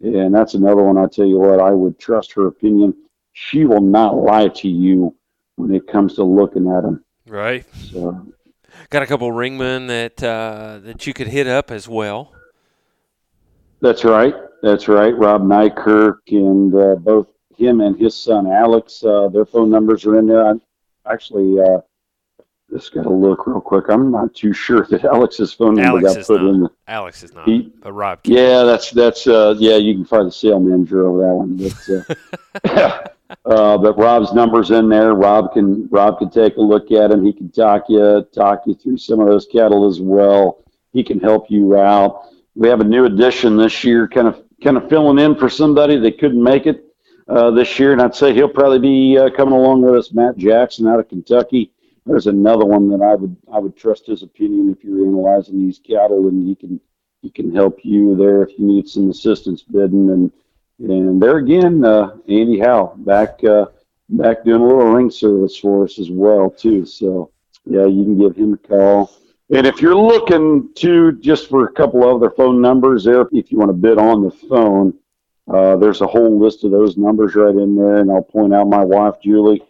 And, 0.00 0.14
and 0.14 0.34
that's 0.34 0.54
another 0.54 0.82
one. 0.82 0.98
I 0.98 1.06
tell 1.06 1.26
you 1.26 1.38
what, 1.38 1.60
I 1.60 1.70
would 1.70 1.98
trust 1.98 2.32
her 2.34 2.46
opinion. 2.46 2.94
She 3.32 3.64
will 3.64 3.80
not 3.80 4.16
lie 4.16 4.48
to 4.48 4.68
you 4.68 5.14
when 5.56 5.74
it 5.74 5.86
comes 5.88 6.14
to 6.14 6.22
looking 6.22 6.70
at 6.70 6.82
them. 6.82 7.04
Right. 7.26 7.66
So 7.74 8.26
Got 8.90 9.02
a 9.02 9.06
couple 9.06 9.32
ringmen 9.32 9.88
that 9.88 10.22
uh, 10.22 10.78
that 10.84 11.06
you 11.06 11.14
could 11.14 11.26
hit 11.26 11.46
up 11.46 11.70
as 11.70 11.88
well. 11.88 12.32
That's 13.80 14.04
right. 14.04 14.34
That's 14.62 14.86
right. 14.88 15.16
Rob 15.16 15.42
Nykirk 15.42 16.18
and 16.28 16.74
uh, 16.74 16.94
both 16.96 17.26
him 17.56 17.80
and 17.80 17.98
his 17.98 18.14
son 18.16 18.46
Alex, 18.46 19.02
uh, 19.04 19.28
their 19.28 19.46
phone 19.46 19.70
numbers 19.70 20.04
are 20.06 20.18
in 20.18 20.26
there. 20.26 20.46
I 20.46 20.54
actually 21.12 21.60
uh, 21.60 21.78
just 22.72 22.92
got 22.92 23.04
to 23.04 23.10
look 23.12 23.46
real 23.46 23.60
quick. 23.60 23.84
I'm 23.88 24.10
not 24.10 24.34
too 24.34 24.52
sure 24.52 24.86
that 24.90 25.04
Alex's 25.04 25.52
phone 25.52 25.74
number 25.76 26.06
Alex 26.06 26.16
got 26.16 26.26
put 26.26 26.40
in. 26.40 26.62
not. 26.62 26.72
The, 26.86 26.92
Alex 26.92 27.22
is 27.22 27.32
not, 27.32 27.48
He- 27.48 27.72
but 27.80 27.92
Rob. 27.92 28.22
Can. 28.22 28.34
yeah, 28.34 28.62
that's 28.64 28.90
that's 28.90 29.26
uh, 29.26 29.54
yeah. 29.58 29.76
You 29.76 29.94
can 29.94 30.04
find 30.04 30.26
the 30.26 30.32
sale 30.32 30.60
manager 30.60 31.06
over 31.06 31.22
that 31.22 31.34
one, 31.34 31.56
but 32.62 32.70
uh, 32.70 33.08
uh, 33.44 33.78
but 33.78 33.96
Rob's 33.98 34.32
numbers 34.32 34.70
in 34.70 34.88
there. 34.88 35.14
Rob 35.14 35.52
can 35.52 35.88
Rob 35.88 36.18
can 36.18 36.30
take 36.30 36.56
a 36.56 36.60
look 36.60 36.90
at 36.92 37.10
him. 37.10 37.24
He 37.24 37.32
can 37.32 37.50
talk 37.50 37.84
you 37.88 38.26
talk 38.34 38.62
you 38.66 38.74
through 38.74 38.98
some 38.98 39.20
of 39.20 39.28
those 39.28 39.46
cattle 39.46 39.88
as 39.88 40.00
well. 40.00 40.62
He 40.92 41.04
can 41.04 41.20
help 41.20 41.50
you 41.50 41.76
out. 41.76 42.28
We 42.54 42.68
have 42.68 42.80
a 42.80 42.84
new 42.84 43.04
addition 43.04 43.56
this 43.56 43.84
year, 43.84 44.08
kind 44.08 44.26
of 44.26 44.42
kind 44.62 44.76
of 44.76 44.88
filling 44.88 45.18
in 45.18 45.36
for 45.36 45.48
somebody 45.48 45.98
that 45.98 46.18
couldn't 46.18 46.42
make 46.42 46.66
it 46.66 46.85
uh, 47.28 47.50
this 47.50 47.78
year, 47.78 47.92
and 47.92 48.00
I'd 48.00 48.14
say 48.14 48.32
he'll 48.32 48.48
probably 48.48 48.78
be 48.78 49.18
uh, 49.18 49.30
coming 49.30 49.54
along 49.54 49.82
with 49.82 49.94
us. 49.94 50.12
Matt 50.12 50.36
Jackson 50.36 50.86
out 50.86 51.00
of 51.00 51.08
Kentucky. 51.08 51.72
There's 52.04 52.28
another 52.28 52.64
one 52.64 52.88
that 52.90 53.02
I 53.02 53.14
would 53.14 53.36
I 53.52 53.58
would 53.58 53.76
trust 53.76 54.06
his 54.06 54.22
opinion 54.22 54.70
if 54.70 54.84
you're 54.84 55.06
analyzing 55.06 55.58
these 55.58 55.80
cattle, 55.80 56.28
and 56.28 56.46
he 56.46 56.54
can 56.54 56.80
he 57.22 57.30
can 57.30 57.52
help 57.54 57.84
you 57.84 58.14
there 58.16 58.42
if 58.42 58.56
you 58.58 58.64
need 58.64 58.88
some 58.88 59.10
assistance 59.10 59.62
bidding. 59.62 60.10
And 60.10 60.32
and 60.78 61.20
there 61.20 61.38
again, 61.38 61.84
uh, 61.84 62.16
Andy 62.28 62.60
Howe 62.60 62.94
back 62.98 63.42
uh, 63.42 63.66
back 64.08 64.44
doing 64.44 64.62
a 64.62 64.66
little 64.66 64.92
ring 64.92 65.10
service 65.10 65.56
for 65.56 65.84
us 65.84 65.98
as 65.98 66.10
well 66.10 66.48
too. 66.48 66.86
So 66.86 67.32
yeah, 67.64 67.86
you 67.86 68.04
can 68.04 68.18
give 68.18 68.36
him 68.36 68.54
a 68.54 68.68
call. 68.68 69.10
And 69.50 69.66
if 69.66 69.80
you're 69.80 69.96
looking 69.96 70.72
to 70.74 71.12
just 71.12 71.48
for 71.48 71.66
a 71.66 71.72
couple 71.72 72.08
other 72.08 72.30
phone 72.30 72.60
numbers 72.60 73.04
there, 73.04 73.26
if 73.32 73.50
you 73.50 73.58
want 73.58 73.68
to 73.68 73.74
bid 73.74 73.98
on 73.98 74.22
the 74.22 74.30
phone, 74.30 74.94
uh, 75.52 75.76
there's 75.76 76.00
a 76.00 76.06
whole 76.06 76.38
list 76.38 76.64
of 76.64 76.70
those 76.70 76.96
numbers 76.96 77.34
right 77.34 77.54
in 77.54 77.76
there. 77.76 77.98
And 77.98 78.10
I'll 78.10 78.22
point 78.22 78.54
out 78.54 78.68
my 78.68 78.84
wife 78.84 79.14
Julie 79.22 79.62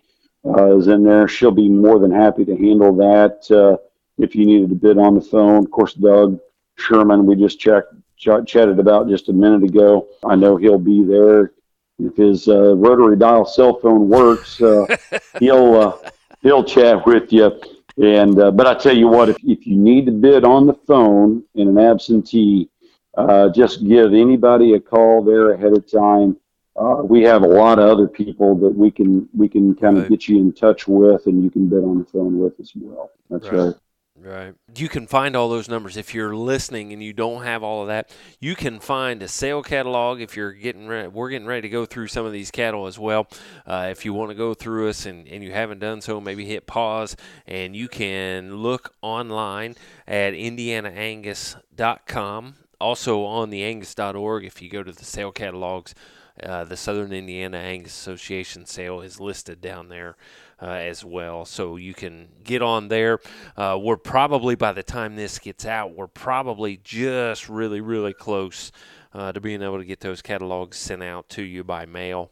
uh, 0.45 0.77
is 0.77 0.89
in 0.89 1.03
there. 1.03 1.29
She'll 1.29 1.51
be 1.51 1.69
more 1.69 1.99
than 1.99 2.11
happy 2.11 2.45
to 2.45 2.57
handle 2.57 2.95
that 2.97 3.51
uh, 3.51 3.77
if 4.19 4.35
you 4.35 4.47
needed 4.47 4.71
to 4.71 4.75
bid 4.75 4.99
on 4.99 5.15
the 5.15 5.21
phone. 5.21 5.65
Of 5.65 5.71
course, 5.71 5.95
Doug 5.95 6.39
Sherman, 6.77 7.27
we 7.27 7.37
just 7.37 7.61
checked 7.61 7.95
ch- 8.17 8.47
chatted 8.47 8.79
about 8.79 9.09
just 9.09 9.29
a 9.29 9.33
minute 9.33 9.65
ago. 9.65 10.09
I 10.25 10.35
know 10.37 10.57
he'll 10.57 10.79
be 10.79 11.05
there. 11.05 11.53
If 11.99 12.17
his 12.17 12.49
uh, 12.49 12.77
rotary 12.77 13.17
dial 13.17 13.47
cell 13.47 13.79
phone 13.81 14.09
works, 14.09 14.61
uh, 14.61 14.87
he'll 15.39 15.75
uh, 15.75 16.11
he'll 16.43 16.65
chat 16.65 17.07
with 17.07 17.33
you. 17.33 17.59
And 17.99 18.39
uh, 18.39 18.51
but 18.51 18.67
I 18.67 18.75
tell 18.75 18.95
you 18.95 19.09
what, 19.09 19.31
if, 19.31 19.39
if 19.43 19.67
you 19.67 19.77
need 19.77 20.05
to 20.07 20.13
bid 20.13 20.45
on 20.45 20.67
the 20.67 20.75
phone 20.75 21.43
in 21.55 21.69
an 21.69 21.79
absentee, 21.79 22.69
uh, 23.17 23.49
just 23.51 23.85
give 23.87 24.13
anybody 24.13 24.75
a 24.75 24.81
call 24.81 25.23
there 25.25 25.53
ahead 25.53 25.73
of 25.73 25.91
time. 25.91 26.37
Uh, 26.77 26.97
we 27.03 27.23
have 27.23 27.43
a 27.43 27.49
lot 27.49 27.79
of 27.79 27.89
other 27.89 28.07
people 28.07 28.55
that 28.57 28.75
we 28.75 28.91
can 28.91 29.27
we 29.35 29.49
can 29.49 29.75
kind 29.75 29.97
of 29.97 30.03
Right. 30.05 30.11
get 30.11 30.29
you 30.29 30.37
in 30.39 30.53
touch 30.53 30.87
with, 30.87 31.27
and 31.27 31.43
you 31.43 31.51
can 31.51 31.69
bid 31.69 31.83
on 31.83 31.99
the 32.01 32.05
phone 32.05 32.39
with 32.39 32.61
as 32.61 32.73
well. 32.77 33.11
That's 33.31 33.49
Right. 33.51 33.59
right. 33.59 33.75
Right. 34.19 34.55
You 34.75 34.89
can 34.89 35.07
find 35.07 35.37
all 35.37 35.51
those 35.51 35.69
numbers 35.69 35.99
if 35.99 36.15
you're 36.15 36.35
listening 36.35 36.91
and 36.95 37.03
you 37.03 37.13
don't 37.13 37.43
have 37.43 37.63
all 37.63 37.83
of 37.83 37.89
that. 37.89 38.11
You 38.41 38.57
can 38.57 38.81
find 38.81 39.23
a 39.23 39.29
sale 39.29 39.63
catalog 39.63 40.23
if 40.23 40.39
you're 40.39 40.55
getting 40.55 40.89
ready. 40.89 41.09
We're 41.09 41.29
getting 41.29 41.47
ready 41.47 41.61
to 41.63 41.69
go 41.69 41.85
through 41.85 42.07
some 42.09 42.25
of 42.25 42.33
these 42.33 42.51
cattle 42.51 42.87
as 42.87 42.99
well. 42.99 43.27
Uh, 43.67 43.89
if 43.91 44.07
you 44.07 44.15
want 44.15 44.31
to 44.31 44.35
go 44.35 44.55
through 44.55 44.89
us 44.89 45.05
and, 45.05 45.29
and 45.29 45.45
you 45.45 45.53
haven't 45.53 45.81
done 45.81 46.01
so, 46.01 46.19
maybe 46.19 46.47
hit 46.47 46.67
pause 46.67 47.15
and 47.47 47.77
you 47.77 47.89
can 47.89 48.57
look 48.57 48.95
online 49.03 49.75
at 50.09 50.33
indianaangus.com. 50.33 52.55
Also 52.81 53.25
on 53.25 53.51
the 53.51 53.63
angus.org, 53.65 54.45
if 54.45 54.61
you 54.61 54.69
go 54.69 54.83
to 54.83 54.93
the 54.93 55.05
sale 55.05 55.33
catalogs, 55.33 55.95
uh, 56.43 56.65
the 56.65 56.77
Southern 56.77 57.13
Indiana 57.13 57.57
Angus 57.57 57.93
Association 57.93 58.67
sale 58.67 59.01
is 59.01 59.19
listed 59.19 59.61
down 59.61 59.89
there 59.89 60.17
uh, 60.61 60.67
as 60.67 61.05
well. 61.05 61.45
So 61.45 61.77
you 61.77 61.95
can 61.95 62.29
get 62.45 62.63
on 62.63 62.89
there. 62.89 63.21
Uh, 63.57 63.79
we're 63.81 63.97
probably, 63.97 64.55
by 64.55 64.73
the 64.73 64.83
time 64.83 65.17
this 65.17 65.39
gets 65.39 65.65
out, 65.65 65.95
we're 65.95 66.07
probably 66.07 66.79
just 66.83 67.49
really, 67.49 67.81
really 67.81 68.13
close 68.13 68.71
uh, 69.15 69.33
to 69.33 69.41
being 69.41 69.63
able 69.63 69.79
to 69.79 69.85
get 69.85 70.01
those 70.01 70.21
catalogs 70.21 70.77
sent 70.77 71.03
out 71.03 71.29
to 71.31 71.43
you 71.43 71.65
by 71.65 71.87
mail. 71.87 72.31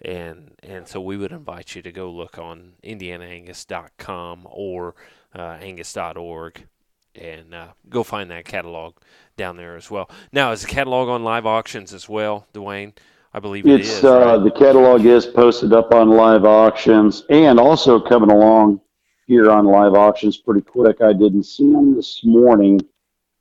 And, 0.00 0.52
and 0.62 0.86
so 0.86 1.00
we 1.00 1.16
would 1.16 1.32
invite 1.32 1.74
you 1.74 1.82
to 1.82 1.92
go 1.92 2.10
look 2.10 2.38
on 2.38 2.74
indianaangus.com 2.84 4.46
or 4.50 4.94
uh, 5.34 5.58
angus.org 5.60 6.66
and 7.14 7.54
uh, 7.54 7.68
go 7.88 8.02
find 8.02 8.30
that 8.30 8.44
catalog 8.44 8.94
down 9.42 9.56
there 9.56 9.74
as 9.76 9.90
well. 9.90 10.08
Now, 10.30 10.52
is 10.52 10.62
the 10.62 10.68
catalog 10.68 11.08
on 11.08 11.24
live 11.24 11.46
auctions 11.46 11.92
as 11.92 12.08
well, 12.08 12.46
Dwayne? 12.54 12.92
I 13.34 13.40
believe 13.40 13.66
it 13.66 13.80
It's 13.80 13.88
is, 13.98 14.04
uh, 14.04 14.20
right? 14.36 14.44
the 14.44 14.52
catalog 14.52 15.04
is 15.04 15.26
posted 15.26 15.72
up 15.72 15.92
on 15.92 16.10
live 16.10 16.44
auctions 16.44 17.24
and 17.28 17.58
also 17.58 17.98
coming 17.98 18.30
along 18.30 18.80
here 19.26 19.50
on 19.50 19.64
live 19.64 19.94
auctions 19.94 20.36
pretty 20.36 20.60
quick. 20.60 21.00
I 21.00 21.12
didn't 21.12 21.42
see 21.42 21.72
them 21.72 21.96
this 21.96 22.20
morning, 22.24 22.80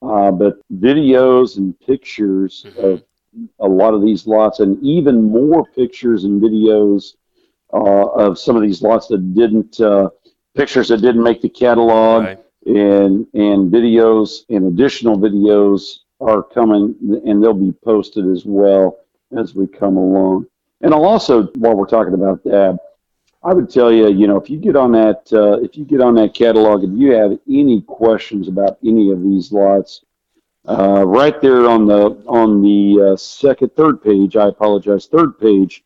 uh, 0.02 0.32
but 0.32 0.54
videos 0.74 1.58
and 1.58 1.80
pictures 1.82 2.66
Mhm. 2.68 2.84
of 2.94 3.04
a 3.60 3.68
lot 3.68 3.94
of 3.94 4.02
these 4.02 4.26
lots, 4.26 4.60
and 4.60 4.82
even 4.84 5.22
more 5.22 5.66
pictures 5.76 6.24
and 6.24 6.42
videos 6.42 7.14
uh, 7.74 8.08
of 8.26 8.40
some 8.40 8.56
of 8.58 8.64
these 8.64 8.82
lots 8.82 9.06
that 9.08 9.34
didn't 9.36 9.80
uh, 9.80 10.10
pictures 10.56 10.88
that 10.90 10.98
didn't 11.02 11.24
make 11.24 11.42
the 11.42 11.48
catalog 11.64 12.24
Right. 12.24 12.40
And 12.66 13.26
and 13.34 13.72
videos 13.72 14.44
and 14.50 14.68
additional 14.68 15.18
videos 15.18 16.00
are 16.20 16.44
coming 16.44 16.96
and 17.26 17.44
they'll 17.44 17.54
be 17.54 17.72
posted 17.84 18.28
as 18.28 18.46
well 18.46 18.98
as 19.38 19.56
we 19.56 19.66
come 19.66 19.98
along. 19.98 20.46
And 20.82 20.94
I'll 20.94 21.06
also, 21.06 21.44
while 21.56 21.76
we're 21.76 21.86
talking 21.88 22.14
about 22.14 22.44
that, 22.44 22.78
I 23.44 23.54
would 23.54 23.70
tell 23.70 23.92
you, 23.92 24.10
you 24.10 24.28
know, 24.28 24.38
if 24.38 24.50
you 24.50 24.58
get 24.58 24.76
on 24.76 24.92
that, 24.92 25.32
uh, 25.34 25.60
if 25.64 25.76
you 25.76 25.84
get 25.86 26.02
on 26.02 26.14
that 26.16 26.36
catalog 26.36 26.84
if 26.84 26.92
you 26.94 27.12
have 27.14 27.40
any 27.50 27.82
questions 27.82 28.48
about 28.48 28.78
any 28.86 29.12
of 29.12 29.24
these 29.24 29.52
lots, 29.52 30.04
uh, 30.68 31.04
right 31.08 31.42
there 31.42 31.68
on 31.68 31.88
the 31.88 32.22
on 32.28 32.62
the 32.62 33.14
uh, 33.14 33.18
second, 33.18 33.76
third 33.76 34.04
page, 34.04 34.36
I 34.36 34.48
apologize, 34.48 35.08
third 35.08 35.40
page 35.40 35.84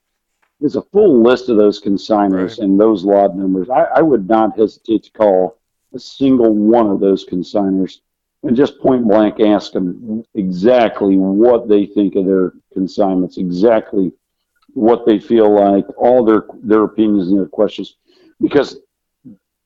is 0.59 0.75
a 0.75 0.81
full 0.81 1.21
list 1.23 1.47
of 1.47 1.55
those 1.57 1.81
consigners 1.81 2.49
Right. 2.51 2.59
and 2.59 2.79
those 2.79 3.05
lot 3.05 3.37
numbers. 3.37 3.69
I, 3.69 3.83
I 3.95 4.01
would 4.01 4.27
not 4.27 4.57
hesitate 4.57 5.03
to 5.03 5.11
call 5.11 5.57
a 5.95 5.99
single 5.99 6.53
one 6.53 6.87
of 6.87 6.99
those 6.99 7.25
consigners 7.25 8.01
and 8.43 8.55
just 8.55 8.79
point 8.79 9.07
blank 9.07 9.39
ask 9.39 9.71
them 9.71 10.23
exactly 10.35 11.15
what 11.17 11.67
they 11.67 11.85
think 11.85 12.15
of 12.15 12.25
their 12.25 12.53
consignments, 12.73 13.37
exactly 13.37 14.11
what 14.73 15.05
they 15.05 15.19
feel 15.19 15.53
like, 15.53 15.85
all 15.97 16.23
their 16.23 16.45
their 16.61 16.83
opinions 16.83 17.29
and 17.29 17.39
their 17.39 17.47
questions, 17.47 17.95
because 18.39 18.77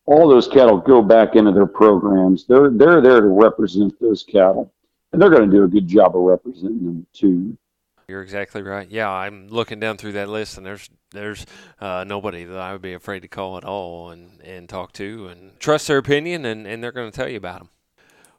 all 0.06 0.28
those 0.30 0.48
cattle 0.48 0.78
go 0.78 1.02
back 1.02 1.36
into 1.36 1.52
their 1.52 1.66
programs. 1.66 2.46
They're 2.46 2.70
they're 2.70 3.02
there 3.02 3.22
to 3.22 3.28
represent 3.28 4.00
those 4.00 4.24
cattle, 4.24 4.72
and 5.12 5.22
they're 5.22 5.30
going 5.30 5.50
to 5.50 5.56
do 5.56 5.64
a 5.64 5.68
good 5.68 5.88
job 5.88 6.16
of 6.16 6.22
representing 6.22 6.86
them 6.86 7.06
too. 7.12 7.58
You're 8.10 8.24
exactly 8.24 8.64
right. 8.64 8.90
Yeah, 8.90 9.10
I'm 9.10 9.50
looking 9.50 9.80
down 9.80 9.98
through 9.98 10.14
that 10.14 10.30
list, 10.30 10.58
and 10.58 10.66
there's 10.66 10.90
there's 11.12 11.46
uh, 11.80 12.04
nobody 12.06 12.44
that 12.44 12.60
I 12.60 12.72
would 12.72 12.82
be 12.82 12.94
afraid 12.94 13.22
to 13.22 13.28
call 13.28 13.58
at 13.58 13.64
all 13.64 14.10
and, 14.10 14.42
and 14.42 14.68
talk 14.68 14.94
to 14.94 15.28
and 15.28 15.60
trust 15.60 15.88
their 15.88 16.00
opinion, 16.00 16.46
and, 16.46 16.66
and 16.68 16.84
they're 16.84 16.92
going 16.92 17.12
to 17.12 17.16
tell 17.16 17.30
you 17.30 17.38
about 17.38 17.60
them. 17.60 17.70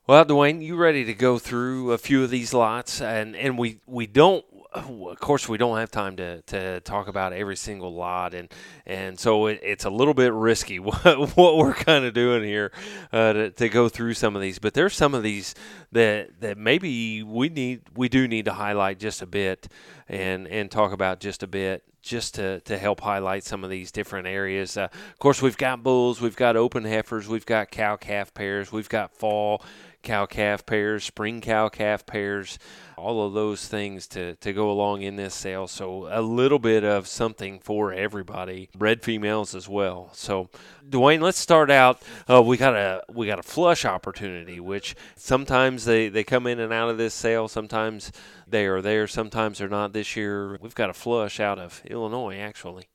Well, 0.07 0.25
Dwayne, 0.25 0.61
you 0.61 0.75
ready 0.75 1.05
to 1.05 1.15
go 1.15 1.39
through 1.39 1.93
a 1.93 1.99
few 1.99 2.25
of 2.25 2.31
these 2.31 2.53
lots, 2.53 3.01
and 3.01 3.37
and 3.37 3.57
we 3.57 3.79
we 3.87 4.09
don't. 4.09 4.45
Of 4.73 5.19
course, 5.19 5.49
we 5.49 5.59
don't 5.59 5.79
have 5.79 5.91
time 5.91 6.15
to, 6.17 6.43
to 6.43 6.79
talk 6.81 7.09
about 7.09 7.33
every 7.33 7.57
single 7.57 7.93
lot, 7.93 8.35
and 8.35 8.49
and 8.87 9.19
so 9.19 9.47
it, 9.47 9.59
it's 9.65 9.85
a 9.85 9.91
little 9.91 10.15
bit 10.15 10.33
risky 10.33 10.79
what, 10.79 11.03
what 11.37 11.57
we're 11.57 11.75
kind 11.75 12.05
of 12.05 12.15
doing 12.15 12.45
here 12.45 12.71
uh, 13.13 13.33
to, 13.33 13.51
to 13.51 13.69
go 13.69 13.89
through 13.89 14.15
some 14.15 14.37
of 14.37 14.43
these. 14.43 14.61
But 14.61 14.75
there's 14.75 14.95
some 14.95 15.13
of 15.13 15.25
these 15.25 15.57
that 15.91 16.41
that 16.41 16.57
maybe 16.57 17.25
we 17.25 17.49
need 17.49 17.83
we 17.97 18.09
do 18.09 18.29
need 18.29 18.45
to 18.45 18.53
highlight 18.53 19.01
just 19.01 19.23
a 19.23 19.27
bit 19.27 19.67
and 20.09 20.47
and 20.47 20.71
talk 20.71 20.93
about 20.93 21.19
just 21.19 21.43
a 21.43 21.49
bit 21.49 21.83
just 22.03 22.37
to, 22.37 22.61
to 22.61 22.79
help 22.79 23.01
highlight 23.01 23.45
some 23.45 23.65
of 23.65 23.71
these 23.71 23.93
different 23.93 24.27
areas. 24.27 24.77
Uh, 24.77 24.89
of 24.93 25.19
course, 25.19 25.43
we've 25.43 25.57
got 25.57 25.83
bulls, 25.83 26.21
we've 26.21 26.37
got 26.37 26.57
open 26.57 26.85
heifers, 26.85 27.29
we've 27.29 27.45
got 27.45 27.71
cow 27.71 27.97
calf 27.97 28.33
pairs, 28.33 28.73
we've 28.73 28.89
got 28.89 29.13
fall 29.13 29.63
cow 30.03 30.27
calf 30.27 30.65
pairs, 30.67 31.05
spring 31.05 31.41
cow 31.41 31.69
calf 31.69 32.07
pairs, 32.07 32.59
all 32.97 33.27
of 33.27 33.33
those 33.33 33.67
things 33.67 34.07
to, 34.09 34.35
to 34.37 34.53
go 34.53 34.71
along 34.71 35.03
in 35.03 35.17
this 35.17 35.35
sale. 35.35 35.67
So 35.67 36.09
a 36.11 36.21
little 36.21 36.59
bit 36.59 36.85
of 36.85 37.07
something 37.07 37.59
for 37.59 37.93
everybody, 37.93 38.69
bred 38.77 39.03
females 39.03 39.55
as 39.55 39.69
well. 39.69 40.11
So 40.13 40.49
Dwayne, 40.89 41.21
let's 41.21 41.39
start 41.39 41.71
out. 41.71 42.03
Uh, 42.29 42.43
we 42.43 42.57
got 42.57 42.75
a 42.75 43.03
we 43.13 43.27
got 43.27 43.39
a 43.39 43.43
flush 43.43 43.85
opportunity, 43.85 44.61
which 44.61 44.95
sometimes 45.17 45.85
they, 45.85 46.09
they 46.09 46.25
come 46.25 46.47
in 46.47 46.61
and 46.61 46.73
out 46.73 46.91
of 46.91 46.99
this 46.99 47.15
sale. 47.15 47.49
Sometimes 47.49 48.13
they 48.47 48.67
are 48.67 48.83
there. 48.83 49.07
Sometimes 49.07 49.59
they're 49.59 49.69
not. 49.69 49.93
This 49.93 50.17
year 50.17 50.59
we've 50.61 50.75
got 50.75 50.91
a 50.91 50.95
flush 50.95 51.41
out 51.41 51.59
of 51.59 51.83
Illinois, 51.87 52.39
actually. 52.39 52.89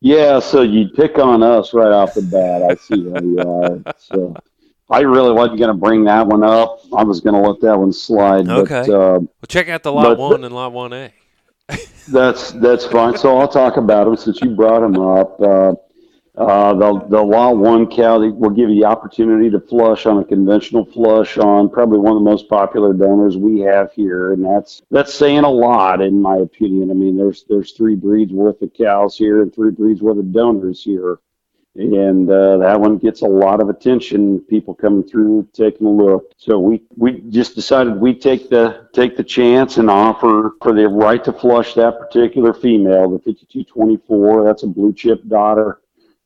Yeah, 0.00 0.38
so 0.38 0.62
you 0.62 0.88
pick 0.88 1.18
on 1.18 1.42
us 1.42 1.72
right 1.72 1.90
off 1.90 2.14
the 2.14 2.22
bat. 2.22 2.62
I 2.70 2.74
see 2.74 3.10
how 3.10 3.20
you 3.20 3.38
are. 3.38 3.94
So 3.96 4.34
I 4.90 5.00
really 5.00 5.32
wasn't 5.32 5.58
going 5.58 5.68
to 5.68 5.74
bring 5.74 6.04
that 6.04 6.26
one 6.26 6.42
up. 6.42 6.80
I 6.96 7.04
was 7.04 7.20
going 7.20 7.34
to 7.34 7.46
let 7.48 7.60
that 7.60 7.78
one 7.78 7.92
slide. 7.92 8.48
Okay. 8.48 8.84
But, 8.86 8.94
uh, 8.94 9.18
Well, 9.20 9.28
check 9.48 9.68
out 9.68 9.82
the 9.82 9.92
lot 9.92 10.04
But- 10.04 10.18
one 10.18 10.44
and 10.44 10.54
lot 10.54 10.72
one 10.72 10.92
A. 10.92 11.12
That's 12.10 12.52
that's 12.52 12.86
fine. 12.86 13.18
So 13.18 13.36
I'll 13.36 13.46
talk 13.48 13.76
about 13.76 14.04
them 14.06 14.16
since 14.16 14.40
you 14.40 14.50
brought 14.56 14.80
them 14.80 14.98
up. 14.98 15.38
Uh, 15.38 15.74
uh, 16.38 16.72
the 16.72 17.00
the 17.10 17.20
law 17.22 17.50
one 17.52 17.86
cow 17.86 18.18
they 18.18 18.28
will 18.30 18.48
give 18.48 18.70
you 18.70 18.76
the 18.76 18.86
opportunity 18.86 19.50
to 19.50 19.60
flush 19.60 20.06
on 20.06 20.16
a 20.18 20.24
conventional 20.24 20.86
flush 20.86 21.36
on 21.36 21.68
probably 21.68 21.98
one 21.98 22.12
of 22.12 22.18
the 22.20 22.24
most 22.24 22.48
popular 22.48 22.94
donors 22.94 23.36
we 23.36 23.58
have 23.60 23.92
here, 23.92 24.32
and 24.32 24.42
that's 24.42 24.80
that's 24.90 25.12
saying 25.12 25.40
a 25.44 25.50
lot 25.50 26.00
in 26.00 26.22
my 26.22 26.36
opinion. 26.36 26.90
I 26.90 26.94
mean, 26.94 27.18
there's 27.18 27.44
there's 27.50 27.72
three 27.72 27.96
breeds 27.96 28.32
worth 28.32 28.62
of 28.62 28.72
cows 28.72 29.18
here 29.18 29.42
and 29.42 29.54
three 29.54 29.70
breeds 29.72 30.00
worth 30.00 30.16
of 30.16 30.32
donors 30.32 30.82
here, 30.82 31.18
and 31.78 32.28
uh, 32.28 32.58
that 32.58 32.80
one 32.80 32.98
gets 32.98 33.22
a 33.22 33.26
lot 33.26 33.60
of 33.60 33.68
attention. 33.68 34.40
People 34.40 34.74
coming 34.74 35.04
through 35.04 35.48
taking 35.52 35.86
a 35.86 35.90
look. 35.90 36.32
So 36.36 36.58
we 36.58 36.82
we 36.96 37.22
just 37.30 37.54
decided 37.54 37.96
we 37.96 38.14
take 38.14 38.50
the 38.50 38.88
take 38.92 39.16
the 39.16 39.22
chance 39.22 39.76
and 39.76 39.88
offer 39.88 40.56
for 40.60 40.72
the 40.72 40.88
right 40.88 41.22
to 41.24 41.32
flush 41.32 41.74
that 41.74 41.98
particular 42.00 42.52
female, 42.52 43.08
the 43.10 43.18
5224. 43.18 44.44
That's 44.44 44.64
a 44.64 44.66
blue 44.66 44.92
chip 44.92 45.26
daughter 45.28 45.80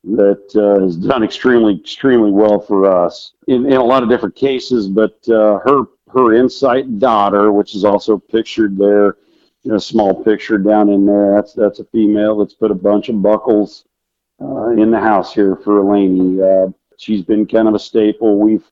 that 0.05 0.55
uh, 0.55 0.83
has 0.83 0.97
done 0.97 1.23
extremely 1.23 1.75
extremely 1.75 2.31
well 2.31 2.59
for 2.59 2.85
us 2.85 3.33
in, 3.47 3.67
in 3.67 3.73
a 3.73 3.83
lot 3.83 4.01
of 4.01 4.09
different 4.09 4.35
cases. 4.35 4.87
But 4.87 5.17
uh, 5.29 5.59
her 5.59 5.83
her 6.11 6.33
insight 6.33 6.97
daughter, 6.97 7.51
which 7.51 7.75
is 7.75 7.85
also 7.85 8.17
pictured 8.17 8.75
there, 8.75 9.17
in 9.65 9.73
a 9.73 9.79
small 9.79 10.23
picture 10.23 10.57
down 10.57 10.89
in 10.89 11.05
there. 11.05 11.35
That's 11.35 11.53
that's 11.53 11.79
a 11.79 11.85
female 11.85 12.39
that's 12.39 12.55
put 12.55 12.71
a 12.71 12.75
bunch 12.75 13.09
of 13.09 13.21
buckles 13.21 13.85
uh, 14.43 14.69
in 14.71 14.91
the 14.91 14.99
house 14.99 15.33
here 15.33 15.55
for 15.55 15.81
Elaney. 15.81 16.41
Uh, 16.41 16.71
she's 16.97 17.23
been 17.23 17.45
kind 17.45 17.67
of 17.67 17.75
a 17.75 17.79
staple. 17.79 18.39
We've 18.39 18.69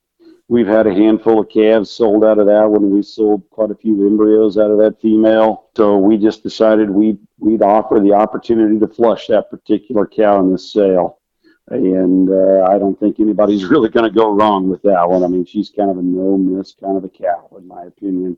we've 0.47 0.67
had 0.67 0.85
a 0.85 0.93
handful 0.93 1.39
of 1.39 1.49
calves 1.49 1.89
sold 1.89 2.25
out 2.25 2.39
of 2.39 2.47
that 2.47 2.69
one. 2.69 2.91
We 2.91 3.03
sold 3.03 3.49
quite 3.49 3.71
a 3.71 3.75
few 3.75 4.05
embryos 4.05 4.57
out 4.57 4.69
of 4.69 4.77
that 4.79 4.99
female. 5.01 5.69
So 5.77 5.97
we 5.97 6.17
just 6.17 6.43
decided 6.43 6.89
we'd 6.89 7.19
we'd 7.39 7.61
offer 7.61 7.99
the 7.99 8.13
opportunity 8.13 8.79
to 8.79 8.87
flush 8.87 9.27
that 9.27 9.49
particular 9.49 10.05
cow 10.05 10.39
in 10.41 10.51
this 10.51 10.71
sale. 10.73 11.19
And 11.67 12.29
uh, 12.29 12.65
I 12.65 12.77
don't 12.77 12.99
think 12.99 13.19
anybody's 13.19 13.63
really 13.69 13.89
going 13.89 14.11
to 14.11 14.15
go 14.15 14.31
wrong 14.31 14.69
with 14.69 14.81
that 14.81 15.09
one. 15.09 15.23
I 15.23 15.27
mean, 15.27 15.45
she's 15.45 15.69
kind 15.69 15.89
of 15.89 15.97
a 15.97 16.01
no 16.01 16.37
miss 16.37 16.73
kind 16.73 16.97
of 16.97 17.05
a 17.05 17.09
cow, 17.09 17.49
in 17.57 17.67
my 17.67 17.83
opinion. 17.83 18.37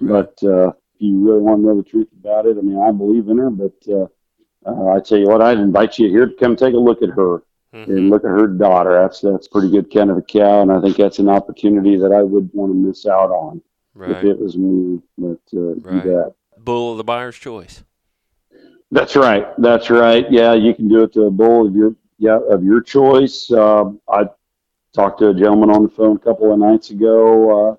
But 0.00 0.38
uh, 0.42 0.68
if 0.68 0.98
you 0.98 1.20
really 1.20 1.42
want 1.42 1.60
to 1.60 1.66
know 1.66 1.76
the 1.76 1.88
truth 1.88 2.08
about 2.18 2.46
it, 2.46 2.56
I 2.58 2.62
mean, 2.62 2.78
I 2.78 2.90
believe 2.90 3.28
in 3.28 3.38
her, 3.38 3.50
but 3.50 3.74
uh, 3.92 4.06
uh, 4.66 4.88
I 4.88 5.00
tell 5.00 5.18
you 5.18 5.26
what, 5.26 5.42
I'd 5.42 5.58
invite 5.58 5.98
you 5.98 6.08
here 6.08 6.26
to 6.26 6.34
come 6.34 6.56
take 6.56 6.74
a 6.74 6.78
look 6.78 7.02
at 7.02 7.10
her 7.10 7.42
Mm-hmm. 7.74 7.90
and 7.90 8.10
look 8.10 8.22
at 8.22 8.28
her 8.28 8.46
daughter. 8.46 8.92
That's 8.92 9.22
that's 9.22 9.48
pretty 9.48 9.70
good 9.70 9.90
kind 9.90 10.10
of 10.10 10.18
a 10.18 10.22
cow, 10.22 10.60
and 10.60 10.70
I 10.70 10.78
think 10.82 10.98
that's 10.98 11.18
an 11.18 11.30
opportunity 11.30 11.96
that 11.96 12.12
I 12.12 12.22
would 12.22 12.50
want 12.52 12.70
to 12.70 12.74
miss 12.76 13.06
out 13.06 13.30
on 13.30 13.62
if 14.18 14.24
it 14.24 14.38
was 14.38 14.58
me. 14.58 15.00
But 15.16 15.40
uh, 15.56 15.76
Right. 15.76 16.04
that. 16.04 16.34
Bull 16.58 16.92
of 16.92 16.98
the 16.98 17.04
buyer's 17.04 17.36
choice. 17.36 17.82
That's 18.90 19.16
right. 19.16 19.46
That's 19.56 19.88
right. 19.88 20.30
Yeah, 20.30 20.52
you 20.52 20.74
can 20.74 20.86
do 20.88 21.02
it 21.04 21.14
to 21.14 21.22
a 21.22 21.30
bull 21.30 21.66
of 21.66 21.74
your 21.74 21.96
yeah 22.18 22.38
of 22.50 22.62
your 22.62 22.82
choice. 22.82 23.50
Um, 23.50 24.02
I 24.06 24.28
talked 24.92 25.20
to 25.20 25.28
a 25.30 25.34
gentleman 25.34 25.70
on 25.70 25.82
the 25.84 25.88
phone 25.88 26.16
a 26.16 26.18
couple 26.18 26.52
of 26.52 26.58
nights 26.58 26.90
ago 26.90 27.70
uh, 27.70 27.76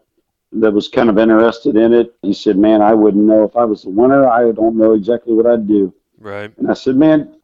that 0.54 0.72
was 0.74 0.88
kind 0.88 1.12
of 1.12 1.20
interested 1.20 1.76
in 1.76 1.94
it. 1.94 2.16
He 2.24 2.34
said, 2.34 2.58
"Man, 2.58 2.82
I 2.82 2.96
wouldn't 2.96 3.24
know 3.24 3.44
if 3.44 3.56
I 3.56 3.64
was 3.64 3.84
the 3.84 3.92
winner. 3.92 4.28
I 4.28 4.52
don't 4.54 4.76
know 4.76 4.94
exactly 4.94 5.36
what 5.36 5.46
I'd 5.46 5.68
do." 5.68 5.94
Right. 6.24 6.58
And 6.58 6.72
I 6.72 6.74
said, 6.74 6.96
"Man, 6.96 7.36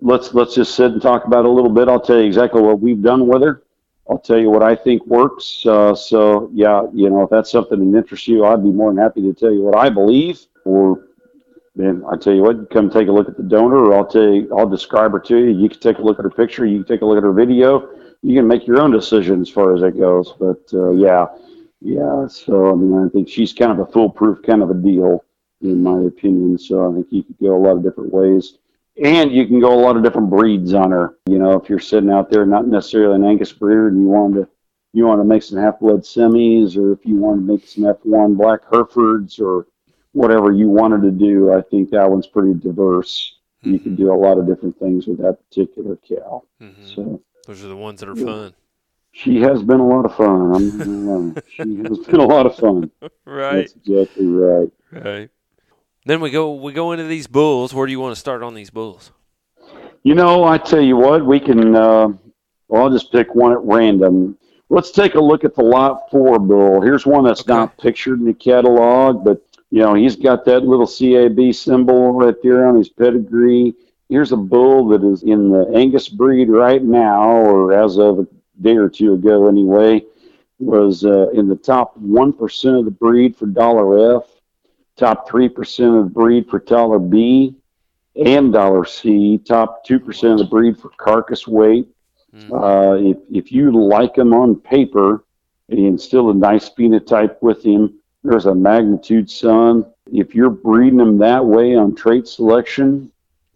let's 0.00 0.32
let's 0.32 0.54
just 0.54 0.76
sit 0.76 0.92
and 0.92 1.02
talk 1.02 1.24
about 1.24 1.40
it 1.40 1.46
a 1.46 1.50
little 1.50 1.70
bit. 1.70 1.88
I'll 1.88 2.00
tell 2.00 2.18
you 2.18 2.24
exactly 2.24 2.62
what 2.62 2.78
we've 2.80 3.02
done 3.02 3.26
with 3.26 3.42
her. 3.42 3.64
I'll 4.08 4.20
tell 4.20 4.38
you 4.38 4.48
what 4.48 4.62
I 4.62 4.76
think 4.76 5.04
works. 5.06 5.66
Uh, 5.66 5.94
so 5.94 6.48
yeah, 6.54 6.82
you 6.94 7.10
know, 7.10 7.24
if 7.24 7.30
that's 7.30 7.50
something 7.50 7.90
that 7.90 7.98
interests 7.98 8.28
you, 8.28 8.44
I'd 8.44 8.62
be 8.62 8.70
more 8.70 8.90
than 8.92 9.02
happy 9.02 9.22
to 9.22 9.34
tell 9.34 9.52
you 9.52 9.62
what 9.62 9.76
I 9.76 9.90
believe. 9.90 10.40
Or 10.64 11.08
then 11.74 12.04
I 12.08 12.16
tell 12.16 12.32
you 12.32 12.42
what, 12.42 12.70
come 12.70 12.90
take 12.90 13.08
a 13.08 13.12
look 13.12 13.28
at 13.28 13.36
the 13.36 13.42
donor, 13.42 13.76
or 13.76 13.94
I'll 13.94 14.06
tell 14.06 14.22
you, 14.22 14.48
I'll 14.56 14.68
describe 14.68 15.12
her 15.12 15.20
to 15.20 15.36
you. 15.36 15.46
You 15.58 15.68
can 15.68 15.80
take 15.80 15.98
a 15.98 16.02
look 16.02 16.20
at 16.20 16.24
her 16.24 16.30
picture. 16.30 16.64
You 16.64 16.84
can 16.84 16.86
take 16.86 17.02
a 17.02 17.06
look 17.06 17.18
at 17.18 17.24
her 17.24 17.32
video. 17.32 17.90
You 18.22 18.36
can 18.36 18.46
make 18.46 18.66
your 18.68 18.80
own 18.80 18.92
decision 18.92 19.40
as 19.40 19.48
far 19.48 19.74
as 19.74 19.80
that 19.80 19.98
goes. 19.98 20.34
But 20.38 20.62
uh, 20.72 20.90
yeah, 20.90 21.26
yeah. 21.80 22.28
So 22.28 22.70
I 22.70 22.74
mean, 22.76 23.04
I 23.04 23.08
think 23.08 23.28
she's 23.28 23.52
kind 23.52 23.72
of 23.72 23.80
a 23.80 23.90
foolproof 23.90 24.42
kind 24.42 24.62
of 24.62 24.70
a 24.70 24.74
deal, 24.74 25.24
in 25.62 25.82
my 25.82 26.00
opinion. 26.02 26.58
So 26.58 26.90
I 26.90 26.94
think 26.94 27.06
you 27.10 27.22
could 27.22 27.38
go 27.38 27.56
a 27.56 27.62
lot 27.62 27.76
of 27.76 27.82
different 27.82 28.12
ways 28.12 28.58
and 29.02 29.30
you 29.32 29.46
can 29.46 29.60
go 29.60 29.72
a 29.72 29.80
lot 29.80 29.96
of 29.96 30.02
different 30.02 30.30
breeds 30.30 30.74
on 30.74 30.90
her. 30.90 31.18
You 31.26 31.38
know, 31.38 31.52
if 31.52 31.68
you're 31.68 31.78
sitting 31.78 32.10
out 32.10 32.30
there, 32.30 32.44
not 32.46 32.66
necessarily 32.66 33.14
an 33.16 33.24
Angus 33.24 33.52
breeder, 33.52 33.88
and 33.88 33.98
you 34.00 34.06
want 34.06 34.34
to 34.34 34.48
you 34.94 35.06
want 35.06 35.20
to 35.20 35.24
make 35.24 35.42
some 35.42 35.58
half 35.58 35.78
blood 35.80 36.00
semis, 36.00 36.76
or 36.76 36.92
if 36.92 37.04
you 37.04 37.16
want 37.16 37.38
to 37.38 37.44
make 37.52 37.66
some 37.66 37.84
F1 37.84 38.36
black 38.36 38.60
Herefords, 38.72 39.38
or 39.38 39.66
whatever 40.12 40.50
you 40.50 40.68
wanted 40.68 41.02
to 41.02 41.10
do, 41.10 41.52
I 41.52 41.60
think 41.62 41.90
that 41.90 42.10
one's 42.10 42.26
pretty 42.26 42.54
diverse. 42.54 43.34
You 43.64 43.78
can 43.78 43.94
do 43.96 44.12
a 44.12 44.16
lot 44.16 44.38
of 44.38 44.46
different 44.46 44.78
things 44.78 45.06
with 45.06 45.18
that 45.18 45.38
particular 45.48 45.96
cow. 45.96 46.42
hmm 46.58 46.70
So 46.82 47.20
Those 47.46 47.62
are 47.64 47.68
the 47.68 47.76
ones 47.76 48.00
that 48.00 48.08
are 48.08 48.16
Yeah. 48.16 48.24
fun. 48.24 48.54
she 49.12 49.40
has 49.40 49.62
been 49.62 49.80
a 49.80 49.86
lot 49.86 50.06
of 50.06 50.14
fun. 50.14 50.54
I'm, 50.54 51.34
she 51.48 51.76
has 51.76 51.98
been 51.98 52.20
a 52.20 52.26
lot 52.26 52.46
of 52.46 52.56
fun. 52.56 52.90
Right. 53.26 53.56
That's 53.56 53.74
exactly 53.74 54.26
right. 54.26 54.70
Right. 54.90 55.30
Then 56.08 56.22
we 56.22 56.30
go 56.30 56.54
we 56.54 56.72
go 56.72 56.92
into 56.92 57.04
these 57.04 57.26
bulls. 57.26 57.74
Where 57.74 57.84
do 57.84 57.92
you 57.92 58.00
want 58.00 58.14
to 58.14 58.18
start 58.18 58.42
on 58.42 58.54
these 58.54 58.70
bulls? 58.70 59.12
You 60.04 60.14
know, 60.14 60.42
I 60.42 60.56
tell 60.56 60.80
you 60.80 60.96
what, 60.96 61.26
we 61.26 61.38
can. 61.38 61.76
Uh, 61.76 62.08
well, 62.68 62.84
I'll 62.84 62.90
just 62.90 63.12
pick 63.12 63.34
one 63.34 63.52
at 63.52 63.60
random. 63.60 64.38
Let's 64.70 64.90
take 64.90 65.16
a 65.16 65.20
look 65.20 65.44
at 65.44 65.54
the 65.54 65.62
Lot 65.62 66.10
Four 66.10 66.38
bull. 66.38 66.80
Here's 66.80 67.04
one 67.04 67.24
that's 67.24 67.42
Okay. 67.42 67.52
not 67.52 67.76
pictured 67.76 68.20
in 68.20 68.24
the 68.24 68.32
catalog, 68.32 69.22
but 69.22 69.42
you 69.70 69.80
know 69.82 69.92
he's 69.92 70.16
got 70.16 70.46
that 70.46 70.64
little 70.64 70.86
CAB 70.86 71.54
symbol 71.54 72.14
right 72.14 72.36
there 72.42 72.66
on 72.66 72.76
his 72.76 72.88
pedigree. 72.88 73.74
Here's 74.08 74.32
a 74.32 74.36
bull 74.38 74.88
that 74.88 75.04
is 75.04 75.24
in 75.24 75.50
the 75.50 75.70
Angus 75.74 76.08
breed 76.08 76.48
right 76.48 76.82
now, 76.82 77.28
or 77.28 77.74
as 77.74 77.98
of 77.98 78.20
a 78.20 78.26
day 78.62 78.78
or 78.78 78.88
two 78.88 79.12
ago, 79.12 79.46
anyway. 79.46 80.02
Was 80.58 81.04
uh, 81.04 81.28
in 81.34 81.50
the 81.50 81.54
top 81.54 81.94
one 81.98 82.32
percent 82.32 82.76
of 82.76 82.86
the 82.86 82.90
breed 82.90 83.36
for 83.36 83.44
dollar 83.44 84.16
F, 84.16 84.24
top 84.98 85.28
three 85.28 85.48
percent 85.48 85.96
of 85.96 86.04
the 86.04 86.10
breed 86.10 86.48
for 86.50 86.58
dollar 86.58 86.98
B, 86.98 87.54
and 88.18 88.52
dollar 88.52 88.84
C, 88.84 89.38
top 89.38 89.86
2% 89.86 90.32
of 90.32 90.38
the 90.38 90.44
breed 90.44 90.78
for 90.78 90.90
carcass 90.96 91.46
weight. 91.46 91.88
Mm. 92.34 92.52
Uh, 92.52 93.10
if, 93.10 93.16
if 93.30 93.52
you 93.52 93.70
like 93.70 94.18
him 94.18 94.34
on 94.34 94.56
paper 94.56 95.24
and 95.68 96.00
still 96.00 96.30
a 96.30 96.34
nice 96.34 96.68
phenotype 96.68 97.40
with 97.40 97.64
him, 97.64 97.94
there's 98.24 98.46
a 98.46 98.54
magnitude 98.54 99.30
son. 99.30 99.86
If 100.12 100.34
you're 100.34 100.50
breeding 100.50 101.00
him 101.00 101.18
that 101.18 101.44
way 101.44 101.76
on 101.76 101.94
trait 101.94 102.26
selection, 102.26 103.10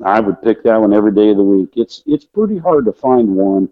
I 0.04 0.20
would 0.20 0.40
pick 0.42 0.62
that 0.62 0.80
one 0.80 0.92
every 0.92 1.12
day 1.12 1.30
of 1.30 1.36
the 1.36 1.42
week. 1.42 1.74
It's 1.76 2.02
it's 2.06 2.24
pretty 2.24 2.58
hard 2.58 2.84
to 2.86 2.92
find 2.92 3.36
one 3.36 3.68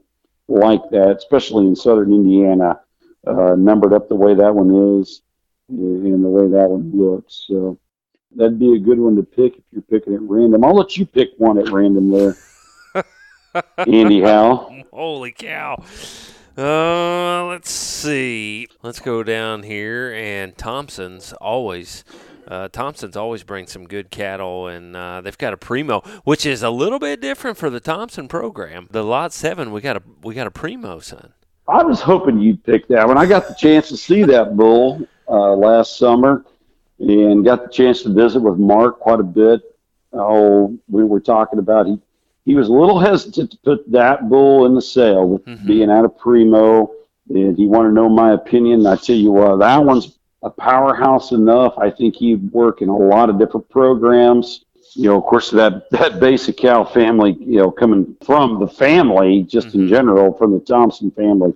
like 0.48 0.82
that, 0.90 1.16
especially 1.16 1.66
in 1.66 1.76
southern 1.76 2.12
Indiana, 2.12 2.80
uh, 3.26 3.54
numbered 3.56 3.92
up 3.92 4.08
the 4.08 4.14
way 4.14 4.34
that 4.34 4.54
one 4.54 5.00
is 5.00 5.22
and 5.70 6.24
the 6.24 6.28
way 6.28 6.48
that 6.48 6.68
one 6.68 6.92
looks. 6.94 7.44
So 7.46 7.78
that'd 8.34 8.58
be 8.58 8.74
a 8.74 8.78
good 8.78 8.98
one 8.98 9.16
to 9.16 9.22
pick 9.22 9.56
if 9.56 9.64
you're 9.70 9.82
picking 9.82 10.14
at 10.14 10.20
random. 10.22 10.64
I'll 10.64 10.74
let 10.74 10.96
you 10.96 11.06
pick 11.06 11.30
one 11.38 11.58
at 11.58 11.68
random 11.70 12.10
there, 12.10 12.36
Andy 13.78 14.20
Howe. 14.20 14.84
Holy 14.92 15.32
cow. 15.32 15.82
Uh, 16.56 17.46
let's 17.46 17.70
see. 17.70 18.68
Let's 18.82 19.00
go 19.00 19.22
down 19.22 19.62
here, 19.62 20.12
and 20.12 20.56
Thompson's 20.56 21.32
always. 21.34 22.04
Uh, 22.48 22.68
Thompson's 22.68 23.16
always 23.16 23.44
brings 23.44 23.70
some 23.70 23.86
good 23.86 24.10
cattle, 24.10 24.66
and 24.66 24.96
uh, 24.96 25.20
they've 25.20 25.38
got 25.38 25.52
a 25.52 25.56
primo, 25.56 26.00
which 26.24 26.44
is 26.44 26.64
a 26.64 26.70
little 26.70 26.98
bit 26.98 27.20
different 27.20 27.56
for 27.56 27.70
the 27.70 27.78
Thompson 27.78 28.26
program. 28.26 28.88
The 28.90 29.04
lot 29.04 29.32
seven, 29.32 29.70
we 29.70 29.80
got 29.80 29.96
a 29.96 30.02
we 30.22 30.34
got 30.34 30.48
a 30.48 30.50
primo, 30.50 30.98
son. 30.98 31.32
I 31.68 31.84
was 31.84 32.00
hoping 32.00 32.40
you'd 32.40 32.64
pick 32.64 32.88
that 32.88 33.06
when 33.06 33.16
I 33.16 33.26
got 33.26 33.46
the 33.46 33.54
chance 33.54 33.88
to 33.90 33.96
see 33.96 34.24
that 34.24 34.56
bull 34.56 35.06
uh, 35.30 35.54
last 35.54 35.98
summer 35.98 36.44
and 36.98 37.44
got 37.44 37.62
the 37.64 37.70
chance 37.70 38.02
to 38.02 38.12
visit 38.12 38.40
with 38.40 38.58
Mark 38.58 38.98
quite 39.00 39.20
a 39.20 39.24
bit. 39.24 39.62
Oh, 40.12 40.76
we 40.88 41.04
were 41.04 41.20
talking 41.20 41.58
about 41.58 41.86
he 41.86 41.98
he 42.44 42.54
was 42.56 42.68
a 42.68 42.72
little 42.72 42.98
hesitant 42.98 43.50
to 43.52 43.58
put 43.64 43.90
that 43.92 44.28
bull 44.28 44.66
in 44.66 44.74
the 44.74 44.82
sale 44.82 45.28
with 45.28 45.42
Mhm. 45.46 45.66
being 45.66 45.90
out 45.90 46.04
of 46.04 46.18
primo, 46.18 46.90
and 47.30 47.56
he 47.56 47.66
wanted 47.66 47.88
to 47.90 47.94
know 47.94 48.08
my 48.08 48.32
opinion. 48.32 48.86
I 48.86 48.96
tell 48.96 49.16
you 49.16 49.32
what, 49.32 49.58
that 49.58 49.84
one's 49.84 50.18
a 50.42 50.50
powerhouse 50.50 51.32
enough. 51.32 51.74
I 51.78 51.90
think 51.90 52.16
he'd 52.16 52.52
work 52.52 52.82
in 52.82 52.88
a 52.88 52.96
lot 52.96 53.28
of 53.30 53.38
different 53.38 53.68
programs. 53.68 54.64
You 54.94 55.10
know, 55.10 55.18
of 55.18 55.24
course, 55.24 55.50
that 55.50 55.90
that 55.90 56.20
basic 56.20 56.56
cow 56.56 56.84
family, 56.84 57.36
you 57.40 57.58
know, 57.58 57.70
coming 57.70 58.16
from 58.24 58.58
the 58.60 58.66
family, 58.68 59.42
just 59.42 59.74
in 59.74 59.84
Mhm. 59.84 59.86
general, 59.86 60.32
from 60.32 60.52
the 60.52 60.60
Thompson 60.60 61.10
family, 61.10 61.52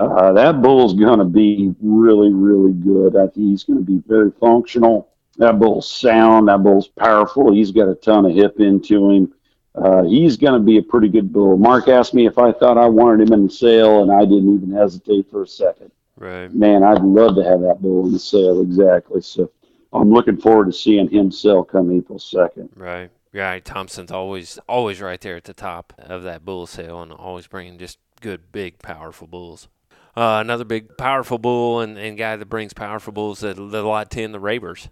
uh, 0.00 0.32
that 0.32 0.62
bull's 0.62 0.94
going 0.94 1.18
to 1.18 1.26
be 1.26 1.74
really, 1.82 2.32
really 2.32 2.72
good. 2.72 3.16
I 3.16 3.26
think 3.26 3.50
he's 3.50 3.64
going 3.64 3.78
to 3.78 3.84
be 3.84 4.02
very 4.06 4.30
functional. 4.40 5.10
That 5.36 5.58
bull's 5.58 5.90
sound. 5.90 6.48
That 6.48 6.62
bull's 6.62 6.88
powerful. 6.88 7.52
He's 7.52 7.70
got 7.70 7.88
a 7.88 7.94
ton 7.94 8.24
of 8.24 8.34
hip 8.34 8.60
into 8.60 9.10
him. 9.10 9.34
Uh, 9.74 10.04
he's 10.04 10.38
going 10.38 10.54
to 10.54 10.64
be 10.64 10.78
a 10.78 10.82
pretty 10.82 11.08
good 11.08 11.30
bull. 11.30 11.58
Mark 11.58 11.88
asked 11.88 12.14
me 12.14 12.26
if 12.26 12.38
I 12.38 12.50
thought 12.50 12.78
I 12.78 12.88
wanted 12.88 13.28
him 13.28 13.34
in 13.34 13.46
the 13.46 13.52
sale, 13.52 14.02
and 14.02 14.10
I 14.10 14.20
didn't 14.20 14.54
even 14.54 14.72
hesitate 14.72 15.30
for 15.30 15.42
a 15.42 15.46
second. 15.46 15.90
Right. 16.16 16.52
Man, 16.52 16.82
I'd 16.82 17.02
love 17.02 17.36
to 17.36 17.44
have 17.44 17.60
that 17.60 17.82
bull 17.82 18.06
in 18.06 18.12
the 18.12 18.18
sale. 18.18 18.62
Exactly. 18.62 19.20
So 19.20 19.50
I'm 19.92 20.10
looking 20.10 20.38
forward 20.38 20.66
to 20.66 20.72
seeing 20.72 21.10
him 21.10 21.30
sell 21.30 21.62
come 21.62 21.92
April 21.92 22.18
2nd. 22.18 22.70
Right. 22.74 23.10
Right. 23.34 23.64
Thompson's 23.64 24.10
always 24.10 24.58
always 24.66 25.00
right 25.00 25.20
there 25.20 25.36
at 25.36 25.44
the 25.44 25.54
top 25.54 25.92
of 25.98 26.22
that 26.22 26.44
bull 26.44 26.66
sale, 26.66 27.02
and 27.02 27.12
always 27.12 27.46
bringing 27.46 27.78
just 27.78 27.98
good, 28.22 28.50
big, 28.50 28.78
powerful 28.78 29.26
bulls. 29.26 29.68
Uh, 30.16 30.38
another 30.40 30.64
big, 30.64 30.96
powerful 30.96 31.38
bull 31.38 31.80
and, 31.80 31.96
and 31.96 32.18
guy 32.18 32.36
that 32.36 32.46
brings 32.46 32.72
powerful 32.72 33.12
bulls, 33.12 33.40
that 33.40 33.56
the 33.56 33.82
lot 33.82 34.10
ten, 34.10 34.32
the 34.32 34.40
Rabers. 34.40 34.88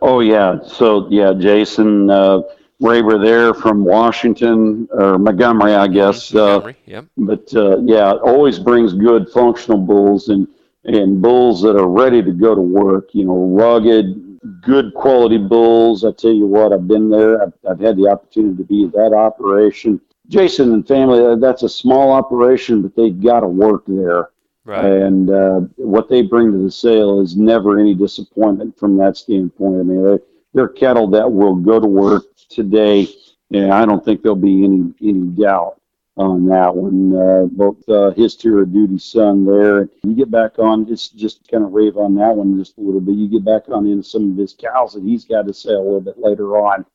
Oh 0.00 0.20
yeah, 0.20 0.58
so 0.66 1.08
yeah, 1.10 1.32
Jason 1.32 2.10
uh, 2.10 2.42
Raber 2.80 3.22
there 3.22 3.54
from 3.54 3.84
Washington 3.84 4.88
or 4.90 5.18
Montgomery, 5.18 5.74
I 5.74 5.88
guess. 5.88 6.34
Uh, 6.34 6.38
Montgomery. 6.38 6.76
Yep. 6.86 7.06
but 7.16 7.54
uh, 7.54 7.78
yeah, 7.78 8.12
always 8.12 8.58
brings 8.58 8.92
good 8.92 9.28
functional 9.30 9.78
bulls 9.78 10.28
and 10.28 10.48
and 10.84 11.22
bulls 11.22 11.62
that 11.62 11.76
are 11.76 11.88
ready 11.88 12.22
to 12.22 12.32
go 12.32 12.54
to 12.54 12.60
work. 12.60 13.10
You 13.12 13.24
know, 13.24 13.46
rugged, 13.46 14.38
good 14.60 14.92
quality 14.94 15.38
bulls. 15.38 16.04
I 16.04 16.12
tell 16.12 16.32
you 16.32 16.46
what, 16.46 16.72
I've 16.72 16.86
been 16.86 17.08
there. 17.08 17.42
I've, 17.42 17.52
I've 17.68 17.80
had 17.80 17.96
the 17.96 18.08
opportunity 18.08 18.56
to 18.56 18.64
be 18.64 18.84
at 18.84 18.92
that 18.92 19.14
operation. 19.14 20.00
Jason 20.28 20.72
and 20.72 20.86
family, 20.86 21.24
uh, 21.24 21.36
that's 21.36 21.62
a 21.62 21.68
small 21.68 22.12
operation, 22.12 22.82
but 22.82 22.96
they 22.96 23.10
got 23.10 23.40
to 23.40 23.48
work 23.48 23.84
there. 23.86 24.30
Right. 24.64 24.84
And 24.84 25.30
uh, 25.30 25.60
what 25.76 26.08
they 26.08 26.22
bring 26.22 26.50
to 26.52 26.58
the 26.58 26.70
sale 26.70 27.20
is 27.20 27.36
never 27.36 27.78
any 27.78 27.94
disappointment 27.94 28.78
from 28.78 28.96
that 28.96 29.16
standpoint. 29.16 29.80
I 29.80 29.82
mean, 29.82 30.02
they're, 30.02 30.20
they're 30.54 30.68
cattle 30.68 31.06
that 31.10 31.30
will 31.30 31.54
go 31.54 31.78
to 31.78 31.86
work 31.86 32.24
today, 32.48 33.06
and 33.52 33.72
I 33.72 33.84
don't 33.84 34.02
think 34.02 34.22
there'll 34.22 34.36
be 34.36 34.64
any 34.64 34.94
any 35.02 35.28
doubt 35.28 35.80
on 36.16 36.46
that 36.46 36.74
one. 36.74 37.14
Uh, 37.14 37.46
both 37.50 37.86
uh, 37.88 38.12
his 38.12 38.36
tour 38.36 38.62
of 38.62 38.72
duty 38.72 38.98
son 38.98 39.44
there. 39.44 39.90
You 40.02 40.14
get 40.14 40.30
back 40.30 40.58
on 40.58 40.86
just 40.86 41.16
just 41.16 41.46
kind 41.50 41.64
of 41.64 41.72
rave 41.72 41.96
on 41.96 42.14
that 42.14 42.34
one 42.34 42.58
just 42.58 42.78
a 42.78 42.80
little 42.80 43.00
bit. 43.00 43.16
You 43.16 43.28
get 43.28 43.44
back 43.44 43.68
on 43.68 43.86
into 43.86 44.04
some 44.04 44.30
of 44.30 44.36
his 44.38 44.54
cows 44.54 44.94
that 44.94 45.02
he's 45.02 45.24
got 45.24 45.46
to 45.46 45.52
sell 45.52 45.80
a 45.80 45.84
little 45.84 46.00
bit 46.00 46.18
later 46.18 46.56
on. 46.56 46.86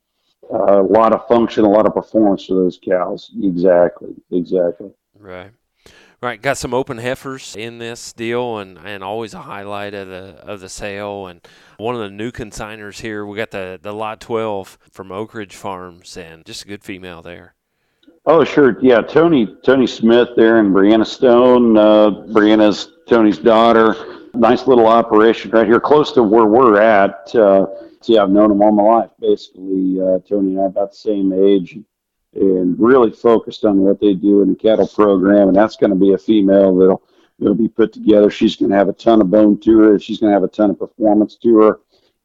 A 0.51 0.81
lot 0.81 1.13
of 1.13 1.27
function, 1.27 1.63
a 1.63 1.69
lot 1.69 1.85
of 1.85 1.93
performance 1.93 2.45
for 2.45 2.55
those 2.55 2.79
cows. 2.83 3.31
Exactly, 3.41 4.15
exactly. 4.31 4.91
Right. 5.17 5.51
Right, 6.21 6.41
got 6.41 6.57
some 6.57 6.73
open 6.73 6.97
heifers 6.97 7.55
in 7.55 7.77
this 7.77 8.11
deal, 8.11 8.57
and, 8.57 8.77
and 8.77 9.05
always 9.05 9.33
a 9.33 9.41
highlight 9.41 9.93
of 9.93 10.09
the 10.09 10.35
of 10.43 10.59
the 10.59 10.67
sale. 10.67 11.27
And 11.27 11.39
one 11.77 11.95
of 11.95 12.01
the 12.01 12.09
new 12.09 12.29
consigners 12.31 12.99
here, 12.99 13.25
we 13.25 13.37
got 13.37 13.51
the 13.51 13.79
the 13.81 13.93
lot 13.93 14.19
twelve 14.19 14.77
from 14.91 15.13
Oak 15.13 15.33
Ridge 15.33 15.55
Farms, 15.55 16.17
and 16.17 16.45
just 16.45 16.65
a 16.65 16.67
good 16.67 16.83
female 16.83 17.21
there. 17.21 17.55
Oh, 18.25 18.43
sure. 18.43 18.77
Yeah, 18.81 18.99
Tony 18.99 19.55
Tony 19.63 19.87
Smith 19.87 20.29
there 20.35 20.57
and 20.57 20.75
Brianna 20.75 21.05
Stone. 21.05 21.77
Uh, 21.77 22.09
Brianna's 22.33 22.91
Tony's 23.07 23.37
daughter. 23.37 23.95
Nice 24.33 24.67
little 24.67 24.87
operation 24.87 25.51
right 25.51 25.65
here, 25.65 25.79
close 25.79 26.11
to 26.11 26.21
where 26.21 26.45
we're 26.45 26.81
at. 26.81 27.33
Uh, 27.33 27.65
see, 28.01 28.17
I've 28.17 28.29
known 28.29 28.49
them 28.49 28.61
all 28.61 28.71
my 28.71 28.83
life, 28.83 29.11
basically. 29.19 29.99
Uh, 30.01 30.19
Tony 30.27 30.51
and 30.51 30.59
I 30.59 30.63
are 30.63 30.67
about 30.67 30.91
the 30.91 30.97
same 30.97 31.33
age 31.33 31.77
and 32.33 32.79
really 32.79 33.11
focused 33.11 33.65
on 33.65 33.79
what 33.79 33.99
they 33.99 34.13
do 34.13 34.41
in 34.41 34.49
the 34.49 34.55
cattle 34.55 34.87
program. 34.87 35.47
And 35.47 35.55
that's 35.55 35.75
going 35.75 35.89
to 35.89 35.95
be 35.95 36.13
a 36.13 36.17
female 36.17 36.75
that'll, 36.75 37.03
that'll 37.39 37.55
be 37.55 37.67
put 37.67 37.91
together. 37.91 38.29
She's 38.29 38.55
going 38.55 38.71
to 38.71 38.77
have 38.77 38.89
a 38.89 38.93
ton 38.93 39.21
of 39.21 39.31
bone 39.31 39.59
to 39.61 39.79
her. 39.79 39.99
She's 39.99 40.19
going 40.19 40.29
to 40.29 40.35
have 40.35 40.43
a 40.43 40.47
ton 40.47 40.69
of 40.69 40.79
performance 40.79 41.35
to 41.37 41.57
her. 41.57 41.79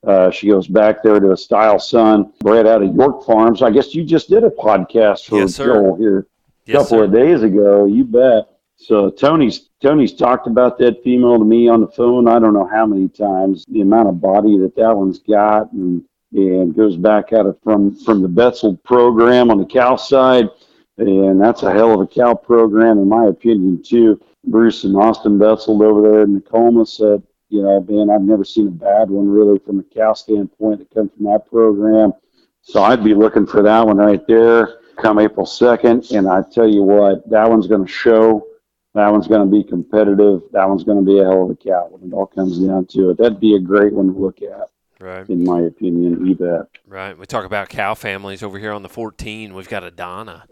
Uh, 0.07 0.31
she 0.31 0.49
goes 0.49 0.69
back 0.69 1.03
there 1.03 1.19
to 1.19 1.33
a 1.33 1.37
style 1.37 1.79
son, 1.79 2.31
bred 2.41 2.67
out 2.67 2.83
of 2.83 2.95
York 2.95 3.25
Farms. 3.25 3.63
I 3.63 3.71
guess 3.71 3.95
you 3.95 4.05
just 4.05 4.29
did 4.29 4.45
a 4.45 4.51
podcast 4.51 5.27
for 5.27 5.39
yes, 5.39 5.57
Joel 5.57 5.97
here 5.97 6.19
a 6.19 6.25
yes, 6.67 6.83
couple 6.83 6.99
sir. 6.99 7.05
of 7.05 7.13
days 7.13 7.43
ago. 7.43 7.87
You 7.87 8.05
bet. 8.05 8.54
So 8.85 9.09
Tony's 9.09 9.71
Tony's 9.81 10.13
talked 10.13 10.47
about 10.47 10.77
that 10.79 11.03
female 11.03 11.39
to 11.39 11.45
me 11.45 11.69
on 11.69 11.81
the 11.81 11.89
phone. 11.89 12.29
I 12.29 12.39
don't 12.39 12.53
know 12.53 12.69
how 12.69 12.85
many 12.85 13.09
times. 13.09 13.65
The 13.69 13.81
amount 13.81 14.09
of 14.09 14.21
body 14.21 14.59
that 14.59 14.77
that 14.77 14.95
one's 14.95 15.21
got, 15.21 15.73
and 15.73 16.05
and 16.33 16.75
goes 16.75 16.97
back 16.97 17.33
at 17.33 17.47
it 17.47 17.57
from 17.63 17.97
from 18.05 18.21
the 18.21 18.29
Betzel 18.29 18.83
program 18.83 19.51
on 19.51 19.59
the 19.59 19.65
cow 19.65 19.97
side, 19.97 20.51
and 20.99 21.41
that's 21.41 21.63
a 21.63 21.73
hell 21.73 21.95
of 21.95 22.01
a 22.01 22.07
cow 22.07 22.35
program 22.35 22.99
in 22.99 23.09
my 23.09 23.27
opinion 23.27 23.83
too. 23.83 24.21
Bruce 24.47 24.85
and 24.85 24.97
Austin 24.97 25.39
Betzel 25.39 25.83
over 25.83 26.03
there 26.03 26.23
in 26.23 26.35
Tacoma 26.43 26.85
said, 26.85 27.23
you 27.49 27.63
know, 27.63 27.81
man, 27.89 28.11
I've 28.11 28.21
never 28.21 28.45
seen 28.45 28.69
a 28.69 28.71
bad 28.71 29.09
one 29.09 29.29
really 29.31 29.59
from 29.61 29.79
a 29.79 29.83
cow 29.85 30.13
standpoint 30.13 30.81
that 30.81 30.93
come 30.93 31.09
from 31.09 31.25
that 31.25 31.47
program. 31.49 32.13
So 32.61 32.83
I'd 32.83 33.03
be 33.03 33.15
looking 33.15 33.47
for 33.47 33.63
that 33.63 33.87
one 33.87 33.97
right 33.97 34.27
there 34.27 34.81
come 34.97 35.19
April 35.19 35.47
2nd. 35.47 36.17
And 36.17 36.29
I 36.29 36.43
tell 36.43 36.69
you 36.69 36.83
what, 36.83 37.29
that 37.31 37.49
one's 37.49 37.67
going 37.67 37.85
to 37.85 37.93
show. 37.93 38.47
That 38.95 39.11
one's 39.11 39.27
going 39.27 39.41
to 39.49 39.57
be 39.57 39.65
competitive. 39.65 40.43
That 40.53 40.69
one's 40.69 40.85
going 40.85 40.99
to 40.99 41.05
be 41.05 41.19
a 41.19 41.25
hell 41.25 41.45
of 41.45 41.51
a 41.51 41.57
cow 41.57 41.89
when 41.91 42.09
it 42.11 42.15
all 42.15 42.27
comes 42.27 42.59
down 42.59 42.87
to 42.87 43.11
it. 43.11 43.19
That'd 43.19 43.41
be 43.41 43.57
a 43.57 43.61
great 43.61 43.93
one 43.93 44.13
to 44.13 44.19
look 44.19 44.41
at, 44.41 44.71
Right, 45.01 45.29
in 45.29 45.43
my 45.45 45.63
opinion. 45.63 46.25
You 46.25 46.37
bet. 46.37 46.69
right. 46.87 47.19
We 47.19 47.27
talk 47.27 47.45
about 47.45 47.69
cow 47.69 47.95
families 47.95 48.43
over 48.43 48.59
here 48.59 48.73
on 48.73 48.83
the 48.83 48.89
14. 48.89 49.53
We've 49.53 49.69
got 49.69 49.83
a 49.83 49.91
Donna 49.91 50.47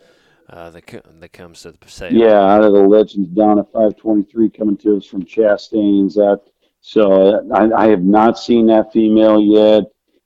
uh, 0.51 0.71
that 0.71 1.05
that 1.21 1.33
comes 1.33 1.63
to 1.63 1.73
the 1.73 1.89
sale. 1.89 2.13
Yeah, 2.13 2.41
out 2.41 2.65
of 2.65 2.73
the 2.73 2.81
Legends 2.81 3.29
down 3.29 3.61
at 3.61 3.67
523 3.67 4.51
coming 4.51 4.77
to 4.79 4.97
us 4.97 5.07
from 5.07 5.25
Chastain's. 5.25 6.17
That 6.17 6.41
so 6.81 7.49
I, 7.55 7.85
I 7.85 7.87
have 7.89 8.03
not 8.03 8.39
seen 8.39 8.67
that 8.67 8.93
female 8.93 9.41
yet, 9.41 9.85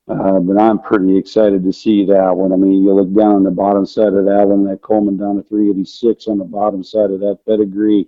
uh, 0.08 0.38
but 0.38 0.58
I'm 0.58 0.78
pretty 0.78 1.16
excited 1.16 1.64
to 1.64 1.72
see 1.72 2.04
that 2.06 2.36
one. 2.36 2.52
I 2.52 2.56
mean, 2.56 2.84
you 2.84 2.92
look 2.92 3.12
down 3.12 3.34
on 3.34 3.44
the 3.44 3.50
bottom 3.50 3.84
side 3.84 4.14
of 4.14 4.24
that 4.26 4.46
one, 4.46 4.64
that 4.64 4.82
Coleman 4.82 5.16
down 5.16 5.36
to 5.36 5.42
386 5.42 6.28
on 6.28 6.38
the 6.38 6.44
bottom 6.44 6.84
side 6.84 7.10
of 7.10 7.20
that 7.20 7.40
pedigree. 7.46 8.06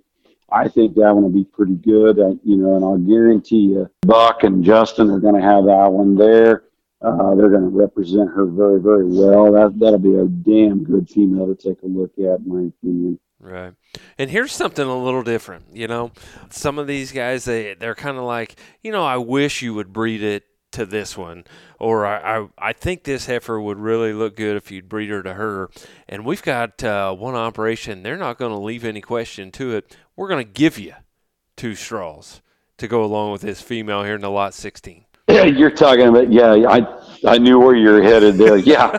I 0.50 0.68
think 0.68 0.94
that 0.94 1.12
one 1.12 1.24
will 1.24 1.30
be 1.30 1.44
pretty 1.44 1.74
good. 1.74 2.20
I, 2.20 2.38
you 2.44 2.56
know, 2.56 2.76
and 2.76 2.84
I'll 2.84 2.98
guarantee 2.98 3.72
you, 3.72 3.90
Buck 4.02 4.44
and 4.44 4.64
Justin 4.64 5.10
are 5.10 5.18
going 5.18 5.34
to 5.34 5.42
have 5.42 5.64
that 5.64 5.92
one 5.92 6.16
there. 6.16 6.64
Uh, 7.02 7.34
they're 7.34 7.50
going 7.50 7.62
to 7.62 7.76
represent 7.76 8.30
her 8.30 8.46
very, 8.46 8.80
very 8.80 9.04
well. 9.04 9.52
That 9.52 9.78
that'll 9.78 9.98
be 9.98 10.16
a 10.16 10.24
damn 10.24 10.84
good 10.84 11.08
female 11.08 11.46
to 11.46 11.54
take 11.54 11.82
a 11.82 11.86
look 11.86 12.12
at, 12.18 12.40
in 12.40 12.44
my 12.46 12.68
opinion. 12.68 13.20
Right. 13.40 13.74
And 14.16 14.30
here's 14.30 14.52
something 14.52 14.84
a 14.86 14.98
little 14.98 15.22
different. 15.22 15.66
You 15.72 15.86
know, 15.86 16.12
some 16.50 16.78
of 16.78 16.86
these 16.86 17.12
guys 17.12 17.44
they 17.44 17.74
they're 17.74 17.94
kind 17.94 18.18
of 18.18 18.24
like, 18.24 18.56
you 18.82 18.90
know, 18.90 19.04
I 19.04 19.16
wish 19.18 19.62
you 19.62 19.74
would 19.74 19.92
breed 19.92 20.22
it 20.22 20.44
to 20.72 20.84
this 20.84 21.16
one, 21.16 21.44
or 21.78 22.04
I, 22.06 22.38
I 22.40 22.48
I 22.58 22.72
think 22.72 23.04
this 23.04 23.26
heifer 23.26 23.60
would 23.60 23.78
really 23.78 24.12
look 24.12 24.36
good 24.36 24.56
if 24.56 24.70
you'd 24.70 24.88
breed 24.88 25.10
her 25.10 25.22
to 25.22 25.34
her. 25.34 25.70
And 26.08 26.24
we've 26.24 26.42
got 26.42 26.82
uh, 26.84 27.14
one 27.14 27.34
operation. 27.34 28.02
They're 28.02 28.16
not 28.16 28.38
going 28.38 28.52
to 28.52 28.58
leave 28.58 28.84
any 28.84 29.00
question 29.00 29.50
to 29.52 29.74
it. 29.74 29.96
We're 30.16 30.28
going 30.28 30.44
to 30.44 30.50
give 30.52 30.78
you 30.78 30.94
two 31.56 31.74
straws 31.74 32.42
to 32.76 32.86
go 32.86 33.02
along 33.02 33.32
with 33.32 33.42
this 33.42 33.60
female 33.62 34.04
here 34.04 34.14
in 34.14 34.20
the 34.20 34.30
lot 34.30 34.54
16. 34.54 35.04
Yeah, 35.28 35.44
you're 35.44 35.70
talking 35.70 36.06
about. 36.08 36.32
Yeah, 36.32 36.52
I 36.68 36.86
I 37.26 37.38
knew 37.38 37.58
where 37.58 37.74
you're 37.74 38.02
headed 38.02 38.36
there. 38.36 38.56
Yeah, 38.64 38.96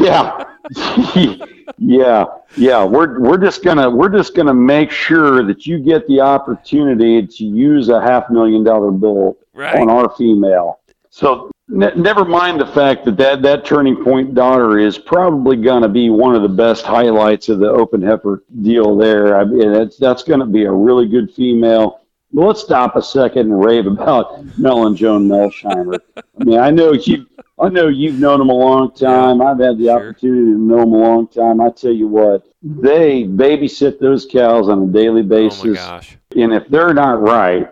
yeah, 0.00 0.44
yeah, 1.78 2.24
yeah. 2.56 2.84
We're 2.84 3.20
we're 3.20 3.38
just 3.38 3.62
gonna 3.64 3.90
we're 3.90 4.08
just 4.08 4.34
gonna 4.34 4.54
make 4.54 4.90
sure 4.90 5.44
that 5.46 5.66
you 5.66 5.78
get 5.80 6.06
the 6.06 6.20
opportunity 6.20 7.26
to 7.26 7.44
use 7.44 7.88
a 7.88 8.00
half 8.00 8.30
million 8.30 8.64
dollar 8.64 8.90
bill 8.90 9.36
Right. 9.52 9.76
on 9.76 9.88
our 9.88 10.10
female. 10.16 10.80
So 11.16 11.52
ne- 11.68 11.94
never 11.94 12.24
mind 12.24 12.60
the 12.60 12.66
fact 12.66 13.04
that, 13.04 13.16
that 13.18 13.40
that 13.42 13.64
turning 13.64 14.02
point 14.02 14.34
daughter 14.34 14.80
is 14.80 14.98
probably 14.98 15.54
gonna 15.54 15.88
be 15.88 16.10
one 16.10 16.34
of 16.34 16.42
the 16.42 16.48
best 16.48 16.84
highlights 16.84 17.48
of 17.48 17.60
the 17.60 17.70
open 17.70 18.02
heifer 18.02 18.42
deal 18.62 18.96
there. 18.96 19.36
I 19.38 19.44
mean, 19.44 19.72
that's 19.72 19.96
that's 19.96 20.24
gonna 20.24 20.44
be 20.46 20.64
a 20.64 20.72
really 20.72 21.06
good 21.06 21.32
female. 21.32 22.00
Let's 22.32 22.62
stop 22.62 22.96
a 22.96 23.02
second 23.02 23.52
and 23.52 23.64
rave 23.64 23.86
about 23.86 24.44
Mel 24.58 24.88
and 24.88 24.96
Joan 24.96 25.28
Melsheimer. 25.28 26.00
I 26.16 26.44
mean, 26.44 26.58
I 26.58 26.70
know 26.72 26.90
you, 26.90 27.26
I 27.60 27.68
know 27.68 27.86
you've 27.86 28.18
known 28.18 28.40
them 28.40 28.48
a 28.50 28.52
long 28.54 28.92
time. 28.92 29.40
I've 29.40 29.60
had 29.60 29.78
the 29.78 29.84
Sure. 29.84 30.08
opportunity 30.10 30.50
to 30.52 30.58
know 30.58 30.78
them 30.80 30.94
a 30.94 30.98
long 30.98 31.28
time. 31.28 31.60
I 31.60 31.70
tell 31.70 31.92
you 31.92 32.08
what, 32.08 32.44
they 32.60 33.22
babysit 33.22 34.00
those 34.00 34.26
cows 34.26 34.68
on 34.68 34.82
a 34.82 34.86
daily 34.92 35.22
basis. 35.22 35.62
Oh 35.64 35.68
my 35.68 35.74
gosh. 35.74 36.18
and 36.34 36.52
if 36.52 36.66
they're 36.66 36.92
not 36.92 37.22
right, 37.22 37.70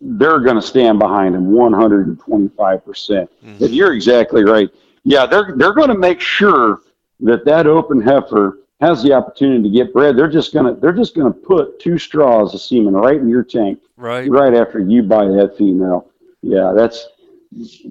they're 0.00 0.40
going 0.40 0.56
to 0.56 0.62
stand 0.62 0.98
behind 0.98 1.34
them 1.34 1.50
125 1.50 2.84
percent. 2.84 3.30
Mhm. 3.44 3.60
And 3.60 3.74
you're 3.74 3.92
exactly 3.94 4.44
right. 4.44 4.68
Yeah, 5.04 5.26
they're 5.26 5.54
they're 5.56 5.72
going 5.74 5.88
to 5.88 5.98
make 5.98 6.20
sure 6.20 6.80
that 7.20 7.44
that 7.44 7.66
open 7.66 8.00
heifer 8.00 8.58
has 8.80 9.02
the 9.02 9.12
opportunity 9.12 9.62
to 9.64 9.70
get 9.70 9.92
bred. 9.92 10.16
They're 10.16 10.28
just 10.28 10.54
gonna 10.54 10.74
they're 10.74 10.92
just 10.92 11.16
gonna 11.16 11.32
put 11.32 11.80
two 11.80 11.98
straws 11.98 12.54
of 12.54 12.60
semen 12.60 12.94
right 12.94 13.16
in 13.20 13.28
your 13.28 13.42
tank 13.42 13.80
Right. 13.96 14.30
right 14.30 14.54
after 14.54 14.78
you 14.78 15.02
buy 15.02 15.24
that 15.26 15.56
female. 15.58 16.10
Yeah, 16.42 16.72
that's 16.76 17.08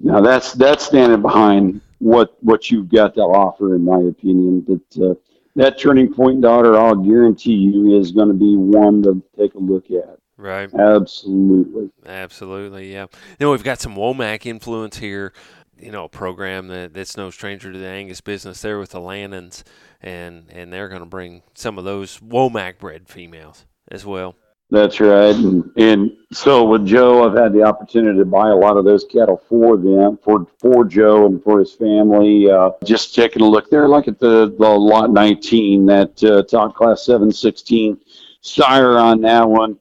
now 0.02 0.20
that's 0.22 0.52
that's 0.54 0.86
standing 0.86 1.20
behind 1.20 1.82
what 1.98 2.36
what 2.42 2.70
you've 2.70 2.88
got 2.88 3.14
to 3.16 3.20
offer, 3.22 3.74
in 3.74 3.84
my 3.84 3.98
opinion. 4.00 4.60
But 4.60 5.02
uh, 5.04 5.14
that 5.56 5.78
turning 5.78 6.14
point 6.14 6.40
daughter, 6.40 6.78
I'll 6.78 6.94
guarantee 6.94 7.54
you, 7.54 7.98
is 8.00 8.12
going 8.12 8.28
to 8.28 8.34
be 8.34 8.56
one 8.56 9.02
to 9.02 9.22
take 9.36 9.54
a 9.54 9.58
look 9.58 9.90
at. 9.90 10.18
Right. 10.38 10.72
Absolutely. 10.72 11.90
Absolutely, 12.06 12.92
yeah. 12.92 13.06
Then 13.38 13.50
we've 13.50 13.64
got 13.64 13.80
some 13.80 13.96
Womack 13.96 14.46
influence 14.46 14.98
here. 14.98 15.32
You 15.76 15.90
know, 15.90 16.04
a 16.04 16.08
program 16.08 16.68
that, 16.68 16.94
that's 16.94 17.16
no 17.16 17.30
stranger 17.30 17.72
to 17.72 17.78
the 17.78 17.86
Angus 17.86 18.20
business 18.20 18.62
there 18.62 18.78
with 18.78 18.90
the 18.90 19.00
Lannons, 19.00 19.64
and 20.00 20.46
and 20.50 20.72
they're 20.72 20.88
going 20.88 21.02
to 21.02 21.06
bring 21.06 21.42
some 21.54 21.76
of 21.76 21.84
those 21.84 22.18
Womack 22.20 22.78
bred 22.78 23.08
females 23.08 23.66
as 23.90 24.06
well. 24.06 24.36
That's 24.70 25.00
right. 25.00 25.34
And, 25.34 25.72
and 25.76 26.10
so 26.30 26.64
with 26.64 26.86
Joe, 26.86 27.24
I've 27.24 27.36
had 27.36 27.52
the 27.52 27.62
opportunity 27.62 28.18
to 28.18 28.24
buy 28.24 28.50
a 28.50 28.54
lot 28.56 28.76
of 28.76 28.84
those 28.84 29.04
cattle 29.04 29.42
for 29.48 29.78
them, 29.78 30.18
for, 30.22 30.46
for 30.58 30.84
Joe 30.84 31.24
and 31.24 31.42
for 31.42 31.58
his 31.58 31.72
family. 31.72 32.50
Uh, 32.50 32.72
just 32.84 33.14
taking 33.14 33.40
a 33.40 33.46
look 33.46 33.70
there, 33.70 33.88
like 33.88 34.08
at 34.08 34.18
the, 34.18 34.54
the 34.58 34.68
lot 34.68 35.10
19, 35.10 35.86
that 35.86 36.22
uh, 36.22 36.42
top 36.42 36.74
class 36.74 37.06
716 37.06 37.98
sire 38.42 38.98
on 38.98 39.22
that 39.22 39.48
one. 39.48 39.78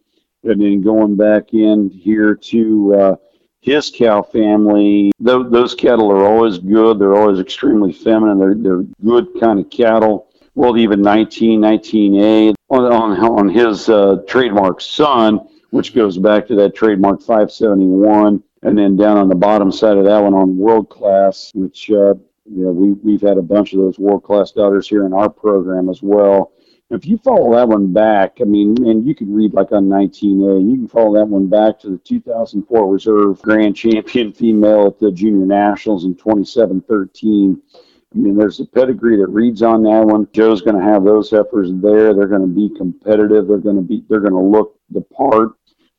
And 0.47 0.61
then 0.61 0.81
going 0.81 1.15
back 1.15 1.53
in 1.53 1.89
here 1.89 2.35
to 2.35 2.95
uh, 2.95 3.15
his 3.59 3.91
cow 3.93 4.21
family, 4.21 5.11
those, 5.19 5.51
those 5.51 5.75
cattle 5.75 6.11
are 6.11 6.25
always 6.25 6.57
good. 6.57 6.99
They're 6.99 7.15
always 7.15 7.39
extremely 7.39 7.91
feminine. 7.91 8.39
They're, 8.39 8.55
they're 8.55 8.83
good 9.03 9.27
kind 9.39 9.59
of 9.59 9.69
cattle. 9.69 10.29
Well, 10.55 10.77
even 10.77 11.01
19, 11.01 11.61
19A 11.61 12.55
on, 12.69 12.85
on, 12.85 13.19
on 13.19 13.49
his 13.49 13.89
uh, 13.89 14.23
trademark 14.27 14.81
son, 14.81 15.47
which 15.71 15.93
goes 15.93 16.17
back 16.17 16.47
to 16.47 16.55
that 16.55 16.75
trademark 16.75 17.19
571. 17.19 18.41
And 18.63 18.77
then 18.77 18.95
down 18.95 19.17
on 19.17 19.29
the 19.29 19.35
bottom 19.35 19.71
side 19.71 19.97
of 19.97 20.05
that 20.05 20.19
one 20.19 20.33
on 20.33 20.57
world 20.57 20.89
class, 20.89 21.51
which, 21.53 21.91
uh, 21.91 22.15
know, 22.45 22.71
we, 22.71 22.93
we've 22.93 23.21
had 23.21 23.37
a 23.37 23.41
bunch 23.41 23.73
of 23.73 23.79
those 23.79 23.99
world 23.99 24.23
class 24.23 24.51
daughters 24.51 24.87
here 24.87 25.05
in 25.05 25.13
our 25.13 25.29
program 25.29 25.89
as 25.89 26.01
well. 26.01 26.53
If 26.89 27.05
you 27.05 27.17
follow 27.17 27.53
that 27.53 27.67
one 27.67 27.91
back, 27.91 28.37
I 28.39 28.45
mean, 28.45 28.75
and 28.87 29.05
you 29.05 29.13
could 29.13 29.29
read 29.29 29.53
like 29.53 29.73
on 29.73 29.87
19A, 29.87 30.71
you 30.71 30.77
can 30.77 30.87
follow 30.87 31.15
that 31.15 31.27
one 31.27 31.47
back 31.47 31.79
to 31.81 31.89
the 31.89 31.97
2004 31.97 32.87
Reserve 32.87 33.41
Grand 33.41 33.75
Champion 33.75 34.31
female 34.31 34.87
at 34.87 34.99
the 34.99 35.11
Junior 35.11 35.45
Nationals 35.45 36.05
in 36.05 36.15
2713. 36.15 37.61
I 37.75 38.17
mean, 38.17 38.37
there's 38.37 38.61
a 38.61 38.65
pedigree 38.65 39.17
that 39.17 39.27
reads 39.27 39.61
on 39.61 39.83
that 39.83 40.05
one. 40.05 40.29
Joe's 40.31 40.61
going 40.61 40.77
to 40.77 40.83
have 40.83 41.03
those 41.03 41.29
heifers 41.29 41.71
there. 41.73 42.13
They're 42.13 42.27
going 42.27 42.41
to 42.41 42.47
be 42.47 42.73
competitive. 42.77 43.47
They're 43.47 43.57
going 43.57 43.75
to 43.75 43.81
be. 43.81 44.05
They're 44.07 44.21
going 44.21 44.31
to 44.31 44.39
look 44.39 44.79
the 44.89 45.01
part. 45.01 45.51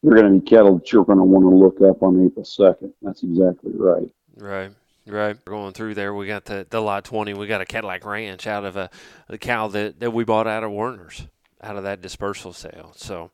They're 0.03 0.17
going 0.17 0.33
to 0.33 0.41
be 0.41 0.49
cattle 0.49 0.79
that 0.79 0.91
you're 0.91 1.05
going 1.05 1.19
to 1.19 1.25
want 1.25 1.45
to 1.45 1.55
look 1.55 1.83
up 1.83 2.03
on 2.03 2.25
April 2.25 2.45
2nd. 2.45 2.93
That's 3.03 3.25
exactly 3.25 3.73
right. 3.75 4.11
Right. 4.37 4.71
Right. 5.09 5.37
We're 5.47 5.53
going 5.53 5.73
through 5.73 5.95
there, 5.95 6.15
we 6.15 6.27
got 6.27 6.45
the, 6.45 6.67
the 6.69 6.81
lot 6.81 7.05
20. 7.05 7.35
We 7.35 7.47
got 7.47 7.61
a 7.61 7.67
Cadillac 7.67 8.05
Ranch 8.05 8.47
out 8.47 8.65
of 8.65 8.77
a, 8.77 8.91
the 9.29 9.39
cow 9.39 9.69
that, 9.69 10.01
that 10.01 10.13
we 10.13 10.25
bought 10.25 10.47
out 10.47 10.65
of 10.65 10.71
Werner's. 10.71 11.27
out 11.63 11.77
of 11.77 11.85
that 11.85 12.01
dispersal 12.01 12.53
sale. 12.53 12.93
So 12.97 13.31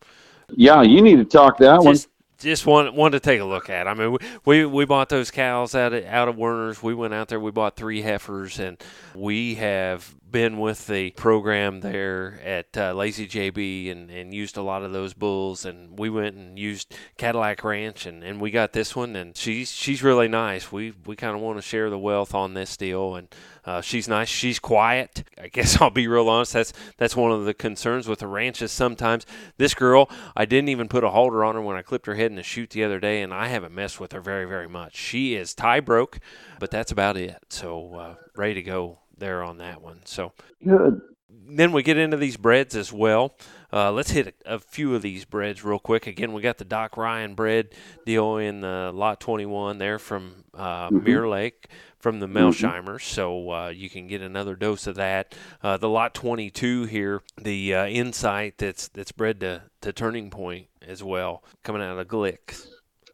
yeah, 0.51 0.83
you 0.83 1.03
need 1.03 1.17
to 1.17 1.25
talk 1.25 1.59
that 1.59 1.83
just, 1.83 1.85
one 1.85 1.97
just 2.39 2.67
one 2.67 2.95
one 2.95 3.13
to 3.13 3.21
take 3.21 3.41
a 3.41 3.45
look 3.45 3.71
at. 3.71 3.87
I 3.89 3.95
mean, 3.95 4.13
we, 4.13 4.19
we, 4.45 4.67
we 4.67 4.85
bought 4.85 5.09
those 5.09 5.31
cows 5.31 5.75
out 5.75 5.93
of, 5.93 6.05
out 6.05 6.29
of 6.29 6.37
Werner's. 6.37 6.83
We 6.83 6.95
went 6.95 7.15
out 7.15 7.29
there. 7.29 7.41
We 7.41 7.51
bought 7.51 7.77
three 7.77 8.03
heifers, 8.03 8.59
and 8.59 8.77
we 9.15 9.55
have 9.57 10.15
been 10.35 10.59
with 10.59 10.89
the 10.89 11.13
program 11.13 11.79
there 11.79 12.41
at 12.45 12.77
uh, 12.77 12.93
Lazy 12.93 13.29
JB 13.29 13.93
and, 13.93 14.11
and 14.11 14.35
used 14.35 14.57
a 14.57 14.63
lot 14.63 14.83
of 14.83 14.91
those 14.91 15.15
bulls. 15.15 15.65
And 15.65 15.97
we 15.97 16.11
went 16.11 16.35
and 16.35 16.59
used 16.59 16.93
Cadillac 17.17 17.63
Ranch, 17.63 18.05
and, 18.05 18.25
and 18.25 18.41
we 18.41 18.51
got 18.51 18.73
this 18.73 18.97
one, 18.97 19.15
and 19.15 19.37
she's 19.37 19.71
she's 19.71 20.03
really 20.03 20.27
nice. 20.27 20.73
We 20.73 20.93
we 21.07 21.15
kind 21.15 21.37
of 21.37 21.41
want 21.41 21.59
to 21.59 21.63
share 21.63 21.89
the 21.89 22.01
wealth 22.01 22.35
on 22.35 22.55
this 22.55 22.77
deal, 22.77 23.15
and 23.15 23.29
uh, 23.65 23.81
she's 23.81 24.09
nice. 24.09 24.27
She's 24.27 24.59
quiet. 24.59 25.23
I 25.41 25.47
guess 25.47 25.77
I'll 25.81 25.91
be 25.91 26.09
real 26.09 26.29
honest. 26.29 26.53
That's 26.53 26.73
that's 26.97 27.15
one 27.15 27.31
of 27.31 27.45
the 27.45 27.55
concerns 27.55 28.09
with 28.09 28.19
the 28.19 28.27
ranches. 28.27 28.73
Sometimes 28.73 29.27
this 29.57 29.73
girl, 29.73 30.11
I 30.35 30.47
didn't 30.47 30.69
even 30.69 30.89
put 30.89 31.05
a 31.05 31.11
halter 31.11 31.45
on 31.45 31.55
her 31.55 31.63
when 31.63 31.77
I 31.77 31.83
clipped 31.83 32.07
her 32.07 32.17
head 32.17 32.33
in 32.33 32.37
the 32.37 32.43
chute 32.43 32.71
the 32.71 32.83
other 32.83 32.99
day, 32.99 33.23
and 33.23 33.33
I 33.33 33.47
haven't 33.47 33.73
messed 33.73 34.01
with 34.01 34.11
her 34.11 34.21
very 34.21 34.47
very 34.47 34.69
much. 34.69 34.97
She 34.97 35.37
is 35.37 35.55
tie 35.55 35.79
broke, 35.79 36.19
but 36.59 36.73
that's 36.73 36.91
about 36.91 37.17
it. 37.17 37.37
So 37.51 37.95
uh, 37.95 38.15
ready 38.35 38.55
to 38.55 38.63
go 38.65 38.99
there 39.19 39.43
on 39.43 39.59
that 39.59 39.83
one. 39.83 40.01
So 40.05 40.33
good. 40.65 41.01
Then 41.47 41.73
we 41.73 41.83
get 41.83 41.99
into 41.99 42.17
these 42.17 42.37
breads 42.37 42.75
as 42.75 42.93
well. 42.93 43.37
Uh, 43.73 43.91
let's 43.91 44.13
hit 44.13 44.35
a, 44.47 44.55
a, 44.55 44.59
few 44.59 44.95
of 44.95 45.03
these 45.03 45.25
breads 45.25 45.65
real 45.65 45.81
quick. 45.81 46.07
Again, 46.07 46.33
we 46.33 46.41
got 46.41 46.59
the 46.59 46.65
Doc 46.65 46.97
Ryan 46.97 47.35
bred 47.35 47.75
deal 48.07 48.37
in 48.37 48.61
the 48.61 48.93
lot 48.95 49.21
21 49.21 49.79
there 49.79 49.99
from 49.99 50.45
uh, 50.55 50.89
mm-hmm. 50.89 51.05
Mirror 51.05 51.29
Lake 51.29 51.69
from 51.99 52.21
the 52.21 52.29
Melsheimer, 52.29 52.85
mm-hmm. 52.85 53.15
so 53.15 53.51
uh, 53.51 53.69
you 53.69 53.91
can 53.91 54.07
get 54.07 54.21
another 54.21 54.55
dose 54.55 54.87
of 54.87 54.95
that. 54.95 55.35
Uh, 55.63 55.77
the 55.77 55.89
lot 55.89 56.15
22 56.15 56.85
here, 56.85 57.23
the 57.41 57.75
uh, 57.75 57.87
Insight 57.87 58.59
that's 58.59 58.89
that's 58.89 59.11
bred 59.11 59.41
to, 59.41 59.63
to 59.81 59.93
Turning 59.93 60.31
Point 60.31 60.69
as 60.87 61.03
well, 61.03 61.43
coming 61.63 61.83
out 61.83 61.99
of 61.99 62.07
Glick. 62.07 62.67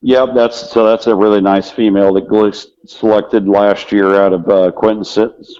Yep, 0.02 0.30
that's 0.34 0.70
so 0.70 0.86
that's 0.86 1.06
a 1.08 1.14
really 1.14 1.42
nice 1.42 1.70
female 1.70 2.14
that 2.14 2.26
Glick 2.26 2.66
selected 2.86 3.46
last 3.46 3.92
year 3.92 4.14
out 4.14 4.32
of 4.32 4.48
uh, 4.48 4.70
Quentin 4.72 5.04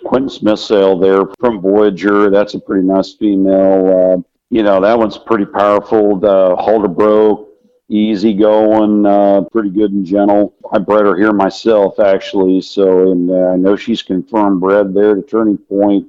Quentin 0.07 0.31
Smith 0.31 0.59
sale 0.59 0.99
there 0.99 1.25
from 1.39 1.61
Voyager. 1.61 2.31
That's 2.31 2.55
a 2.55 2.61
pretty 2.61 2.87
nice 2.87 3.13
female. 3.13 3.87
Uh, 4.17 4.23
you 4.49 4.63
know 4.63 4.81
that 4.81 4.99
one's 4.99 5.19
pretty 5.19 5.45
powerful. 5.45 6.19
The 6.19 6.57
halter 6.59 6.89
broke, 6.89 7.51
easy 7.91 8.33
going, 8.33 9.05
uh, 9.05 9.43
pretty 9.53 9.71
good 9.71 9.93
and 9.93 10.07
gentle. 10.07 10.55
I 10.73 10.79
bred 10.79 11.05
her 11.05 11.17
here 11.17 11.35
myself 11.35 12.01
actually, 12.01 12.63
so 12.63 13.13
and 13.13 13.31
uh, 13.31 13.49
I 13.49 13.57
know 13.57 13.77
she's 13.77 14.01
confirmed 14.01 14.61
bred 14.63 14.95
there 14.95 15.17
to 15.17 15.23
Turning 15.23 15.59
Point. 15.59 16.09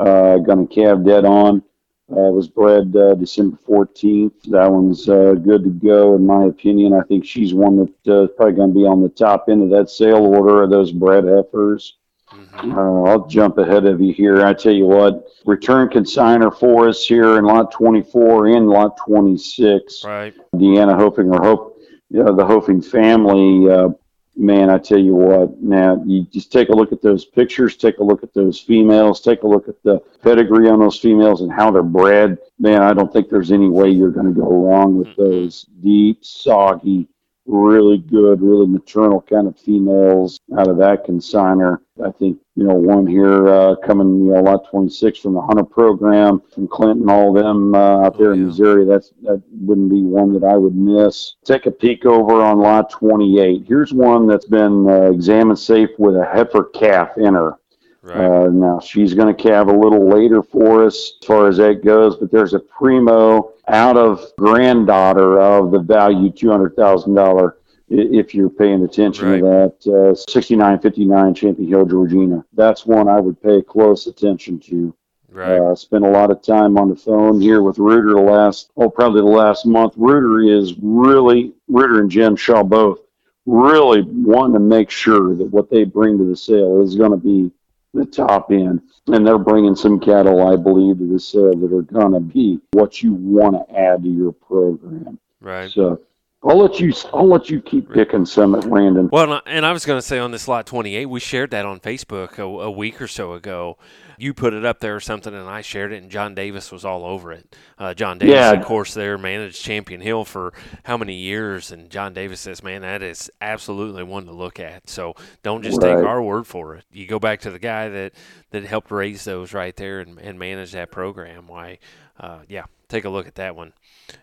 Uh, 0.00 0.38
gonna 0.38 0.66
calve 0.66 1.04
dead 1.04 1.26
on. 1.26 1.62
Uh, 2.08 2.30
was 2.30 2.46
bred 2.46 2.94
uh, 2.94 3.14
December 3.14 3.58
14th. 3.68 4.42
That 4.44 4.70
one's 4.70 5.08
uh, 5.08 5.34
good 5.34 5.64
to 5.64 5.70
go, 5.70 6.14
in 6.14 6.24
my 6.24 6.44
opinion. 6.44 6.92
I 6.92 7.02
think 7.02 7.24
she's 7.24 7.52
one 7.52 7.78
that's 7.78 8.08
uh, 8.08 8.28
probably 8.36 8.54
going 8.54 8.72
to 8.72 8.74
be 8.74 8.86
on 8.86 9.02
the 9.02 9.08
top 9.08 9.46
end 9.48 9.64
of 9.64 9.70
that 9.70 9.90
sale 9.90 10.24
order 10.24 10.62
of 10.62 10.70
those 10.70 10.92
bred 10.92 11.24
heifers. 11.24 11.96
Mm-hmm. 12.32 12.78
Uh, 12.78 13.02
I'll 13.10 13.26
jump 13.26 13.58
ahead 13.58 13.86
of 13.86 14.00
you 14.00 14.12
here. 14.12 14.46
I 14.46 14.52
tell 14.52 14.72
you 14.72 14.86
what, 14.86 15.26
return 15.46 15.88
consigner 15.88 16.56
for 16.56 16.88
us 16.88 17.04
here 17.04 17.38
in 17.38 17.44
lot 17.44 17.72
24 17.72 18.48
and 18.48 18.68
lot 18.68 18.96
26. 18.98 20.04
Right. 20.04 20.34
Deanna 20.54 20.96
Hoping 20.96 21.34
or 21.34 21.42
Hope, 21.42 21.80
you 22.08 22.22
know, 22.22 22.36
the 22.36 22.46
Hoping 22.46 22.82
family 22.82 23.68
uh, 23.68 23.88
man, 24.36 24.70
I 24.70 24.78
tell 24.78 24.98
you 24.98 25.14
what, 25.14 25.60
now 25.62 26.02
you 26.04 26.24
just 26.24 26.52
take 26.52 26.68
a 26.68 26.74
look 26.74 26.92
at 26.92 27.02
those 27.02 27.24
pictures, 27.24 27.76
take 27.76 27.98
a 27.98 28.04
look 28.04 28.22
at 28.22 28.34
those 28.34 28.60
females, 28.60 29.20
take 29.20 29.42
a 29.42 29.46
look 29.46 29.68
at 29.68 29.82
the 29.82 30.00
pedigree 30.22 30.68
on 30.68 30.78
those 30.78 30.98
females 30.98 31.40
and 31.40 31.52
how 31.52 31.70
they're 31.70 31.82
bred. 31.82 32.38
Man, 32.58 32.82
I 32.82 32.92
don't 32.92 33.12
think 33.12 33.28
there's 33.28 33.52
any 33.52 33.68
way 33.68 33.90
you're 33.90 34.10
going 34.10 34.26
to 34.26 34.40
go 34.40 34.48
wrong 34.48 34.98
with 34.98 35.08
mm-hmm. 35.08 35.22
those 35.22 35.66
deep, 35.82 36.24
soggy, 36.24 37.08
really 37.46 37.98
good, 37.98 38.40
really 38.40 38.66
maternal 38.66 39.20
kind 39.20 39.46
of 39.46 39.58
females 39.58 40.40
out 40.58 40.68
of 40.68 40.76
that 40.78 41.06
consigner. 41.06 41.78
I 42.04 42.10
think, 42.10 42.38
you 42.56 42.64
know, 42.64 42.74
one 42.74 43.06
here 43.06 43.48
uh, 43.48 43.76
coming, 43.76 44.26
you 44.26 44.32
know, 44.32 44.42
lot 44.42 44.68
26 44.68 45.18
from 45.20 45.34
the 45.34 45.40
Hunter 45.40 45.64
program 45.64 46.42
from 46.52 46.68
Clinton, 46.68 47.08
all 47.08 47.32
them 47.32 47.74
uh, 47.74 48.04
out 48.04 48.18
there 48.18 48.32
oh, 48.32 48.34
yeah. 48.34 48.40
in 48.40 48.46
Missouri. 48.46 48.84
That's 48.84 49.12
that 49.22 49.42
wouldn't 49.50 49.90
be 49.90 50.02
one 50.02 50.32
that 50.34 50.44
I 50.44 50.56
would 50.56 50.76
miss. 50.76 51.36
Take 51.44 51.66
a 51.66 51.70
peek 51.70 52.04
over 52.04 52.42
on 52.42 52.58
lot 52.58 52.90
28. 52.90 53.64
Here's 53.66 53.92
one 53.94 54.26
that's 54.26 54.46
been 54.46 54.88
uh, 54.88 55.10
examined 55.10 55.58
safe 55.58 55.90
with 55.98 56.16
a 56.16 56.24
heifer 56.24 56.64
calf 56.64 57.16
in 57.16 57.34
her. 57.34 57.58
Right. 58.06 58.16
Uh, 58.16 58.50
now 58.50 58.78
she's 58.78 59.14
going 59.14 59.34
to 59.34 59.42
calve 59.42 59.66
a 59.66 59.76
little 59.76 60.08
later 60.08 60.40
for 60.40 60.86
us 60.86 61.14
as 61.20 61.26
far 61.26 61.48
as 61.48 61.56
that 61.56 61.84
goes, 61.84 62.16
but 62.16 62.30
there's 62.30 62.54
a 62.54 62.60
primo 62.60 63.52
out 63.66 63.96
of 63.96 64.24
granddaughter 64.38 65.40
of 65.40 65.72
the 65.72 65.80
value 65.80 66.30
two 66.30 66.48
hundred 66.48 66.76
thousand 66.76 67.14
dollar 67.14 67.56
if 67.88 68.32
you're 68.32 68.48
paying 68.48 68.84
attention 68.84 69.28
right. 69.28 69.40
to 69.40 69.42
that. 69.84 70.10
Uh, 70.10 70.14
6959 70.14 71.34
Champion 71.34 71.68
Hill, 71.68 71.84
Georgina. 71.84 72.44
That's 72.52 72.86
one 72.86 73.08
I 73.08 73.18
would 73.18 73.42
pay 73.42 73.60
close 73.60 74.06
attention 74.06 74.60
to. 74.60 74.94
Right. 75.28 75.58
Uh, 75.58 75.74
spent 75.74 76.04
a 76.04 76.08
lot 76.08 76.30
of 76.30 76.42
time 76.42 76.78
on 76.78 76.88
the 76.88 76.96
phone 76.96 77.40
here 77.40 77.62
with 77.62 77.78
Reuter 77.78 78.14
the 78.14 78.20
last, 78.20 78.70
oh, 78.76 78.88
probably 78.88 79.20
the 79.20 79.26
last 79.26 79.66
month. 79.66 79.94
Reuter 79.96 80.40
is 80.40 80.74
really, 80.80 81.52
Reuter 81.66 82.00
and 82.00 82.10
Jim 82.10 82.36
Shaw 82.36 82.62
both 82.62 83.00
really 83.46 84.02
wanting 84.02 84.54
to 84.54 84.60
make 84.60 84.90
sure 84.90 85.34
that 85.34 85.50
what 85.50 85.70
they 85.70 85.84
bring 85.84 86.18
to 86.18 86.24
the 86.24 86.36
sale 86.36 86.82
is 86.82 86.94
going 86.94 87.10
to 87.10 87.16
be 87.16 87.50
the 87.96 88.06
top 88.06 88.50
end. 88.50 88.82
And 89.08 89.26
they're 89.26 89.38
bringing 89.38 89.76
some 89.76 90.00
cattle, 90.00 90.52
I 90.52 90.56
believe, 90.56 90.98
to 90.98 91.12
the 91.12 91.18
sale 91.20 91.56
that 91.56 91.72
are 91.72 91.82
going 91.82 92.12
to 92.12 92.20
be 92.20 92.60
what 92.72 93.02
you 93.02 93.14
want 93.14 93.54
to 93.54 93.78
add 93.78 94.02
to 94.02 94.08
your 94.08 94.32
program. 94.32 95.18
Right. 95.40 95.70
So 95.70 96.00
I'll 96.46 96.58
let 96.58 96.78
you. 96.78 96.92
I'll 97.12 97.26
let 97.26 97.50
you 97.50 97.60
keep 97.60 97.92
picking 97.92 98.24
some 98.24 98.54
at 98.54 98.64
Landon. 98.64 99.08
Well, 99.10 99.40
and 99.46 99.66
I 99.66 99.72
was 99.72 99.84
going 99.84 99.98
to 99.98 100.06
say 100.06 100.18
on 100.18 100.30
this 100.30 100.46
lot 100.46 100.66
28, 100.66 101.06
we 101.06 101.18
shared 101.18 101.50
that 101.50 101.66
on 101.66 101.80
Facebook 101.80 102.38
a, 102.38 102.42
a, 102.42 102.70
week 102.70 103.02
or 103.02 103.08
so 103.08 103.32
ago. 103.32 103.78
You 104.16 104.32
put 104.32 104.54
it 104.54 104.64
up 104.64 104.78
there 104.80 104.94
or 104.94 105.00
something, 105.00 105.34
and 105.34 105.48
I 105.48 105.60
shared 105.60 105.92
it, 105.92 106.02
and 106.02 106.10
John 106.10 106.34
Davis 106.34 106.70
was 106.70 106.84
all 106.84 107.04
over 107.04 107.32
it. 107.32 107.56
Uh, 107.78 107.94
John 107.94 108.18
Davis, 108.18 108.34
yeah. 108.34 108.52
of 108.52 108.64
course, 108.64 108.94
there 108.94 109.18
managed 109.18 109.60
Champion 109.60 110.00
Hill 110.00 110.24
for 110.24 110.54
how 110.84 110.96
many 110.96 111.14
years, 111.14 111.72
and 111.72 111.90
John 111.90 112.14
Davis 112.14 112.40
says, 112.40 112.62
"Man, 112.62 112.82
that 112.82 113.02
is 113.02 113.30
absolutely 113.40 114.04
one 114.04 114.26
to 114.26 114.32
look 114.32 114.60
at." 114.60 114.88
So 114.88 115.14
don't 115.42 115.62
just 115.62 115.82
right. 115.82 115.96
take 115.96 116.04
our 116.04 116.22
word 116.22 116.46
for 116.46 116.76
it. 116.76 116.84
You 116.92 117.06
go 117.06 117.18
back 117.18 117.40
to 117.40 117.50
the 117.50 117.58
guy 117.58 117.88
that 117.88 118.12
that 118.50 118.64
helped 118.64 118.90
raise 118.90 119.24
those 119.24 119.52
right 119.52 119.76
there 119.76 120.00
and, 120.00 120.18
and 120.18 120.38
manage 120.38 120.72
that 120.72 120.90
program. 120.90 121.48
Why, 121.48 121.78
uh, 122.18 122.40
yeah, 122.48 122.64
take 122.88 123.04
a 123.04 123.10
look 123.10 123.26
at 123.26 123.34
that 123.36 123.56
one 123.56 123.72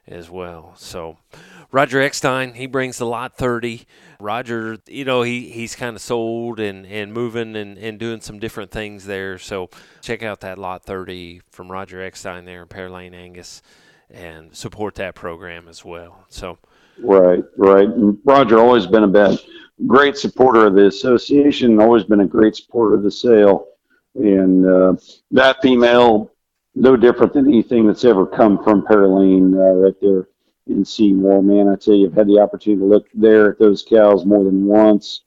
as 0.08 0.30
well. 0.30 0.74
So 0.78 1.18
Roger 1.72 2.02
Eckstein, 2.02 2.54
he 2.54 2.66
brings 2.66 2.98
the 2.98 3.06
lot 3.06 3.38
30. 3.38 3.86
Roger, 4.20 4.78
you 4.88 5.06
know, 5.06 5.22
he, 5.22 5.50
he's 5.50 5.76
kind 5.76 5.96
of 5.96 6.02
sold 6.02 6.60
and, 6.60 6.86
and 6.86 7.14
moving 7.14 7.56
and, 7.56 7.78
and 7.78 8.00
doing 8.00 8.22
some 8.22 8.40
different 8.40 8.72
things 8.72 9.06
there. 9.06 9.38
So 9.38 9.70
check 10.02 10.24
out 10.24 10.42
that 10.42 10.58
lot 10.58 10.84
30 10.86 11.42
from 11.50 11.72
Roger 11.72 12.02
Eckstein 12.02 12.46
there 12.46 12.62
in 12.62 12.68
Pear 12.68 12.90
Lane, 12.90 13.14
Angus, 13.14 13.62
and 14.10 14.56
support 14.56 14.96
that 14.96 15.16
program 15.16 15.68
as 15.68 15.84
well. 15.84 16.26
So 16.30 16.58
Right, 17.00 17.44
right. 17.58 17.88
Roger 18.24 18.60
always 18.60 18.86
been 18.86 19.04
a 19.04 19.08
bad, 19.08 19.40
great 19.88 20.18
supporter 20.18 20.68
of 20.68 20.76
the 20.76 20.88
association, 20.88 21.80
always 21.80 22.04
been 22.04 22.22
a 22.22 22.28
great 22.28 22.56
supporter 22.56 22.96
of 22.96 23.04
the 23.04 23.12
sale. 23.12 23.68
And 24.16 24.66
uh, 24.66 24.96
that 25.32 25.62
female 25.62 26.32
no 26.76 26.96
different 26.96 27.34
than 27.34 27.48
anything 27.48 27.88
that's 27.88 28.06
ever 28.06 28.26
come 28.26 28.64
from 28.64 28.86
Pear 28.86 29.08
Lane 29.08 29.54
uh, 29.54 29.74
right 29.74 30.00
there 30.02 30.28
in 30.68 30.84
Seymour. 30.84 31.44
Man, 31.44 31.68
I 31.70 31.76
tell 31.76 31.94
you, 31.94 32.08
I've 32.08 32.14
had 32.14 32.28
the 32.28 32.40
opportunity 32.40 32.82
to 32.82 32.86
look 32.86 33.08
there 33.14 33.52
at 33.52 33.60
those 33.60 33.84
cows 33.84 34.26
more 34.26 34.44
than 34.44 34.66
once, 34.66 35.22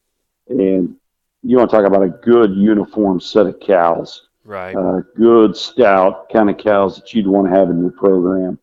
and 0.49 0.95
you 1.43 1.57
want 1.57 1.69
to 1.69 1.75
talk 1.75 1.85
about 1.85 2.03
a 2.03 2.09
good 2.09 2.55
uniform 2.55 3.19
set 3.19 3.45
of 3.45 3.59
cows. 3.59 4.23
Right. 4.43 4.75
Uh, 4.75 5.01
good, 5.15 5.55
stout 5.55 6.29
kind 6.29 6.49
of 6.49 6.57
cows 6.57 6.95
that 6.95 7.13
you'd 7.13 7.27
want 7.27 7.51
to 7.51 7.57
have 7.57 7.69
in 7.69 7.81
your 7.81 7.91
program. 7.91 8.57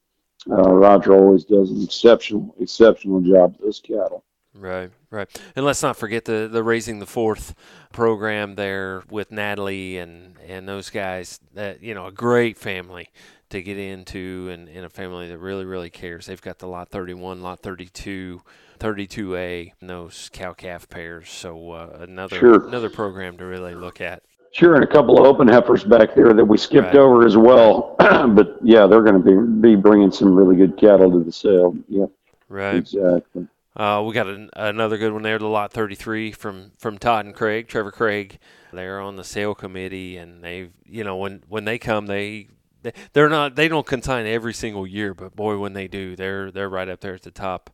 Uh, 0.51 0.73
Roger 0.75 1.15
always 1.15 1.45
does 1.45 1.71
an 1.71 1.83
exceptional, 1.83 2.55
exceptional 2.61 3.21
job 3.21 3.53
with 3.53 3.61
those 3.61 3.81
cattle. 3.81 4.25
Right, 4.57 4.91
right. 5.11 5.29
And 5.57 5.65
let's 5.65 5.83
not 5.83 5.97
forget 5.97 6.25
the, 6.25 6.49
the 6.51 6.63
Raising 6.63 7.01
the 7.01 7.07
Fourth 7.07 7.55
program 7.93 8.55
there 8.55 9.03
with 9.11 9.33
Natalie 9.33 9.99
and, 9.99 10.37
and 10.47 10.69
those 10.69 10.91
guys. 10.91 11.41
That 11.55 11.83
you 11.83 11.95
know, 11.95 12.07
a 12.07 12.13
great 12.13 12.57
family 12.57 13.09
to 13.51 13.63
get 13.63 13.79
into 13.79 14.51
and, 14.53 14.69
and 14.69 14.85
a 14.85 14.91
family 14.91 15.29
that 15.29 15.39
really, 15.39 15.65
really 15.65 15.91
cares. 15.91 16.27
They've 16.27 16.41
got 16.41 16.59
the 16.59 16.69
lot 16.69 16.89
31, 16.91 17.43
lot 17.43 17.61
32, 17.61 18.43
32A, 18.79 19.73
and 19.81 19.91
those 19.91 20.31
cow 20.33 20.53
calf 20.53 20.89
pairs. 20.89 21.31
So 21.31 21.73
uh, 21.73 21.99
another 22.01 22.37
sure. 22.37 22.67
another 22.69 22.91
program 22.91 23.37
to 23.39 23.45
really 23.45 23.75
look 23.75 24.01
at. 24.01 24.23
Sure, 24.53 24.77
and 24.77 24.85
a 24.85 24.87
couple 24.87 25.19
of 25.19 25.27
open 25.27 25.49
heifers 25.49 25.83
back 25.83 26.15
there 26.15 26.33
that 26.33 26.45
we 26.45 26.57
skipped 26.57 26.89
right. 26.89 26.97
over 26.97 27.27
as 27.27 27.37
well. 27.37 27.97
but 27.99 28.57
yeah, 28.63 28.87
they're 28.87 29.03
going 29.03 29.21
to 29.21 29.59
be 29.61 29.75
be 29.75 29.75
bringing 29.75 30.13
some 30.13 30.33
really 30.33 30.55
good 30.55 30.77
cattle 30.77 31.11
to 31.11 31.25
the 31.25 31.33
sale. 31.33 31.77
Yeah, 31.89 32.07
right. 32.49 32.77
Exactly. 32.77 33.49
Uh, 33.77 34.03
we 34.07 34.15
got 34.15 34.29
an, 34.29 34.51
another 34.55 34.99
good 34.99 35.13
one 35.13 35.23
there, 35.23 35.39
the 35.39 35.47
lot 35.47 35.73
33 35.73 36.31
from, 36.33 36.71
from 36.79 36.97
Todd 36.97 37.27
and 37.27 37.35
Craig, 37.35 37.67
Trevor 37.67 37.91
Craig. 37.91 38.39
They're 38.73 39.01
on 39.01 39.17
the 39.17 39.25
sale 39.25 39.55
committee, 39.55 40.17
and 40.17 40.43
they, 40.43 40.71
you 40.87 41.05
know, 41.05 41.17
when 41.17 41.43
when 41.49 41.65
they 41.65 41.79
come, 41.79 42.07
they 42.07 42.49
they're 43.13 43.29
not 43.29 43.57
they 43.57 43.69
don't 43.69 43.87
consign 43.87 44.27
every 44.27 44.53
single 44.53 44.87
year, 44.87 45.15
but 45.15 45.35
boy, 45.35 45.59
when 45.59 45.73
they 45.73 45.89
do, 45.89 46.17
they're 46.17 46.51
they're 46.51 46.69
right 46.69 46.89
up 46.89 47.01
there 47.01 47.15
at 47.15 47.23
the 47.23 47.31
top 47.31 47.71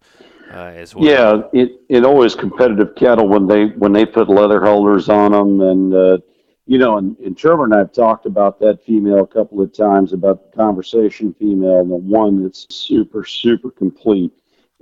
uh, 0.53 0.57
as 0.57 0.95
well. 0.95 1.05
Yeah, 1.05 1.43
it 1.53 1.81
it 1.89 2.05
always 2.05 2.35
competitive 2.35 2.95
cattle 2.95 3.29
when 3.29 3.47
they 3.47 3.67
when 3.67 3.93
they 3.93 4.05
put 4.05 4.29
leather 4.29 4.61
holders 4.61 5.09
on 5.09 5.33
them, 5.33 5.61
and 5.61 5.95
uh, 5.95 6.19
you 6.67 6.79
know, 6.79 6.99
and, 6.99 7.17
and 7.19 7.37
Trevor 7.37 7.65
and 7.65 7.75
I 7.75 7.79
have 7.79 7.93
talked 7.93 8.27
about 8.27 8.61
that 8.61 8.85
female 8.85 9.21
a 9.21 9.27
couple 9.27 9.61
of 9.61 9.73
times 9.73 10.13
about 10.13 10.51
the 10.51 10.57
conversation 10.57 11.35
female, 11.35 11.85
the 11.85 11.97
one 11.97 12.43
that's 12.43 12.67
super 12.71 13.25
super 13.25 13.71
complete. 13.71 14.33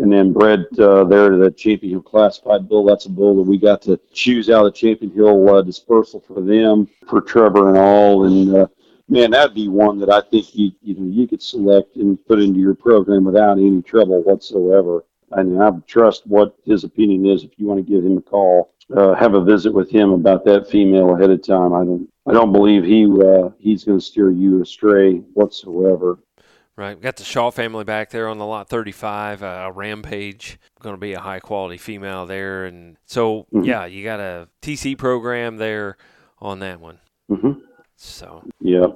And 0.01 0.13
then 0.13 0.33
bred 0.33 0.67
uh, 0.79 1.05
there 1.05 1.37
the 1.37 1.51
Champion 1.51 1.95
Hill 1.95 2.03
classified 2.03 2.69
bull. 2.69 2.85
That's 2.85 3.07
a 3.07 3.11
bull 3.11 3.37
that 3.37 3.51
we 3.51 3.59
got 3.59 3.83
to 3.83 3.99
choose 4.13 4.49
out 4.49 4.67
of 4.67 4.75
Champion 4.75 5.11
Hill 5.13 5.57
uh, 5.57 5.63
dispersal 5.63 6.21
for 6.21 6.41
them, 6.41 6.89
for 7.09 7.21
Trevor 7.21 7.69
and 7.69 7.79
all. 7.79 8.27
And 8.27 8.55
uh, 8.55 8.67
man, 9.09 9.33
that'd 9.33 9.55
be 9.55 9.69
one 9.69 9.99
that 9.99 10.11
I 10.11 10.21
think 10.21 10.55
you 10.55 10.71
you 10.83 10.95
know 10.95 11.11
you 11.11 11.27
could 11.27 11.43
select 11.43 11.97
and 11.97 12.25
put 12.27 12.39
into 12.39 12.61
your 12.61 12.75
program 12.75 13.25
without 13.25 13.59
any 13.59 13.83
trouble 13.83 14.23
whatsoever. 14.23 15.05
And 15.33 15.61
I 15.61 15.71
trust 15.87 16.27
what 16.27 16.57
his 16.65 16.85
opinion 16.85 17.27
is. 17.27 17.43
If 17.43 17.59
you 17.59 17.67
want 17.67 17.85
to 17.85 17.93
give 17.93 18.05
him 18.05 18.17
a 18.17 18.23
call, 18.23 18.73
uh, 18.97 19.15
have 19.15 19.35
a 19.35 19.45
visit 19.45 19.73
with 19.73 19.91
him 19.91 20.13
about 20.13 20.45
that 20.45 20.71
female 20.71 21.15
ahead 21.15 21.31
of 21.31 21.43
time. 21.43 21.73
I 21.73 21.85
don't 21.85 22.09
I 22.27 22.33
don't 22.33 22.53
believe 22.53 22.85
he 22.85 23.05
uh, 23.05 23.51
he's 23.59 23.85
going 23.85 23.99
to 23.99 24.05
steer 24.05 24.31
you 24.31 24.63
astray 24.63 25.17
whatsoever. 25.35 26.19
Right. 26.79 27.01
Got 27.01 27.17
the 27.17 27.25
Shaw 27.25 27.51
family 27.51 27.83
back 27.83 28.11
there 28.11 28.29
on 28.29 28.39
the 28.39 28.47
lot 28.47 28.69
35, 28.69 29.43
uh, 29.43 29.73
Rampage. 29.75 30.61
Going 30.81 30.95
to 30.95 31.01
be 31.01 31.13
a 31.13 31.19
high 31.19 31.41
quality 31.41 31.77
female 31.77 32.25
there. 32.25 32.67
And 32.67 32.97
so, 33.05 33.49
mm-hmm. 33.53 33.65
yeah, 33.65 33.85
you 33.87 34.05
got 34.05 34.21
a 34.21 34.49
TC 34.63 34.97
program 34.97 35.57
there 35.57 35.97
on 36.39 36.61
that 36.61 36.79
one. 36.79 37.01
Mm-hmm. 37.29 37.63
So, 37.97 38.45
yeah. 38.61 38.87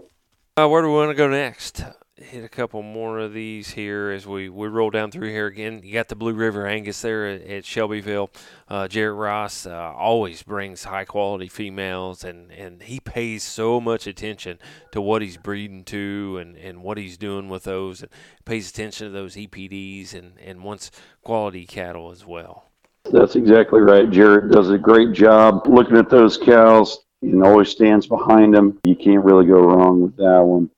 Uh, 0.56 0.68
where 0.68 0.82
do 0.82 0.88
we 0.90 0.94
want 0.94 1.10
to 1.10 1.16
go 1.16 1.28
next? 1.28 1.82
Hit 2.22 2.44
a 2.44 2.48
couple 2.48 2.82
more 2.82 3.18
of 3.18 3.32
these 3.32 3.70
here 3.70 4.10
as 4.10 4.26
we, 4.26 4.48
we 4.48 4.68
roll 4.68 4.90
down 4.90 5.10
through 5.10 5.30
here 5.30 5.46
again. 5.46 5.80
You 5.82 5.92
got 5.92 6.08
the 6.08 6.14
Blue 6.14 6.32
River 6.32 6.66
Angus 6.66 7.02
there 7.02 7.26
at, 7.26 7.42
at 7.42 7.64
Shelbyville. 7.64 8.30
Uh, 8.68 8.88
Ross 8.94 9.66
uh, 9.66 9.92
always 9.96 10.42
brings 10.42 10.84
high 10.84 11.04
quality 11.04 11.48
females, 11.48 12.22
and, 12.22 12.52
and 12.52 12.82
he 12.82 13.00
pays 13.00 13.42
so 13.42 13.80
much 13.80 14.06
attention 14.06 14.58
to 14.92 15.00
what 15.00 15.20
he's 15.20 15.36
breeding 15.36 15.84
to 15.84 16.38
and, 16.40 16.56
and 16.56 16.82
what 16.82 16.96
he's 16.96 17.18
doing 17.18 17.48
with 17.48 17.64
those, 17.64 18.02
and 18.02 18.10
pays 18.44 18.70
attention 18.70 19.08
to 19.08 19.12
those 19.12 19.34
EPDs 19.34 20.14
and, 20.14 20.38
and 20.38 20.62
wants 20.62 20.90
quality 21.22 21.66
cattle 21.66 22.12
as 22.12 22.24
well. 22.24 22.70
That's 23.10 23.34
exactly 23.34 23.80
right. 23.80 24.08
Jarrett 24.08 24.52
does 24.52 24.70
a 24.70 24.78
great 24.78 25.12
job 25.12 25.66
looking 25.66 25.96
at 25.96 26.08
those 26.08 26.38
cows, 26.38 27.04
and 27.22 27.42
always 27.44 27.68
stands 27.68 28.06
behind 28.06 28.54
them. 28.54 28.78
You 28.84 28.96
can't 28.96 29.24
really 29.24 29.46
go 29.46 29.60
wrong 29.60 30.02
with 30.02 30.16
that 30.16 30.42
one. 30.42 30.70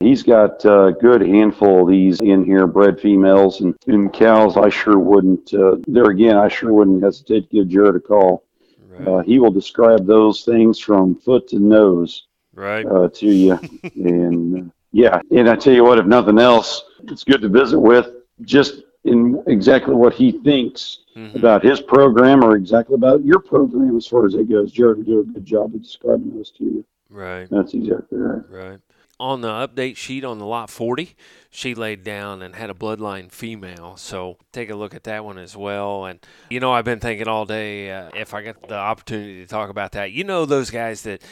He's 0.00 0.22
got 0.22 0.64
a 0.64 0.94
good 1.00 1.22
handful 1.22 1.82
of 1.82 1.88
these 1.88 2.20
in 2.20 2.44
here, 2.44 2.68
bred 2.68 3.00
females 3.00 3.60
and, 3.60 3.74
and 3.88 4.12
cows. 4.12 4.56
I 4.56 4.68
sure 4.68 4.98
wouldn't, 4.98 5.52
uh, 5.52 5.76
there 5.88 6.10
again, 6.10 6.36
I 6.36 6.46
sure 6.46 6.72
wouldn't 6.72 7.02
hesitate 7.02 7.50
to 7.50 7.56
give 7.56 7.68
Jared 7.68 7.96
a 7.96 8.00
call. 8.00 8.44
Right. 8.88 9.08
Uh, 9.08 9.18
he 9.22 9.40
will 9.40 9.50
describe 9.50 10.06
those 10.06 10.44
things 10.44 10.78
from 10.78 11.16
foot 11.16 11.48
to 11.48 11.58
nose 11.58 12.28
right. 12.54 12.86
uh, 12.86 13.08
to 13.08 13.26
you. 13.26 13.58
and 13.96 14.68
uh, 14.68 14.72
yeah, 14.92 15.20
and 15.32 15.50
I 15.50 15.56
tell 15.56 15.74
you 15.74 15.82
what, 15.82 15.98
if 15.98 16.06
nothing 16.06 16.38
else, 16.38 16.84
it's 17.04 17.24
good 17.24 17.42
to 17.42 17.48
visit 17.48 17.78
with 17.78 18.08
just 18.42 18.82
in 19.02 19.42
exactly 19.48 19.94
what 19.94 20.14
he 20.14 20.30
thinks 20.30 21.00
mm-hmm. 21.16 21.36
about 21.36 21.64
his 21.64 21.80
program 21.80 22.44
or 22.44 22.54
exactly 22.54 22.94
about 22.94 23.24
your 23.24 23.40
program 23.40 23.96
as 23.96 24.06
far 24.06 24.26
as 24.26 24.34
it 24.34 24.48
goes. 24.48 24.70
Jared 24.70 24.98
will 24.98 25.04
do 25.04 25.20
a 25.20 25.24
good 25.24 25.44
job 25.44 25.74
of 25.74 25.82
describing 25.82 26.36
those 26.36 26.52
to 26.52 26.64
you. 26.64 26.84
Right. 27.10 27.48
That's 27.50 27.74
exactly 27.74 28.18
right. 28.18 28.42
Right. 28.48 28.78
On 29.20 29.40
the 29.40 29.48
update 29.48 29.96
sheet 29.96 30.24
on 30.24 30.38
the 30.38 30.46
lot 30.46 30.70
40, 30.70 31.16
she 31.50 31.74
laid 31.74 32.04
down 32.04 32.40
and 32.40 32.54
had 32.54 32.70
a 32.70 32.74
bloodline 32.74 33.32
female. 33.32 33.96
So 33.96 34.38
take 34.52 34.70
a 34.70 34.76
look 34.76 34.94
at 34.94 35.04
that 35.04 35.24
one 35.24 35.38
as 35.38 35.56
well. 35.56 36.04
And, 36.04 36.20
you 36.50 36.60
know, 36.60 36.72
I've 36.72 36.84
been 36.84 37.00
thinking 37.00 37.26
all 37.26 37.44
day 37.44 37.90
uh, 37.90 38.10
if 38.14 38.32
I 38.32 38.42
get 38.42 38.68
the 38.68 38.76
opportunity 38.76 39.40
to 39.40 39.46
talk 39.48 39.70
about 39.70 39.92
that. 39.92 40.12
You 40.12 40.22
know, 40.22 40.46
those 40.46 40.70
guys 40.70 41.02
that 41.02 41.22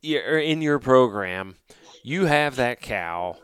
you're 0.00 0.38
in 0.38 0.62
your 0.62 0.78
program, 0.78 1.56
you 2.02 2.24
have 2.26 2.56
that 2.56 2.80
cow 2.80 3.36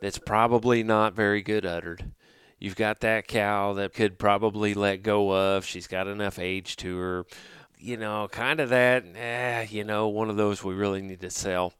that's 0.00 0.18
probably 0.18 0.84
not 0.84 1.14
very 1.14 1.42
good 1.42 1.64
uddered 1.64 2.12
You've 2.60 2.76
got 2.76 3.00
that 3.00 3.28
cow 3.28 3.74
that 3.74 3.94
could 3.94 4.18
probably 4.18 4.74
let 4.74 5.02
go 5.02 5.32
of. 5.32 5.64
She's 5.64 5.86
got 5.86 6.08
enough 6.08 6.38
age 6.38 6.76
to 6.78 6.98
her. 6.98 7.26
You 7.78 7.96
know, 7.96 8.26
kind 8.32 8.58
of 8.58 8.70
that, 8.70 9.04
eh, 9.14 9.66
you 9.70 9.84
know, 9.84 10.08
one 10.08 10.28
of 10.28 10.36
those 10.36 10.64
we 10.64 10.74
really 10.74 11.00
need 11.00 11.20
to 11.20 11.30
sell. 11.30 11.72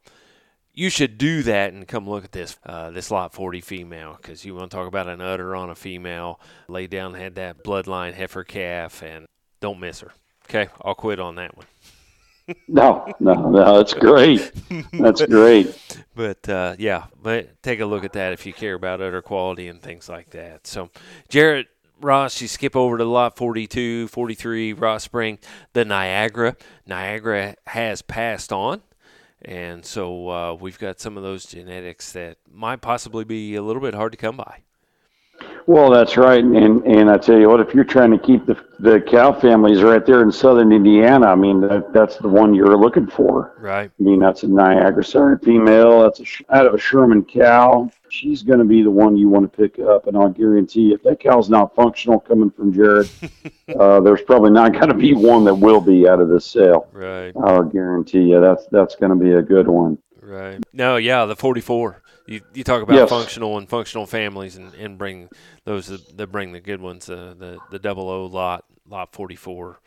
You 0.79 0.89
should 0.89 1.17
do 1.17 1.43
that 1.43 1.73
and 1.73 1.85
come 1.85 2.09
look 2.09 2.23
at 2.23 2.31
this 2.31 2.57
uh, 2.65 2.89
this 2.91 3.11
lot 3.11 3.33
40 3.33 3.59
female 3.59 4.17
because 4.21 4.45
you 4.45 4.55
want 4.55 4.71
to 4.71 4.77
talk 4.77 4.87
about 4.87 5.09
an 5.09 5.19
udder 5.19 5.53
on 5.53 5.69
a 5.69 5.75
female. 5.75 6.39
Lay 6.69 6.87
down, 6.87 7.15
had 7.15 7.35
that 7.35 7.65
bloodline 7.65 8.13
heifer 8.13 8.45
calf, 8.45 9.03
and 9.03 9.25
don't 9.59 9.81
miss 9.81 9.99
her. 9.99 10.13
Okay, 10.45 10.71
I'll 10.81 10.95
quit 10.95 11.19
on 11.19 11.35
that 11.35 11.57
one 11.57 11.65
no, 12.69 13.11
no, 13.19 13.33
no. 13.49 13.75
That's 13.75 13.93
great. 13.93 14.53
That's 14.93 15.25
great. 15.25 15.97
but 16.15 16.47
uh, 16.47 16.77
yeah, 16.79 17.07
but 17.21 17.61
take 17.61 17.81
a 17.81 17.85
look 17.85 18.05
at 18.05 18.13
that 18.13 18.31
if 18.31 18.45
you 18.45 18.53
care 18.53 18.75
about 18.75 19.01
udder 19.01 19.21
quality 19.21 19.67
and 19.67 19.81
things 19.81 20.07
like 20.07 20.29
that. 20.29 20.65
So, 20.65 20.91
Jarrett 21.27 21.67
Ross, 21.99 22.39
you 22.39 22.47
skip 22.47 22.77
over 22.77 22.97
to 22.97 23.03
lot 23.03 23.35
42, 23.35 24.07
43, 24.07 24.71
Ross 24.71 25.03
Spring, 25.03 25.39
the 25.73 25.83
Niagara. 25.83 26.55
Niagara 26.87 27.55
has 27.67 28.01
passed 28.01 28.53
on. 28.53 28.81
And 29.41 29.85
so 29.85 30.29
uh, 30.29 30.53
we've 30.53 30.79
got 30.79 30.99
some 30.99 31.17
of 31.17 31.23
those 31.23 31.45
genetics 31.45 32.11
that 32.11 32.37
might 32.51 32.81
possibly 32.81 33.23
be 33.23 33.55
a 33.55 33.61
little 33.61 33.81
bit 33.81 33.93
hard 33.93 34.11
to 34.11 34.17
come 34.17 34.37
by. 34.37 34.63
Well, 35.69 35.91
that's 35.91 36.17
right, 36.17 36.43
and 36.43 36.83
and 36.83 37.11
I 37.11 37.19
tell 37.19 37.37
you 37.37 37.47
what, 37.47 37.59
if 37.59 37.75
you're 37.75 37.83
trying 37.83 38.09
to 38.09 38.17
keep 38.17 38.47
the 38.47 38.57
the 38.79 38.99
cow 39.01 39.31
families 39.31 39.83
right 39.83 40.03
there 40.03 40.23
in 40.23 40.31
southern 40.31 40.71
Indiana, 40.71 41.27
I 41.27 41.35
mean 41.35 41.61
that, 41.61 41.93
that's 41.93 42.17
the 42.17 42.27
one 42.27 42.55
you're 42.55 42.75
looking 42.75 43.05
for. 43.05 43.53
Right. 43.59 43.91
I 43.99 44.03
mean 44.03 44.17
that's 44.17 44.41
a 44.41 44.47
Niagara 44.47 45.03
Southern 45.03 45.37
female. 45.37 46.01
That's 46.01 46.21
a, 46.21 46.55
out 46.55 46.65
of 46.65 46.73
a 46.73 46.79
Sherman 46.79 47.23
cow. 47.23 47.91
She's 48.09 48.41
going 48.41 48.57
to 48.57 48.65
be 48.65 48.81
the 48.81 48.89
one 48.89 49.15
you 49.15 49.29
want 49.29 49.51
to 49.51 49.55
pick 49.55 49.77
up, 49.77 50.07
and 50.07 50.17
I'll 50.17 50.29
guarantee 50.29 50.91
if 50.91 51.03
that 51.03 51.19
cow's 51.19 51.51
not 51.51 51.75
functional 51.75 52.19
coming 52.19 52.49
from 52.49 52.73
Jared, 52.73 53.07
uh, 53.79 53.99
there's 53.99 54.23
probably 54.23 54.49
not 54.49 54.73
going 54.73 54.89
to 54.89 54.95
be 54.95 55.13
one 55.13 55.45
that 55.45 55.53
will 55.53 55.81
be 55.81 56.09
out 56.09 56.19
of 56.19 56.29
this 56.29 56.47
sale. 56.47 56.87
Right. 56.93 57.31
I'll 57.43 57.61
guarantee 57.61 58.23
you 58.23 58.41
that's 58.41 58.65
that's 58.71 58.95
going 58.95 59.11
to 59.11 59.23
be 59.23 59.33
a 59.33 59.43
good 59.43 59.67
one. 59.67 59.99
Right. 60.19 60.63
No, 60.73 60.95
yeah, 60.95 61.25
the 61.25 61.35
44 61.35 62.01
you, 62.29 62.41
you 62.53 62.63
talk 62.63 62.83
about 62.83 62.95
yes. 62.95 63.09
functional 63.09 63.57
and 63.57 63.67
functional 63.67 64.05
families 64.05 64.55
and, 64.55 64.73
and 64.75 64.97
bring 64.97 65.29
those 65.65 65.87
that 65.87 66.31
bring 66.31 66.51
the 66.51 66.59
good 66.59 66.79
ones 66.79 67.09
uh, 67.09 67.33
the 67.37 67.59
the 67.71 67.79
double 67.79 68.09
O 68.09 68.25
lot 68.25 68.65
lot 68.87 69.13
44 69.13 69.79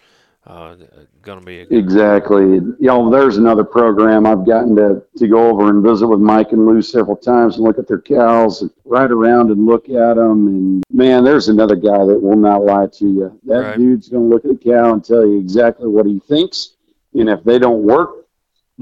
uh, 0.45 0.75
going 1.23 1.39
to 1.39 1.47
be 1.47 1.61
exactly 1.71 2.43
you 2.43 2.77
know 2.81 3.09
there's 3.11 3.37
another 3.37 3.63
program 3.63 4.27
I've 4.27 4.45
gotten 4.45 4.75
to, 4.75 5.03
to 5.19 5.29
go 5.29 5.49
over 5.49 5.71
and 5.71 5.85
visit 5.85 6.09
with 6.09 6.19
Mike 6.19 6.51
and 6.51 6.67
Lou 6.67 6.83
several 6.83 7.17
times 7.17 7.57
and 7.57 7.65
look 7.65 7.79
at 7.79 7.87
their 7.87 8.01
cows 8.01 8.63
and 8.63 8.71
ride 8.85 9.13
around 9.13 9.53
and 9.53 9.65
look 9.65 9.89
at 9.89 10.17
them 10.17 10.49
and 10.49 10.85
man 10.91 11.23
there's 11.23 11.49
another 11.49 11.77
guy 11.77 12.05
that 12.05 12.21
will 12.21 12.37
not 12.37 12.65
lie 12.65 12.89
to 12.95 13.07
you 13.07 13.41
that 13.45 13.55
right. 13.55 13.77
dude's 13.79 14.09
going 14.09 14.29
to 14.29 14.35
look 14.35 14.45
at 14.45 14.51
the 14.51 14.71
cow 14.71 14.93
and 14.93 15.05
tell 15.05 15.25
you 15.25 15.39
exactly 15.39 15.87
what 15.87 16.07
he 16.07 16.19
thinks 16.19 16.75
and 17.15 17.29
if 17.29 17.45
they 17.45 17.61
don't 17.61 17.85
work 17.85 18.22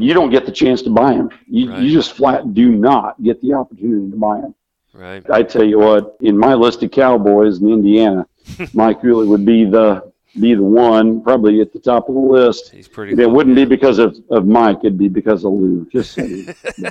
you 0.00 0.14
don't 0.14 0.30
get 0.30 0.46
the 0.46 0.52
chance 0.52 0.82
to 0.82 0.90
buy 0.90 1.14
them. 1.14 1.30
You, 1.46 1.70
right. 1.70 1.82
you 1.82 1.92
just 1.92 2.12
flat 2.12 2.54
do 2.54 2.70
not 2.70 3.22
get 3.22 3.40
the 3.42 3.54
opportunity 3.54 4.10
to 4.10 4.16
buy 4.16 4.40
them. 4.40 4.54
Right. 4.92 5.28
I 5.30 5.42
tell 5.42 5.64
you 5.64 5.78
what, 5.78 6.16
in 6.20 6.36
my 6.36 6.54
list 6.54 6.82
of 6.82 6.90
cowboys 6.90 7.58
in 7.58 7.68
Indiana, 7.68 8.26
Mike 8.74 9.00
Cooley 9.00 9.26
would 9.26 9.46
be 9.46 9.64
the 9.64 10.10
be 10.38 10.54
the 10.54 10.62
one, 10.62 11.22
probably 11.22 11.60
at 11.60 11.72
the 11.72 11.78
top 11.78 12.08
of 12.08 12.14
the 12.14 12.20
list. 12.20 12.70
He's 12.70 12.88
pretty. 12.88 13.12
It 13.12 13.16
cool, 13.16 13.30
wouldn't 13.30 13.56
be 13.56 13.64
because 13.64 13.98
of, 13.98 14.16
of 14.30 14.46
Mike; 14.46 14.78
it'd 14.80 14.98
be 14.98 15.08
because 15.08 15.44
of 15.44 15.52
Lou. 15.52 15.88
Just 15.90 16.12
saying. 16.12 16.54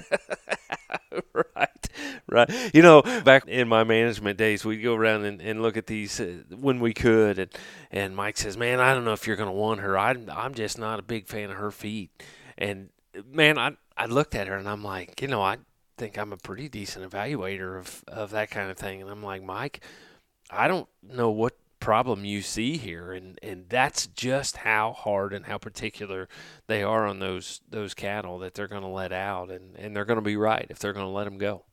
right, 1.56 1.90
right. 2.28 2.74
You 2.74 2.82
know, 2.82 3.02
back 3.02 3.48
in 3.48 3.68
my 3.68 3.84
management 3.84 4.38
days, 4.38 4.66
we'd 4.66 4.82
go 4.82 4.96
around 4.96 5.26
and, 5.26 5.42
and 5.42 5.62
look 5.62 5.78
at 5.78 5.88
these 5.88 6.20
uh, 6.20 6.44
when 6.50 6.80
we 6.80 6.94
could, 6.94 7.40
and 7.40 7.52
and 7.92 8.16
Mike 8.16 8.38
says, 8.38 8.58
"Man, 8.58 8.80
I 8.80 8.94
don't 8.94 9.06
know 9.06 9.14
if 9.14 9.26
you're 9.26 9.38
going 9.38 9.50
to 9.50 9.56
want 9.56 9.80
her. 9.82 9.98
I'm 9.98 10.30
I'm 10.32 10.54
just 10.54 10.78
not 10.78 11.00
a 11.00 11.04
big 11.04 11.28
fan 11.28 11.50
of 11.50 11.58
her 11.58 11.72
feet." 11.72 12.12
And 12.58 12.90
man, 13.32 13.58
I 13.58 13.76
I 13.98 14.06
looked 14.06 14.36
at 14.36 14.48
her 14.48 14.56
and 14.56 14.68
I'm 14.68 14.84
like, 14.84 15.22
you 15.22 15.28
know, 15.28 15.42
I 15.42 15.58
think 15.98 16.18
I'm 16.18 16.34
a 16.34 16.38
pretty 16.38 16.70
decent 16.70 17.10
evaluator 17.10 17.78
of 17.78 18.04
of 18.08 18.32
that 18.32 18.50
kind 18.50 18.70
of 18.70 18.78
thing. 18.78 19.02
And 19.02 19.10
I'm 19.10 19.24
like, 19.24 19.44
Mike, 19.44 19.82
I 20.50 20.68
don't 20.68 20.88
know 21.04 21.30
what 21.30 21.56
problem 21.80 22.26
you 22.26 22.42
see 22.42 22.78
here. 22.78 23.12
And 23.12 23.40
and 23.44 23.66
that's 23.70 24.08
just 24.08 24.58
how 24.58 24.94
hard 24.94 25.34
and 25.34 25.46
how 25.46 25.58
particular 25.58 26.28
they 26.68 26.84
are 26.84 27.06
on 27.06 27.20
those 27.20 27.62
those 27.70 27.94
cattle 27.94 28.40
that 28.40 28.54
they're 28.54 28.68
going 28.68 28.84
to 28.84 28.88
let 28.88 29.12
out. 29.12 29.52
And 29.52 29.76
and 29.78 29.96
they're 29.96 30.06
going 30.06 30.18
to 30.18 30.22
be 30.22 30.38
right 30.38 30.66
if 30.70 30.80
they're 30.80 30.94
going 30.94 31.06
to 31.06 31.12
let 31.12 31.26
them 31.26 31.38
go. 31.38 31.66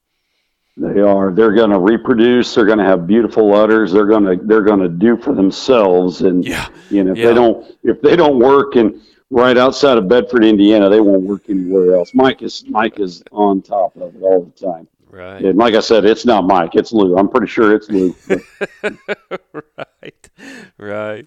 They 0.79 1.01
are. 1.01 1.33
They're 1.33 1.55
going 1.55 1.71
to 1.71 1.79
reproduce. 1.79 2.55
They're 2.55 2.67
going 2.67 2.79
to 2.79 2.85
have 2.85 3.07
beautiful 3.07 3.55
udders. 3.55 3.93
They're 3.93 4.05
going 4.05 4.25
to 4.25 4.45
they're 4.45 4.63
going 4.63 4.81
to 4.81 4.89
do 4.89 5.17
for 5.17 5.35
themselves. 5.35 6.21
And 6.21 6.45
yeah. 6.45 6.69
you 6.91 7.03
know 7.03 7.13
if 7.13 7.19
yeah. 7.19 7.29
they 7.29 7.35
don't 7.35 7.79
if 7.83 8.03
they 8.03 8.17
don't 8.17 8.39
work 8.39 8.77
and 8.77 9.01
right 9.31 9.57
outside 9.57 9.99
of 9.99 10.09
Bedford, 10.09 10.45
Indiana. 10.45 10.89
They 10.89 11.01
won't 11.01 11.23
work 11.23 11.49
anywhere 11.49 11.97
else. 11.97 12.13
Mike 12.15 12.43
is 12.43 12.65
Mike 12.69 12.99
is 12.99 13.23
on 13.33 13.63
top 13.63 13.97
of 13.97 14.15
it 14.15 14.23
all 14.23 14.45
the 14.45 14.67
time. 14.67 14.89
Right. 15.09 15.43
And 15.43 15.57
like 15.57 15.75
I 15.75 15.81
said, 15.81 16.05
it's 16.05 16.27
not 16.27 16.47
Mike, 16.47 16.75
it's 16.75 16.93
Lou. 16.93 17.17
I'm 17.17 17.29
pretty 17.29 17.47
sure 17.47 17.75
it's 17.75 17.89
Lou. 17.89 18.15
right. 18.83 20.31
Right. 20.79 21.27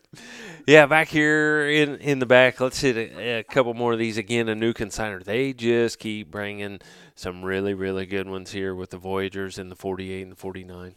Yeah, 0.67 0.85
back 0.85 1.07
here 1.07 1.67
in 1.67 1.95
in 1.95 2.19
the 2.19 2.25
back, 2.25 2.59
let's 2.61 2.79
hit 2.81 2.95
a, 2.95 3.39
a 3.39 3.43
couple 3.43 3.73
more 3.73 3.93
of 3.93 3.99
these 3.99 4.17
again. 4.17 4.47
A 4.47 4.55
new 4.55 4.73
consigner. 4.73 5.23
They 5.23 5.53
just 5.53 5.97
keep 5.97 6.29
bringing 6.29 6.79
some 7.15 7.43
really 7.43 7.73
really 7.73 8.05
good 8.05 8.29
ones 8.29 8.51
here 8.51 8.75
with 8.75 8.91
the 8.91 8.97
Voyagers 8.97 9.57
and 9.57 9.71
the 9.71 9.75
48 9.75 10.21
and 10.21 10.31
the 10.33 10.35
49. 10.35 10.95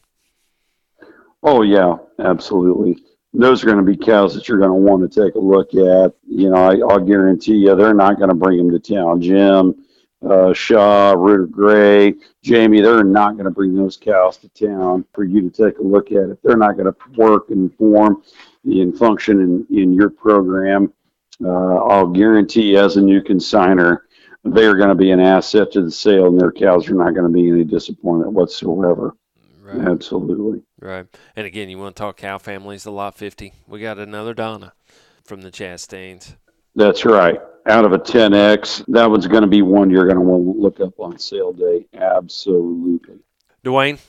Oh 1.42 1.62
yeah, 1.62 1.96
absolutely. 2.18 3.02
Those 3.34 3.62
are 3.62 3.66
going 3.66 3.78
to 3.78 3.84
be 3.84 3.96
cows 3.96 4.34
that 4.34 4.48
you're 4.48 4.58
going 4.58 4.70
to 4.70 4.74
want 4.74 5.10
to 5.10 5.24
take 5.24 5.34
a 5.36 5.38
look 5.38 5.74
at. 5.74 6.12
You 6.26 6.50
know, 6.50 6.56
I, 6.56 6.76
I'll 6.92 7.00
guarantee 7.00 7.56
you, 7.56 7.74
they're 7.74 7.94
not 7.94 8.18
going 8.18 8.28
to 8.28 8.34
bring 8.34 8.58
them 8.58 8.70
to 8.70 8.94
town. 8.94 9.22
Jim, 9.22 9.84
uh, 10.28 10.52
Shaw, 10.52 11.14
Rooter 11.16 11.46
Gray, 11.46 12.14
Jamie, 12.42 12.82
they're 12.82 13.04
not 13.04 13.32
going 13.32 13.44
to 13.44 13.50
bring 13.50 13.74
those 13.74 13.96
cows 13.96 14.36
to 14.38 14.48
town 14.50 15.04
for 15.14 15.24
you 15.24 15.48
to 15.48 15.50
take 15.50 15.78
a 15.78 15.82
look 15.82 16.12
at. 16.12 16.28
If 16.28 16.42
they're 16.42 16.56
not 16.56 16.76
going 16.76 16.92
to 16.92 16.96
work 17.16 17.50
and 17.50 17.74
form 17.76 18.22
and 18.64 18.96
function 18.96 19.40
in, 19.40 19.66
in 19.76 19.92
your 19.92 20.10
program, 20.10 20.92
uh, 21.44 21.76
I'll 21.76 22.08
guarantee 22.08 22.76
as 22.76 22.96
a 22.96 23.00
new 23.00 23.22
consigner, 23.22 23.98
they 24.44 24.66
are 24.66 24.76
going 24.76 24.90
to 24.90 24.94
be 24.94 25.10
an 25.10 25.20
asset 25.20 25.72
to 25.72 25.82
the 25.82 25.90
sale, 25.90 26.26
and 26.26 26.40
their 26.40 26.52
cows 26.52 26.88
are 26.88 26.94
not 26.94 27.14
going 27.14 27.26
to 27.26 27.32
be 27.32 27.48
any 27.48 27.64
disappointment 27.64 28.32
whatsoever. 28.32 29.16
Right. 29.72 29.88
Absolutely. 29.88 30.62
Right. 30.80 31.06
And 31.36 31.46
again, 31.46 31.68
you 31.68 31.78
want 31.78 31.96
to 31.96 32.00
talk 32.00 32.16
cow 32.16 32.38
families, 32.38 32.84
the 32.84 32.92
lot 32.92 33.16
50. 33.16 33.52
We 33.66 33.80
got 33.80 33.98
another 33.98 34.34
Donna 34.34 34.72
from 35.24 35.42
the 35.42 35.50
Chastains. 35.50 36.36
That's 36.74 37.04
right. 37.04 37.40
Out 37.66 37.84
of 37.84 37.92
a 37.92 37.98
10X, 37.98 38.84
that 38.88 39.08
one's 39.08 39.26
going 39.26 39.42
to 39.42 39.48
be 39.48 39.62
one 39.62 39.90
you're 39.90 40.06
going 40.06 40.16
to 40.16 40.22
want 40.22 40.44
to 40.44 40.60
look 40.60 40.80
up 40.80 40.98
on 40.98 41.18
sale 41.18 41.52
day. 41.52 41.86
Absolutely. 41.94 43.20
Dwayne, 43.64 44.00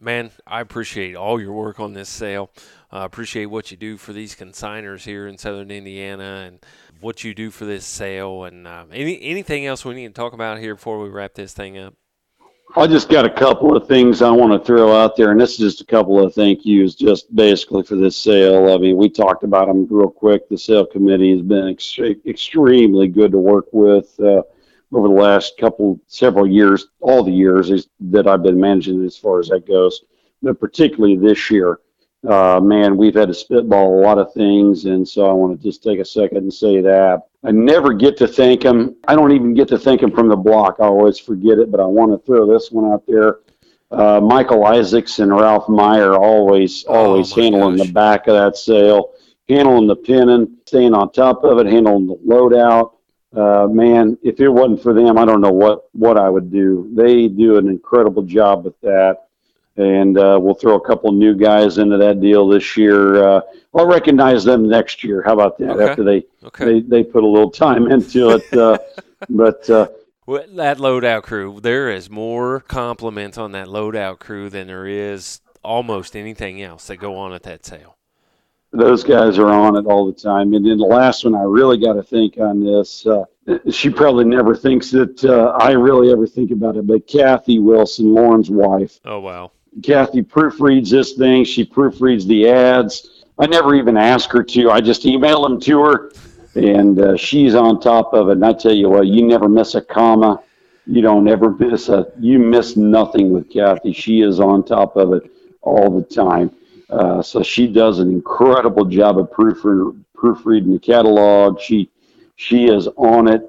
man, 0.00 0.30
I 0.46 0.60
appreciate 0.60 1.14
all 1.14 1.40
your 1.40 1.52
work 1.52 1.78
on 1.78 1.92
this 1.92 2.08
sale. 2.08 2.50
I 2.90 3.02
uh, 3.02 3.04
appreciate 3.04 3.46
what 3.46 3.70
you 3.70 3.76
do 3.76 3.96
for 3.96 4.12
these 4.12 4.34
consigners 4.34 5.04
here 5.04 5.26
in 5.26 5.38
Southern 5.38 5.70
Indiana 5.70 6.44
and 6.46 6.58
what 7.00 7.24
you 7.24 7.34
do 7.34 7.50
for 7.50 7.64
this 7.64 7.86
sale. 7.86 8.44
And 8.44 8.66
uh, 8.66 8.84
any 8.92 9.20
anything 9.22 9.66
else 9.66 9.84
we 9.84 9.94
need 9.94 10.08
to 10.08 10.14
talk 10.14 10.32
about 10.32 10.58
here 10.58 10.74
before 10.74 11.02
we 11.02 11.08
wrap 11.08 11.34
this 11.34 11.52
thing 11.52 11.78
up? 11.78 11.94
I 12.74 12.86
just 12.86 13.10
got 13.10 13.26
a 13.26 13.30
couple 13.30 13.76
of 13.76 13.86
things 13.86 14.22
I 14.22 14.30
want 14.30 14.52
to 14.52 14.66
throw 14.66 14.96
out 14.96 15.14
there, 15.14 15.30
and 15.30 15.38
this 15.38 15.52
is 15.52 15.58
just 15.58 15.80
a 15.82 15.84
couple 15.84 16.24
of 16.24 16.34
thank 16.34 16.64
yous, 16.64 16.94
just 16.94 17.34
basically 17.36 17.82
for 17.82 17.96
this 17.96 18.16
sale. 18.16 18.72
I 18.72 18.78
mean, 18.78 18.96
we 18.96 19.10
talked 19.10 19.44
about 19.44 19.66
them 19.66 19.86
real 19.90 20.08
quick. 20.08 20.48
The 20.48 20.56
sale 20.56 20.86
committee 20.86 21.32
has 21.32 21.42
been 21.42 21.68
ex- 21.68 21.98
extremely 22.24 23.08
good 23.08 23.32
to 23.32 23.38
work 23.38 23.66
with 23.72 24.18
uh, 24.20 24.40
over 24.90 25.08
the 25.08 25.14
last 25.14 25.58
couple, 25.58 26.00
several 26.06 26.46
years, 26.46 26.86
all 27.00 27.22
the 27.22 27.30
years 27.30 27.70
that 28.00 28.26
I've 28.26 28.42
been 28.42 28.58
managing 28.58 29.04
as 29.04 29.18
far 29.18 29.38
as 29.38 29.48
that 29.48 29.66
goes, 29.66 30.04
but 30.40 30.58
particularly 30.58 31.16
this 31.16 31.50
year. 31.50 31.78
Uh, 32.26 32.58
man, 32.58 32.96
we've 32.96 33.14
had 33.14 33.28
to 33.28 33.34
spitball 33.34 33.98
a 33.98 34.00
lot 34.00 34.16
of 34.16 34.32
things, 34.32 34.86
and 34.86 35.06
so 35.06 35.28
I 35.28 35.32
want 35.34 35.60
to 35.60 35.62
just 35.62 35.82
take 35.82 35.98
a 35.98 36.04
second 36.06 36.38
and 36.38 36.54
say 36.54 36.80
that. 36.80 37.24
I 37.44 37.50
never 37.50 37.92
get 37.92 38.16
to 38.18 38.28
thank 38.28 38.62
him. 38.62 38.96
I 39.08 39.14
don't 39.16 39.32
even 39.32 39.54
get 39.54 39.68
to 39.68 39.78
thank 39.78 40.02
him 40.02 40.12
from 40.12 40.28
the 40.28 40.36
block. 40.36 40.76
I 40.80 40.84
always 40.84 41.18
forget 41.18 41.58
it, 41.58 41.70
but 41.70 41.80
I 41.80 41.84
want 41.86 42.12
to 42.12 42.18
throw 42.24 42.46
this 42.46 42.70
one 42.70 42.92
out 42.92 43.04
there. 43.06 43.40
Uh, 43.90 44.20
Michael 44.20 44.64
Isaacs 44.64 45.18
and 45.18 45.34
Ralph 45.34 45.68
Meyer 45.68 46.14
always, 46.14 46.84
Oh, 46.88 46.94
always 46.94 47.36
my 47.36 47.42
handling 47.42 47.76
gosh. 47.76 47.86
the 47.88 47.92
back 47.92 48.26
of 48.28 48.34
that 48.34 48.56
sale, 48.56 49.12
handling 49.48 49.86
the 49.88 49.96
pinning, 49.96 50.56
staying 50.66 50.94
on 50.94 51.12
top 51.12 51.42
of 51.44 51.58
it, 51.58 51.66
handling 51.66 52.06
the 52.06 52.14
loadout. 52.26 52.92
Uh, 53.36 53.66
man, 53.66 54.16
if 54.22 54.40
it 54.40 54.48
wasn't 54.48 54.82
for 54.82 54.92
them, 54.94 55.18
I 55.18 55.24
don't 55.24 55.40
know 55.40 55.52
what, 55.52 55.88
what 55.92 56.16
I 56.18 56.28
would 56.30 56.50
do. 56.50 56.90
They 56.94 57.28
do 57.28 57.56
an 57.58 57.68
incredible 57.68 58.22
job 58.22 58.64
with 58.64 58.78
that. 58.82 59.28
And 59.76 60.18
uh, 60.18 60.38
we'll 60.40 60.54
throw 60.54 60.74
a 60.74 60.80
couple 60.86 61.10
new 61.12 61.34
guys 61.34 61.78
into 61.78 61.96
that 61.96 62.20
deal 62.20 62.46
this 62.46 62.76
year. 62.76 63.24
Uh, 63.24 63.40
I'll 63.74 63.86
recognize 63.86 64.44
them 64.44 64.68
next 64.68 65.02
year. 65.02 65.22
How 65.22 65.32
about 65.32 65.56
that? 65.58 65.70
Okay. 65.70 65.88
After 65.90 66.04
they 66.04 66.24
Okay. 66.44 66.64
they 66.64 66.80
they 66.80 67.04
put 67.04 67.24
a 67.24 67.26
little 67.26 67.50
time 67.50 67.90
into 67.90 68.30
it. 68.30 68.52
Uh, 68.52 68.76
but 69.30 69.68
uh, 69.70 69.88
Well, 70.26 70.44
that 70.56 70.76
loadout 70.78 71.22
crew, 71.22 71.58
there 71.62 71.88
is 71.90 72.10
more 72.10 72.60
compliments 72.60 73.38
on 73.38 73.52
that 73.52 73.68
loadout 73.68 74.18
crew 74.18 74.50
than 74.50 74.66
there 74.66 74.86
is 74.86 75.40
almost 75.64 76.14
anything 76.16 76.60
else 76.60 76.86
that 76.88 76.96
go 76.96 77.16
on 77.16 77.32
at 77.32 77.44
that 77.44 77.64
sale. 77.64 77.96
those 78.72 79.04
guys 79.04 79.38
are 79.38 79.48
on 79.48 79.76
it 79.76 79.86
all 79.86 80.06
the 80.06 80.12
time. 80.20 80.52
And 80.54 80.66
then 80.66 80.76
the 80.78 80.84
last 80.84 81.24
one, 81.24 81.34
I 81.34 81.42
really 81.44 81.78
got 81.78 81.92
to 81.94 82.02
think 82.02 82.36
on 82.38 82.62
this. 82.64 83.06
Uh, 83.06 83.24
she 83.70 83.88
probably 83.90 84.24
never 84.24 84.54
thinks 84.56 84.90
that 84.90 85.24
uh, 85.24 85.56
I 85.58 85.72
really 85.72 86.10
ever 86.12 86.26
think 86.26 86.50
about 86.50 86.76
it, 86.76 86.86
but 86.86 87.06
Kathy 87.06 87.58
Wilson, 87.58 88.12
Lauren's 88.12 88.50
wife, 88.50 88.98
Oh 89.04 89.20
wow. 89.20 89.50
Kathy 89.82 90.22
proofreads 90.22 90.90
this 90.90 91.12
thing. 91.12 91.44
She 91.44 91.64
proofreads 91.64 92.26
the 92.26 92.48
ads. 92.48 93.24
I 93.38 93.46
never 93.46 93.74
even 93.74 93.96
ask 93.96 94.30
her 94.30 94.42
to. 94.42 94.70
I 94.70 94.80
just 94.80 95.06
email 95.06 95.42
them 95.42 95.58
to 95.60 95.82
her, 95.82 96.12
and 96.54 97.00
uh, 97.00 97.16
she's 97.16 97.54
on 97.54 97.80
top 97.80 98.12
of 98.12 98.28
it. 98.28 98.32
And 98.32 98.44
I 98.44 98.52
tell 98.52 98.74
you 98.74 98.90
what, 98.90 99.06
you 99.06 99.26
never 99.26 99.48
miss 99.48 99.74
a 99.74 99.80
comma. 99.80 100.42
You 100.86 101.00
don't 101.00 101.26
ever 101.28 101.50
miss 101.50 101.88
a. 101.88 102.12
You 102.18 102.38
miss 102.38 102.76
nothing 102.76 103.30
with 103.32 103.50
Kathy. 103.50 103.92
She 103.92 104.20
is 104.20 104.40
on 104.40 104.64
top 104.64 104.96
of 104.96 105.12
it 105.14 105.30
all 105.62 105.90
the 105.98 106.04
time. 106.04 106.50
Uh, 106.90 107.22
so 107.22 107.42
she 107.42 107.66
does 107.66 108.00
an 108.00 108.10
incredible 108.10 108.84
job 108.84 109.18
of 109.18 109.30
proofre- 109.30 109.98
proofreading 110.14 110.72
the 110.72 110.78
catalog. 110.78 111.58
She 111.58 111.90
she 112.36 112.66
is 112.66 112.88
on 112.96 113.28
it 113.28 113.48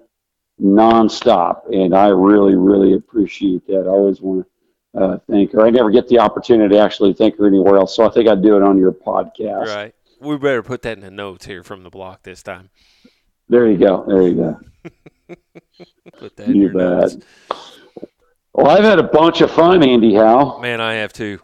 nonstop, 0.61 1.69
and 1.74 1.93
I 1.93 2.07
really 2.07 2.55
really 2.55 2.93
appreciate 2.93 3.67
that. 3.67 3.82
I 3.86 3.89
always 3.89 4.21
want 4.21 4.45
to 4.45 4.53
uh, 4.95 5.17
thank 5.29 5.51
her. 5.53 5.65
I 5.65 5.69
never 5.69 5.91
get 5.91 6.07
the 6.07 6.19
opportunity 6.19 6.75
to 6.75 6.81
actually 6.81 7.13
think 7.13 7.37
her 7.37 7.47
anywhere 7.47 7.77
else, 7.77 7.95
so 7.95 8.05
I 8.05 8.09
think 8.09 8.27
I'd 8.27 8.41
do 8.41 8.57
it 8.57 8.63
on 8.63 8.77
your 8.77 8.91
podcast. 8.91 9.67
Right. 9.67 9.95
We 10.19 10.37
better 10.37 10.63
put 10.63 10.83
that 10.83 10.97
in 10.97 11.03
the 11.03 11.11
notes 11.11 11.45
here 11.45 11.63
from 11.63 11.83
the 11.83 11.89
block 11.89 12.23
this 12.23 12.43
time. 12.43 12.69
There 13.49 13.69
you 13.69 13.77
go. 13.77 14.05
There 14.07 14.21
you 14.21 14.35
go. 14.35 14.59
Put 16.17 16.35
that 16.37 16.47
in 16.47 16.55
You 16.55 16.61
your 16.63 16.73
notes. 16.73 17.17
Well, 18.53 18.67
I've 18.67 18.83
had 18.83 18.99
a 18.99 19.03
bunch 19.03 19.41
of 19.41 19.51
fun, 19.51 19.83
Andy 19.83 20.13
Howe. 20.13 20.59
Man, 20.59 20.79
I 20.79 20.93
have 20.95 21.11
too. 21.11 21.39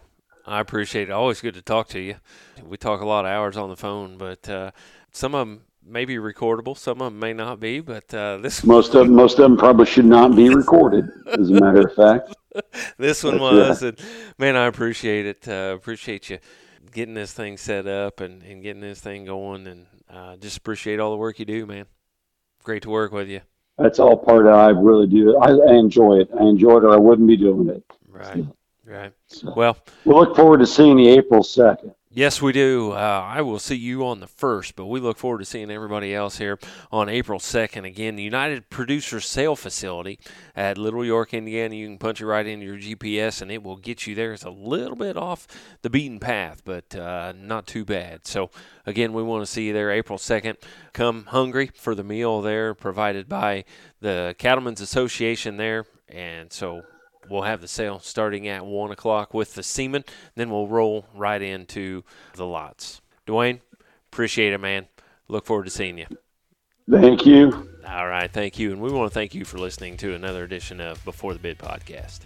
I 0.46 0.60
appreciate 0.60 1.10
it. 1.10 1.12
Always 1.12 1.42
good 1.42 1.56
to 1.56 1.62
talk 1.62 1.90
to 1.90 2.00
you. 2.00 2.16
We 2.64 2.78
talk 2.78 3.02
a 3.02 3.06
lot 3.06 3.26
of 3.26 3.32
hours 3.32 3.58
on 3.58 3.70
the 3.70 3.76
phone, 3.76 4.18
but 4.18 4.48
uh, 4.50 4.72
some 5.12 5.36
of 5.36 5.48
them 5.48 5.62
may 5.90 6.06
be 6.06 6.16
recordable, 6.16 6.78
some 6.78 7.02
of 7.02 7.12
them 7.12 7.20
may 7.20 7.34
not 7.34 7.60
be. 7.60 7.80
But 7.80 8.14
uh, 8.14 8.38
this 8.38 8.64
Most 8.64 8.96
of 8.96 9.10
most 9.10 9.40
of 9.40 9.44
them 9.44 9.58
probably 9.58 9.86
should 9.86 10.06
not 10.06 10.36
be 10.36 10.50
recorded, 10.50 11.06
as 11.28 11.50
a 11.50 11.54
matter 11.54 11.88
of 11.88 11.96
fact. 11.96 12.36
this 12.98 13.24
one 13.24 13.40
That's 13.40 13.42
was, 13.42 13.84
and 13.84 14.00
man, 14.38 14.56
I 14.56 14.66
appreciate 14.66 15.26
it. 15.26 15.48
Uh, 15.48 15.74
appreciate 15.76 16.30
you 16.30 16.40
getting 16.92 17.14
this 17.14 17.34
thing 17.34 17.58
set 17.58 17.88
up 17.88 18.20
and, 18.20 18.42
and 18.44 18.64
getting 18.64 18.82
this 18.82 19.00
thing 19.00 19.26
going, 19.26 19.68
and 19.68 19.86
uh, 20.10 20.36
just 20.38 20.58
appreciate 20.58 21.00
all 21.00 21.12
the 21.12 21.18
work 21.18 21.40
you 21.40 21.46
do, 21.46 21.66
man. 21.66 21.86
Great 22.64 22.84
to 22.84 22.90
work 22.90 23.12
with 23.12 23.28
you. 23.28 23.42
That's 23.78 24.00
all 24.00 24.18
part 24.18 24.46
of. 24.46 24.54
I 24.54 24.70
really 24.70 25.08
do. 25.08 25.38
I, 25.38 25.52
I 25.52 25.76
enjoy 25.76 26.20
it. 26.20 26.30
I 26.38 26.44
enjoy 26.44 26.78
it, 26.78 26.84
or 26.84 26.92
I 26.92 26.98
wouldn't 26.98 27.28
be 27.28 27.38
doing 27.38 27.70
it. 27.70 27.84
Right, 28.08 28.46
right. 28.84 29.14
So, 29.28 29.54
Well, 29.56 29.78
we 30.04 30.14
look 30.14 30.36
forward 30.36 30.60
to 30.60 30.68
seeing 30.68 31.00
you 31.00 31.14
April 31.14 31.44
second. 31.44 31.94
Yes, 32.12 32.42
we 32.42 32.54
do. 32.54 32.94
Uh, 32.94 33.24
I 33.24 33.44
will 33.44 33.60
see 33.60 33.76
you 33.76 34.04
on 34.04 34.20
the 34.20 34.26
first, 34.26 34.76
but 34.76 34.88
we 34.88 35.00
look 35.00 35.20
forward 35.20 35.40
to 35.40 35.46
seeing 35.46 35.70
everybody 35.70 36.16
else 36.16 36.40
here 36.40 36.58
on 36.92 37.08
April 37.08 37.38
2nd. 37.38 37.86
Again, 37.86 38.16
the 38.16 38.24
United 38.24 38.72
Producers 38.72 39.28
Sale 39.28 39.56
Facility 39.56 40.18
at 40.56 40.80
Little 40.80 41.06
York, 41.06 41.36
Indiana. 41.36 41.76
You 41.76 41.86
can 41.86 42.00
punch 42.00 42.20
it 42.20 42.26
right 42.26 42.48
into 42.48 42.66
your 42.66 42.78
GPS 42.78 43.44
and 43.44 43.52
it 43.52 43.62
will 43.62 43.78
get 43.78 44.08
you 44.08 44.16
there. 44.16 44.34
It's 44.34 44.44
a 44.44 44.50
little 44.50 44.96
bit 44.96 45.18
off 45.18 45.46
the 45.84 45.92
beaten 45.92 46.20
path, 46.20 46.64
but 46.66 46.96
uh, 46.96 47.34
not 47.38 47.68
too 47.68 47.86
bad. 47.86 48.26
So, 48.26 48.50
again, 48.88 49.14
we 49.14 49.22
want 49.22 49.46
to 49.46 49.52
see 49.52 49.68
you 49.68 49.74
there 49.74 49.92
April 49.92 50.18
2nd. 50.18 50.56
Come 50.94 51.26
hungry 51.28 51.70
for 51.76 51.94
the 51.94 52.04
meal 52.04 52.42
there 52.42 52.74
provided 52.74 53.30
by 53.30 53.66
the 54.02 54.34
Cattlemen's 54.40 54.82
Association 54.82 55.58
there. 55.58 55.86
And 56.08 56.52
so 56.52 56.86
we'll 57.30 57.44
have 57.44 57.62
the 57.62 57.68
sale 57.68 58.00
starting 58.00 58.48
at 58.48 58.66
one 58.66 58.92
o'clock 58.92 59.34
with 59.34 59.56
the 59.56 59.64
semen. 59.64 60.04
Then 60.36 60.50
we'll 60.50 60.68
roll 60.68 61.06
right 61.14 61.42
into 61.42 62.04
the 62.36 62.46
lots. 62.46 63.02
Dwayne, 63.28 63.60
appreciate 64.12 64.54
it, 64.54 64.60
man. 64.60 64.88
Look 65.28 65.46
forward 65.46 65.66
to 65.66 65.70
seeing 65.70 65.98
you. 65.98 66.08
Thank 66.90 67.26
you. 67.26 67.70
All 67.88 68.08
right, 68.08 68.32
thank 68.32 68.58
you, 68.58 68.72
and 68.72 68.82
we 68.82 68.92
want 68.92 69.12
to 69.12 69.14
thank 69.14 69.36
you 69.36 69.46
for 69.46 69.60
listening 69.60 69.98
to 69.98 70.16
another 70.16 70.44
edition 70.44 70.82
of 70.82 71.04
Before 71.06 71.34
the 71.34 71.40
Bid 71.40 71.60
podcast. 71.60 72.22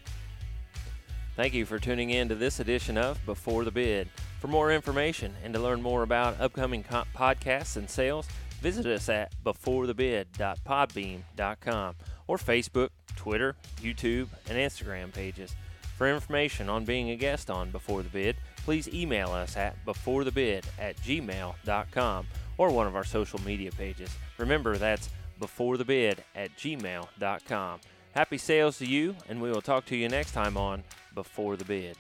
Thank 1.36 1.54
you 1.54 1.66
for 1.66 1.80
tuning 1.80 2.12
in 2.12 2.30
to 2.30 2.36
this 2.36 2.60
edition 2.60 2.98
of 2.98 3.24
Before 3.26 3.64
the 3.64 3.72
Bid. 3.72 4.10
For 4.40 4.48
more 4.48 4.72
information 4.72 5.34
and 5.44 5.54
to 5.54 5.60
learn 5.60 5.82
more 5.82 6.04
about 6.04 6.40
upcoming 6.40 6.84
podcasts 6.84 7.76
and 7.76 7.90
sales, 7.90 8.28
visit 8.62 8.86
us 8.86 9.10
at 9.10 9.34
beforethebid.podbean.com 9.44 11.96
or 12.28 12.38
Facebook, 12.38 12.90
Twitter, 13.16 13.56
YouTube, 13.82 14.28
and 14.50 14.58
Instagram 14.58 15.14
pages. 15.14 15.56
For 15.98 16.12
information 16.12 16.70
on 16.70 16.86
being 16.86 17.12
a 17.12 17.16
guest 17.16 17.50
on 17.50 17.72
Before 17.72 18.02
the 18.02 18.10
Bid, 18.10 18.36
please 18.58 18.88
email 18.88 19.32
us 19.32 19.56
at 19.56 19.86
beforethebid 19.86 20.64
at 20.80 20.98
gmail.com 20.98 22.28
or 22.58 22.72
one 22.72 22.88
of 22.88 22.96
our 22.96 23.04
social 23.04 23.40
media 23.42 23.72
pages. 23.72 24.10
Remember, 24.38 24.78
that's 24.78 25.10
beforethebid 25.40 26.20
at 26.36 26.56
gmail.com. 26.58 27.80
Happy 28.14 28.38
sales 28.38 28.78
to 28.78 28.86
you, 28.86 29.16
and 29.28 29.42
we 29.42 29.50
will 29.50 29.62
talk 29.62 29.86
to 29.86 29.96
you 29.96 30.08
next 30.08 30.32
time 30.32 30.58
on 30.58 30.84
Before 31.16 31.56
the 31.56 31.66
Bid. 31.66 31.98